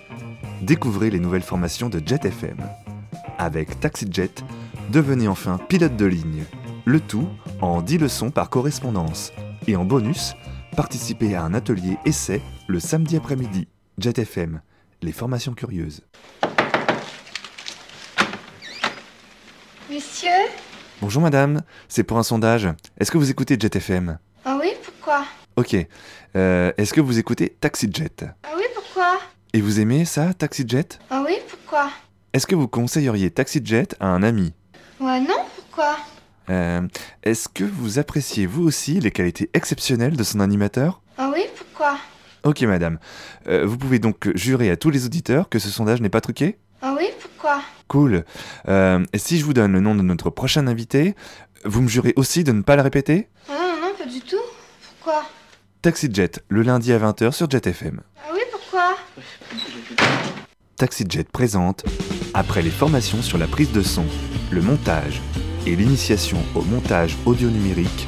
découvrez 0.63 1.11
les 1.11 1.19
nouvelles 1.19 1.43
formations 1.43 1.89
de 1.89 2.01
JetFM. 2.03 2.57
Avec 3.37 3.79
TaxiJet, 3.79 4.31
devenez 4.91 5.27
enfin 5.27 5.59
pilote 5.69 5.95
de 5.95 6.07
ligne. 6.07 6.43
Le 6.85 6.99
tout 6.99 7.29
en 7.61 7.83
10 7.83 7.99
leçons 7.99 8.31
par 8.31 8.49
correspondance. 8.49 9.31
Et 9.67 9.75
en 9.75 9.85
bonus, 9.85 10.33
participez 10.75 11.35
à 11.35 11.43
un 11.43 11.53
atelier 11.53 11.99
essai 12.03 12.41
le 12.67 12.79
samedi 12.79 13.15
après-midi. 13.15 13.67
JetFM, 13.99 14.59
les 15.03 15.11
formations 15.11 15.53
curieuses. 15.53 16.01
Monsieur 19.87 20.31
Bonjour 21.01 21.21
madame, 21.21 21.61
c'est 21.87 22.03
pour 22.03 22.17
un 22.17 22.23
sondage. 22.23 22.67
Est-ce 22.99 23.11
que 23.11 23.17
vous 23.17 23.29
écoutez 23.29 23.57
JetFM 23.59 24.17
Ah 24.45 24.57
oui, 24.59 24.69
pourquoi? 24.83 25.25
Ok. 25.55 25.75
Euh, 26.35 26.71
Est-ce 26.77 26.93
que 26.93 27.01
vous 27.01 27.19
écoutez 27.19 27.49
TaxiJet 27.59 28.09
Ah 28.43 28.49
oui, 28.55 28.63
pourquoi? 28.73 29.19
Et 29.53 29.61
vous 29.61 29.79
aimez 29.79 30.05
ça, 30.05 30.33
TaxiJet 30.33 30.87
Ah 31.09 31.23
oui, 31.25 31.33
pourquoi? 31.49 31.89
Est-ce 32.33 32.47
que 32.47 32.55
vous 32.55 32.67
conseilleriez 32.67 33.31
TaxiJet 33.31 33.89
à 33.99 34.07
un 34.07 34.23
ami? 34.23 34.53
Ouais, 34.99 35.19
non, 35.19 35.45
pourquoi? 35.55 35.97
Euh, 36.49 36.81
Est-ce 37.23 37.49
que 37.49 37.63
vous 37.63 37.99
appréciez 37.99 38.45
vous 38.45 38.63
aussi 38.63 38.99
les 38.99 39.11
qualités 39.11 39.49
exceptionnelles 39.53 40.15
de 40.17 40.23
son 40.23 40.39
animateur? 40.39 41.01
Ah 41.17 41.31
oui, 41.33 41.41
pourquoi? 41.57 41.97
Ok 42.43 42.61
madame. 42.61 42.99
Euh, 43.47 43.65
vous 43.65 43.75
pouvez 43.77 43.97
donc 43.97 44.29
jurer 44.37 44.69
à 44.69 44.77
tous 44.77 44.91
les 44.91 45.05
auditeurs 45.07 45.49
que 45.49 45.57
ce 45.57 45.69
sondage 45.69 45.99
n'est 46.01 46.09
pas 46.09 46.21
truqué? 46.21 46.59
Ah 46.81 46.95
oui, 46.97 47.05
pourquoi? 47.19 47.61
Cool. 47.87 48.23
Euh, 48.67 49.03
et 49.13 49.17
si 49.17 49.39
je 49.39 49.45
vous 49.45 49.53
donne 49.53 49.71
le 49.71 49.79
nom 49.79 49.95
de 49.95 50.01
notre 50.01 50.29
prochain 50.29 50.67
invité, 50.67 51.15
vous 51.63 51.81
me 51.81 51.87
jurez 51.87 52.13
aussi 52.15 52.43
de 52.43 52.51
ne 52.51 52.61
pas 52.61 52.75
le 52.75 52.81
répéter? 52.81 53.27
Ah 53.49 53.53
non, 53.53 53.57
non, 53.57 53.87
non, 53.87 53.93
pas 53.97 54.05
du 54.05 54.21
tout. 54.21 54.35
Pourquoi? 54.99 55.23
TaxiJet, 55.81 56.31
le 56.49 56.61
lundi 56.61 56.93
à 56.93 56.99
20h 56.99 57.31
sur 57.31 57.49
JetFM. 57.49 58.01
Ah 58.23 58.31
oui, 58.33 58.39
pourquoi? 58.51 58.95
TaxiJet 60.77 61.25
présente, 61.31 61.85
après 62.33 62.61
les 62.61 62.69
formations 62.69 63.21
sur 63.21 63.37
la 63.37 63.47
prise 63.47 63.71
de 63.71 63.81
son, 63.81 64.05
le 64.51 64.61
montage 64.61 65.21
et 65.65 65.75
l'initiation 65.75 66.37
au 66.53 66.61
montage 66.61 67.17
audio 67.25 67.49
numérique, 67.49 68.07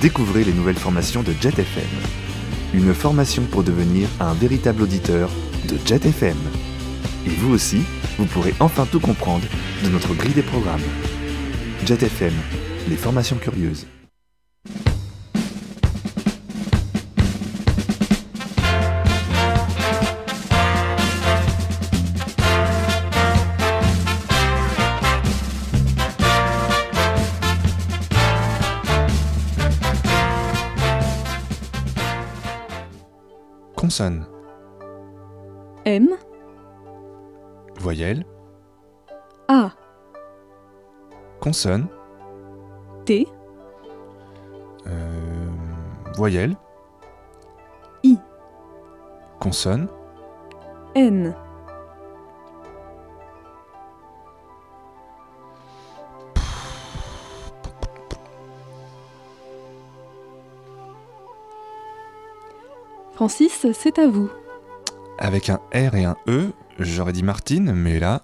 découvrez 0.00 0.44
les 0.44 0.52
nouvelles 0.52 0.78
formations 0.78 1.22
de 1.22 1.32
JetFM. 1.32 1.88
Une 2.74 2.92
formation 2.92 3.44
pour 3.44 3.62
devenir 3.62 4.08
un 4.18 4.34
véritable 4.34 4.82
auditeur 4.82 5.30
de 5.68 5.78
JetFM. 5.86 6.36
Et 7.26 7.30
vous 7.30 7.54
aussi, 7.54 7.82
vous 8.18 8.26
pourrez 8.26 8.54
enfin 8.60 8.86
tout 8.86 9.00
comprendre 9.00 9.44
de 9.82 9.88
notre 9.88 10.14
grille 10.14 10.34
des 10.34 10.42
programmes. 10.42 10.82
JetFM, 11.86 12.32
les 12.88 12.96
formations 12.96 13.36
curieuses. 13.36 13.86
Consonne. 33.76 34.26
M, 35.84 36.08
Voyelle. 37.84 38.24
A, 39.48 39.70
Consonne. 41.38 41.86
T, 43.04 43.28
Euh, 44.86 45.50
voyelle. 46.16 46.56
I. 48.02 48.18
Consonne. 49.38 49.88
N, 50.94 51.34
Francis, 63.14 63.66
c'est 63.72 63.98
à 63.98 64.08
vous. 64.08 64.30
Avec 65.18 65.48
un 65.48 65.60
R 65.72 65.94
et 65.94 66.04
un 66.04 66.16
E, 66.28 66.52
j'aurais 66.78 67.12
dit 67.12 67.22
Martine, 67.22 67.72
mais 67.72 68.00
là, 68.00 68.22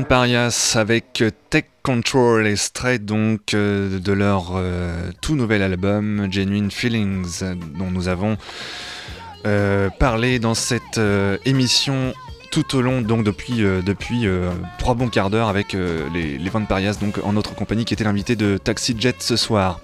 Parias 0.00 0.74
avec 0.76 1.22
Tech 1.50 1.66
Control, 1.82 2.46
extrait 2.46 2.98
donc 2.98 3.52
euh, 3.52 3.98
de 3.98 4.12
leur 4.12 4.52
euh, 4.54 5.10
tout 5.20 5.36
nouvel 5.36 5.60
album 5.62 6.28
Genuine 6.30 6.70
Feelings, 6.70 7.42
dont 7.78 7.90
nous 7.90 8.08
avons 8.08 8.38
euh, 9.44 9.90
parlé 9.90 10.38
dans 10.38 10.54
cette 10.54 10.98
émission 11.44 12.14
tout 12.50 12.76
au 12.76 12.80
long, 12.80 13.02
donc 13.02 13.24
depuis, 13.24 13.58
depuis 13.58 14.26
trois 14.78 14.94
bons 14.94 15.08
quarts 15.08 15.30
d'heure 15.30 15.48
avec 15.48 15.72
les, 15.72 16.36
les 16.38 16.50
Parias, 16.68 16.96
donc 17.00 17.18
en 17.24 17.32
notre 17.32 17.54
compagnie, 17.54 17.84
qui 17.84 17.94
était 17.94 18.04
l'invité 18.04 18.36
de 18.36 18.58
Taxi 18.58 18.94
Jet 18.98 19.16
ce 19.20 19.36
soir. 19.36 19.80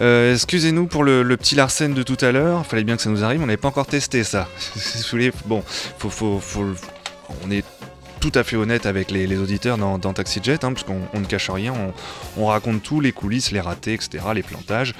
Excusez-nous 0.00 0.86
pour 0.86 1.02
le, 1.02 1.36
petit 1.36 1.56
Larsen 1.56 1.94
de 1.94 2.02
tout 2.04 2.18
à 2.20 2.30
l'heure, 2.30 2.64
fallait 2.64 2.84
bien 2.84 2.96
que 2.96 3.02
ça 3.02 3.10
nous 3.10 3.24
arrive, 3.24 3.42
on 3.42 3.46
n'avait 3.46 3.56
pas 3.56 3.68
encore 3.68 3.86
testé 3.86 4.24
ça. 4.24 4.48
Bon, 5.46 5.62
faut, 5.98 6.10
faut, 6.10 6.38
faut, 6.38 6.66
on 7.44 7.50
est 7.50 7.64
tout 8.30 8.36
à 8.40 8.42
fait 8.42 8.56
honnête 8.56 8.86
avec 8.86 9.12
les, 9.12 9.38
auditeurs 9.38 9.78
dans, 9.78 9.98
dans 9.98 10.12
Taxi 10.12 10.40
Jet, 10.42 10.64
hein, 10.64 10.72
parce 10.72 10.82
qu'on 10.82 11.02
on 11.14 11.20
ne 11.20 11.26
cache 11.26 11.48
rien, 11.48 11.72
on, 11.72 12.42
on 12.42 12.46
raconte 12.46 12.82
tout, 12.82 13.00
les 13.00 13.12
coulisses, 13.12 13.52
les 13.52 13.60
ratés, 13.60 13.92
etc., 13.92 14.24
les 14.34 14.42
plantages. 14.42 14.94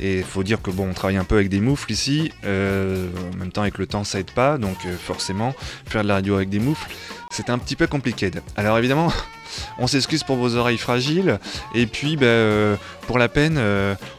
Et 0.00 0.18
il 0.18 0.24
faut 0.24 0.42
dire 0.42 0.62
que 0.62 0.70
bon, 0.70 0.88
on 0.88 0.94
travaille 0.94 1.18
un 1.18 1.24
peu 1.24 1.34
avec 1.34 1.50
des 1.50 1.60
moufles 1.60 1.92
ici, 1.92 2.32
euh, 2.46 3.10
en 3.34 3.36
même 3.36 3.52
temps 3.52 3.60
avec 3.60 3.76
le 3.76 3.86
temps 3.86 4.02
ça 4.02 4.18
aide 4.18 4.30
pas, 4.30 4.56
donc 4.56 4.78
euh, 4.86 4.96
forcément, 4.96 5.54
faire 5.84 6.02
de 6.02 6.08
la 6.08 6.14
radio 6.14 6.36
avec 6.36 6.48
des 6.48 6.58
moufles, 6.58 6.88
c'est 7.30 7.50
un 7.50 7.58
petit 7.58 7.76
peu 7.76 7.86
compliqué. 7.86 8.30
Alors 8.56 8.78
évidemment, 8.78 9.12
on 9.78 9.86
s'excuse 9.86 10.24
pour 10.24 10.36
vos 10.36 10.56
oreilles 10.56 10.78
fragiles, 10.78 11.38
et 11.74 11.86
puis 11.86 12.16
bah, 12.16 12.24
euh, 12.24 12.76
pour 13.06 13.18
la 13.18 13.28
peine, 13.28 13.60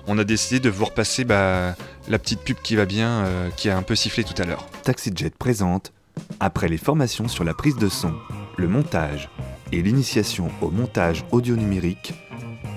on 0.05 0.20
a 0.20 0.24
décidé 0.24 0.59
de 0.59 0.70
vous 0.70 0.86
repasser 0.86 1.24
bah, 1.24 1.76
la 2.07 2.20
petite 2.20 2.41
pub 2.41 2.57
qui 2.62 2.76
va 2.76 2.86
bien, 2.86 3.26
qui 3.57 3.72
a 3.72 3.78
un 3.78 3.82
peu 3.82 3.95
sifflé 3.95 4.24
tout 4.24 4.39
à 4.39 4.45
l'heure. 4.45 4.68
TaxiJet 4.84 5.32
présente, 5.32 5.93
après 6.39 6.68
les 6.68 6.78
formations 6.78 7.28
sur 7.28 7.43
la 7.43 7.53
prise 7.55 7.78
de 7.78 7.89
son, 7.89 8.14
le 8.58 8.68
montage 8.68 9.30
et 9.72 9.82
l'initiation 9.82 10.49
au 10.62 10.70
montage 10.70 11.26
audio 11.32 11.56
numérique, 11.56 12.14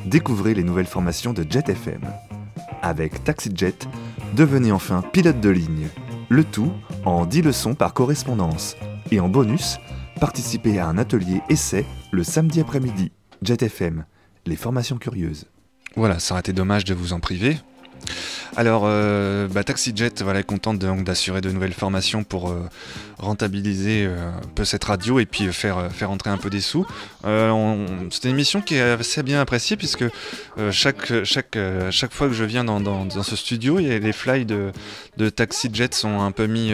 découvrez 0.06 0.54
les 0.54 0.62
nouvelles 0.62 0.86
formations 0.86 1.32
de 1.32 1.44
Jet 1.48 1.68
FM. 1.68 2.02
Avec 2.82 3.24
TaxiJet, 3.24 3.78
devenez 4.34 4.72
enfin 4.72 5.02
pilote 5.12 5.40
de 5.40 5.50
ligne. 5.50 5.88
Le 6.28 6.44
tout 6.44 6.72
en 7.04 7.26
10 7.26 7.42
leçons 7.42 7.74
par 7.74 7.94
correspondance. 7.94 8.76
Et 9.10 9.20
en 9.20 9.28
bonus, 9.28 9.78
participez 10.20 10.78
à 10.78 10.86
un 10.86 10.98
atelier 10.98 11.40
essai 11.48 11.84
le 12.10 12.24
samedi 12.24 12.60
après-midi. 12.60 13.12
Jet 13.42 13.62
FM, 13.62 14.04
les 14.46 14.56
formations 14.56 14.96
curieuses. 14.96 15.46
Voilà, 15.96 16.18
ça 16.18 16.34
aurait 16.34 16.40
été 16.40 16.52
dommage 16.52 16.84
de 16.84 16.94
vous 16.94 17.12
en 17.12 17.20
priver. 17.20 17.56
Alors, 18.56 18.82
euh, 18.86 19.48
bah, 19.48 19.64
TaxiJet 19.64 20.22
voilà, 20.22 20.40
est 20.40 20.44
contente 20.44 20.78
d'assurer 20.78 21.40
de 21.40 21.50
nouvelles 21.50 21.72
formations 21.74 22.22
pour 22.22 22.50
euh, 22.50 22.60
rentabiliser 23.18 24.06
euh, 24.06 24.28
un 24.30 24.46
peu 24.54 24.64
cette 24.64 24.84
radio 24.84 25.18
et 25.18 25.26
puis 25.26 25.48
euh, 25.48 25.52
faire, 25.52 25.78
euh, 25.78 25.88
faire 25.88 26.10
entrer 26.12 26.30
un 26.30 26.36
peu 26.36 26.50
des 26.50 26.60
sous. 26.60 26.86
C'est 27.24 28.24
une 28.24 28.30
émission 28.30 28.60
qui 28.60 28.76
est 28.76 28.80
assez 28.80 29.22
bien 29.24 29.40
appréciée 29.40 29.76
puisque 29.76 30.04
chaque, 30.70 31.24
chaque, 31.24 31.58
chaque 31.90 32.12
fois 32.12 32.28
que 32.28 32.34
je 32.34 32.44
viens 32.44 32.64
dans, 32.64 32.80
dans- 32.80 33.08
ce 33.22 33.36
studio, 33.36 33.78
a 33.78 33.80
les 33.80 34.12
fly 34.12 34.44
de, 34.44 34.70
de 35.16 35.28
TaxiJet 35.30 35.88
sont 35.92 36.20
un 36.20 36.30
peu 36.30 36.46
mis, 36.46 36.72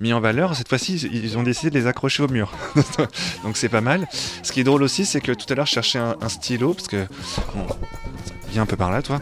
mis 0.00 0.12
en 0.12 0.20
valeur. 0.20 0.54
Cette 0.56 0.68
fois-ci, 0.68 0.96
ils 1.12 1.36
ont 1.36 1.42
décidé 1.42 1.70
de 1.70 1.78
les 1.78 1.86
accrocher 1.86 2.22
au 2.22 2.28
mur. 2.28 2.52
donc 3.44 3.56
c'est 3.56 3.68
pas 3.68 3.80
mal. 3.80 4.06
Ce 4.42 4.52
qui 4.52 4.60
est 4.60 4.64
drôle 4.64 4.82
aussi, 4.82 5.04
c'est 5.04 5.20
que 5.20 5.32
tout 5.32 5.46
à 5.52 5.54
l'heure, 5.54 5.66
je 5.66 5.72
cherchais 5.72 5.98
un, 5.98 6.16
un 6.20 6.28
stylo 6.28 6.74
parce 6.74 6.88
que... 6.88 7.06
Bon, 7.54 7.66
viens 8.52 8.62
un 8.62 8.66
peu 8.66 8.76
par 8.76 8.90
là, 8.90 9.02
toi. 9.02 9.20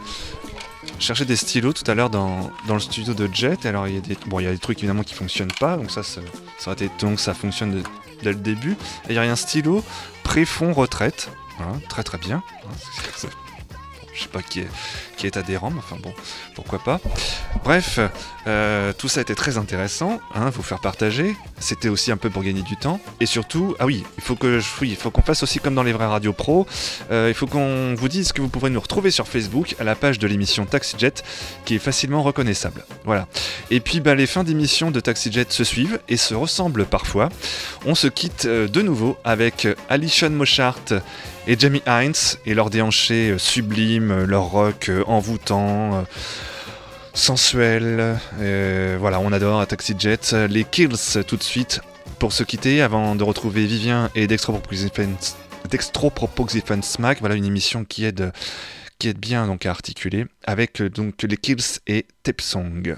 Cherchais 0.99 1.25
des 1.25 1.37
stylos 1.37 1.73
tout 1.73 1.89
à 1.91 1.95
l'heure 1.95 2.11
dans, 2.11 2.51
le 2.69 2.81
studio 2.81 3.15
de 3.15 3.29
Jet. 3.33 3.67
Alors, 3.67 3.87
il 3.89 3.95
y, 3.95 3.99
a 3.99 4.01
des, 4.01 4.17
bon, 4.27 4.41
il 4.41 4.45
y 4.45 4.47
a 4.47 4.53
des 4.53 4.59
trucs 4.59 4.79
évidemment 4.79 5.05
qui 5.05 5.15
fonctionnent 5.15 5.53
pas. 5.61 5.77
Donc, 5.77 5.91
ça, 5.91 6.03
ça, 6.03 6.21
aurait 6.67 6.75
été 6.75 6.87
étonnant 6.87 7.15
que 7.15 7.21
ça 7.21 7.35
fonctionne 7.35 7.83
dès 8.23 8.31
le 8.31 8.39
début. 8.39 8.73
Et 9.09 9.13
il 9.13 9.15
y 9.15 9.19
a 9.19 9.23
un 9.23 9.37
stylo 9.37 9.85
pré-fond 10.25 10.73
retraite. 10.73 11.31
Voilà, 11.59 11.73
très 11.89 12.03
très 12.03 12.19
bien. 12.19 12.43
Je 14.19 14.25
sais 14.25 14.29
pas 14.29 14.43
qui 14.43 14.61
est, 15.27 15.37
adhérent, 15.37 15.71
mais 15.71 15.79
enfin 15.79 15.97
bon, 16.03 16.13
pourquoi 16.55 16.79
pas. 16.81 17.01
Bref, 17.65 18.01
euh, 18.47 18.93
tout 18.97 19.09
ça 19.09 19.21
était 19.21 19.35
très 19.35 19.59
intéressant, 19.59 20.21
hein, 20.35 20.51
vous 20.51 20.63
faire 20.63 20.81
partager. 20.81 21.37
C'était 21.61 21.89
aussi 21.89 22.11
un 22.11 22.17
peu 22.17 22.31
pour 22.31 22.43
gagner 22.43 22.63
du 22.63 22.77
temps. 22.77 23.01
Et 23.21 23.27
surtout, 23.27 23.77
ah 23.79 23.87
oui, 23.87 24.05
il 24.17 24.23
faut 24.23 24.37
faut 24.99 25.11
qu'on 25.11 25.23
fasse 25.23 25.43
aussi 25.43 25.61
comme 25.61 25.75
dans 25.75 25.83
les 25.83 25.93
vraies 25.93 26.07
radios 26.07 26.33
pro. 26.33 26.67
Euh, 27.11 27.27
il 27.29 27.35
faut 27.35 27.47
qu'on 27.47 27.95
vous 27.95 28.09
dise 28.09 28.33
que 28.33 28.41
vous 28.41 28.49
pourrez 28.49 28.71
nous 28.71 28.81
retrouver 28.81 29.11
sur 29.11 29.29
Facebook 29.29 29.77
à 29.79 29.85
la 29.85 29.95
page 29.95 30.19
de 30.19 30.27
l'émission 30.27 30.67
TaxiJet 30.67 31.15
qui 31.65 31.77
est 31.77 31.81
facilement 31.81 32.23
reconnaissable. 32.23 32.85
Voilà. 33.05 33.29
Et 33.71 33.81
puis 33.81 34.01
bah, 34.01 34.15
les 34.15 34.27
fins 34.27 34.45
d'émission 34.45 34.91
de 34.91 35.01
TaxiJet 35.01 35.47
se 35.51 35.65
suivent 35.65 36.01
et 36.09 36.17
se 36.17 36.35
ressemblent 36.35 36.87
parfois. 36.87 37.29
On 37.87 37.95
se 37.95 38.09
quitte 38.09 38.47
euh, 38.47 38.67
de 38.67 38.83
nouveau 38.83 39.17
avec 39.25 39.69
Alison 39.89 40.31
Moshart 40.31 41.03
et 41.49 41.59
Jamie 41.59 41.83
Hines 41.87 42.37
et 42.45 42.55
leur 42.55 42.71
déhanché 42.71 43.31
euh, 43.31 43.39
sublime, 43.39 44.11
euh, 44.11 44.27
leur 44.27 44.45
rock 44.45 44.91
euh, 44.91 45.03
envoûtant. 45.07 46.05
sensuel, 47.15 48.19
voilà, 49.01 49.19
on 49.19 49.33
adore 49.33 49.61
à 49.61 49.67
TaxiJet. 49.67 50.47
Les 50.49 50.63
Kills 50.63 51.25
tout 51.27 51.37
de 51.37 51.43
suite 51.43 51.81
pour 52.21 52.33
se 52.33 52.45
quitter 52.45 52.81
avant 52.81 53.17
de 53.17 53.25
retrouver 53.25 53.67
Vivien 53.67 54.09
et 54.15 54.29
Dextroproposition 54.29 56.83
Smack, 56.83 57.19
voilà 57.19 57.35
une 57.35 57.45
émission 57.45 57.85
qui 57.85 58.05
aide, 58.05 58.33
qui 59.01 59.09
aide 59.09 59.19
bien 59.19 59.49
donc 59.49 59.67
à 59.67 59.71
articuler 59.71 60.27
avec 60.47 60.81
donc 60.81 61.21
les 61.23 61.37
Kills 61.37 61.81
et 61.89 62.07
Tepsong. 62.23 62.95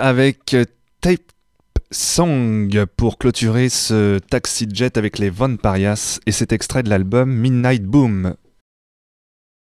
Avec 0.00 0.56
Tape 1.00 1.20
Song 1.90 2.84
pour 2.96 3.18
clôturer 3.18 3.68
ce 3.68 4.18
Taxi 4.18 4.66
Jet 4.72 4.96
avec 4.96 5.18
les 5.18 5.30
Von 5.30 5.56
Parias. 5.56 6.18
Et 6.26 6.32
cet 6.32 6.52
extrait 6.52 6.82
de 6.82 6.90
l'album 6.90 7.30
Midnight 7.30 7.84
Boom 7.84 8.34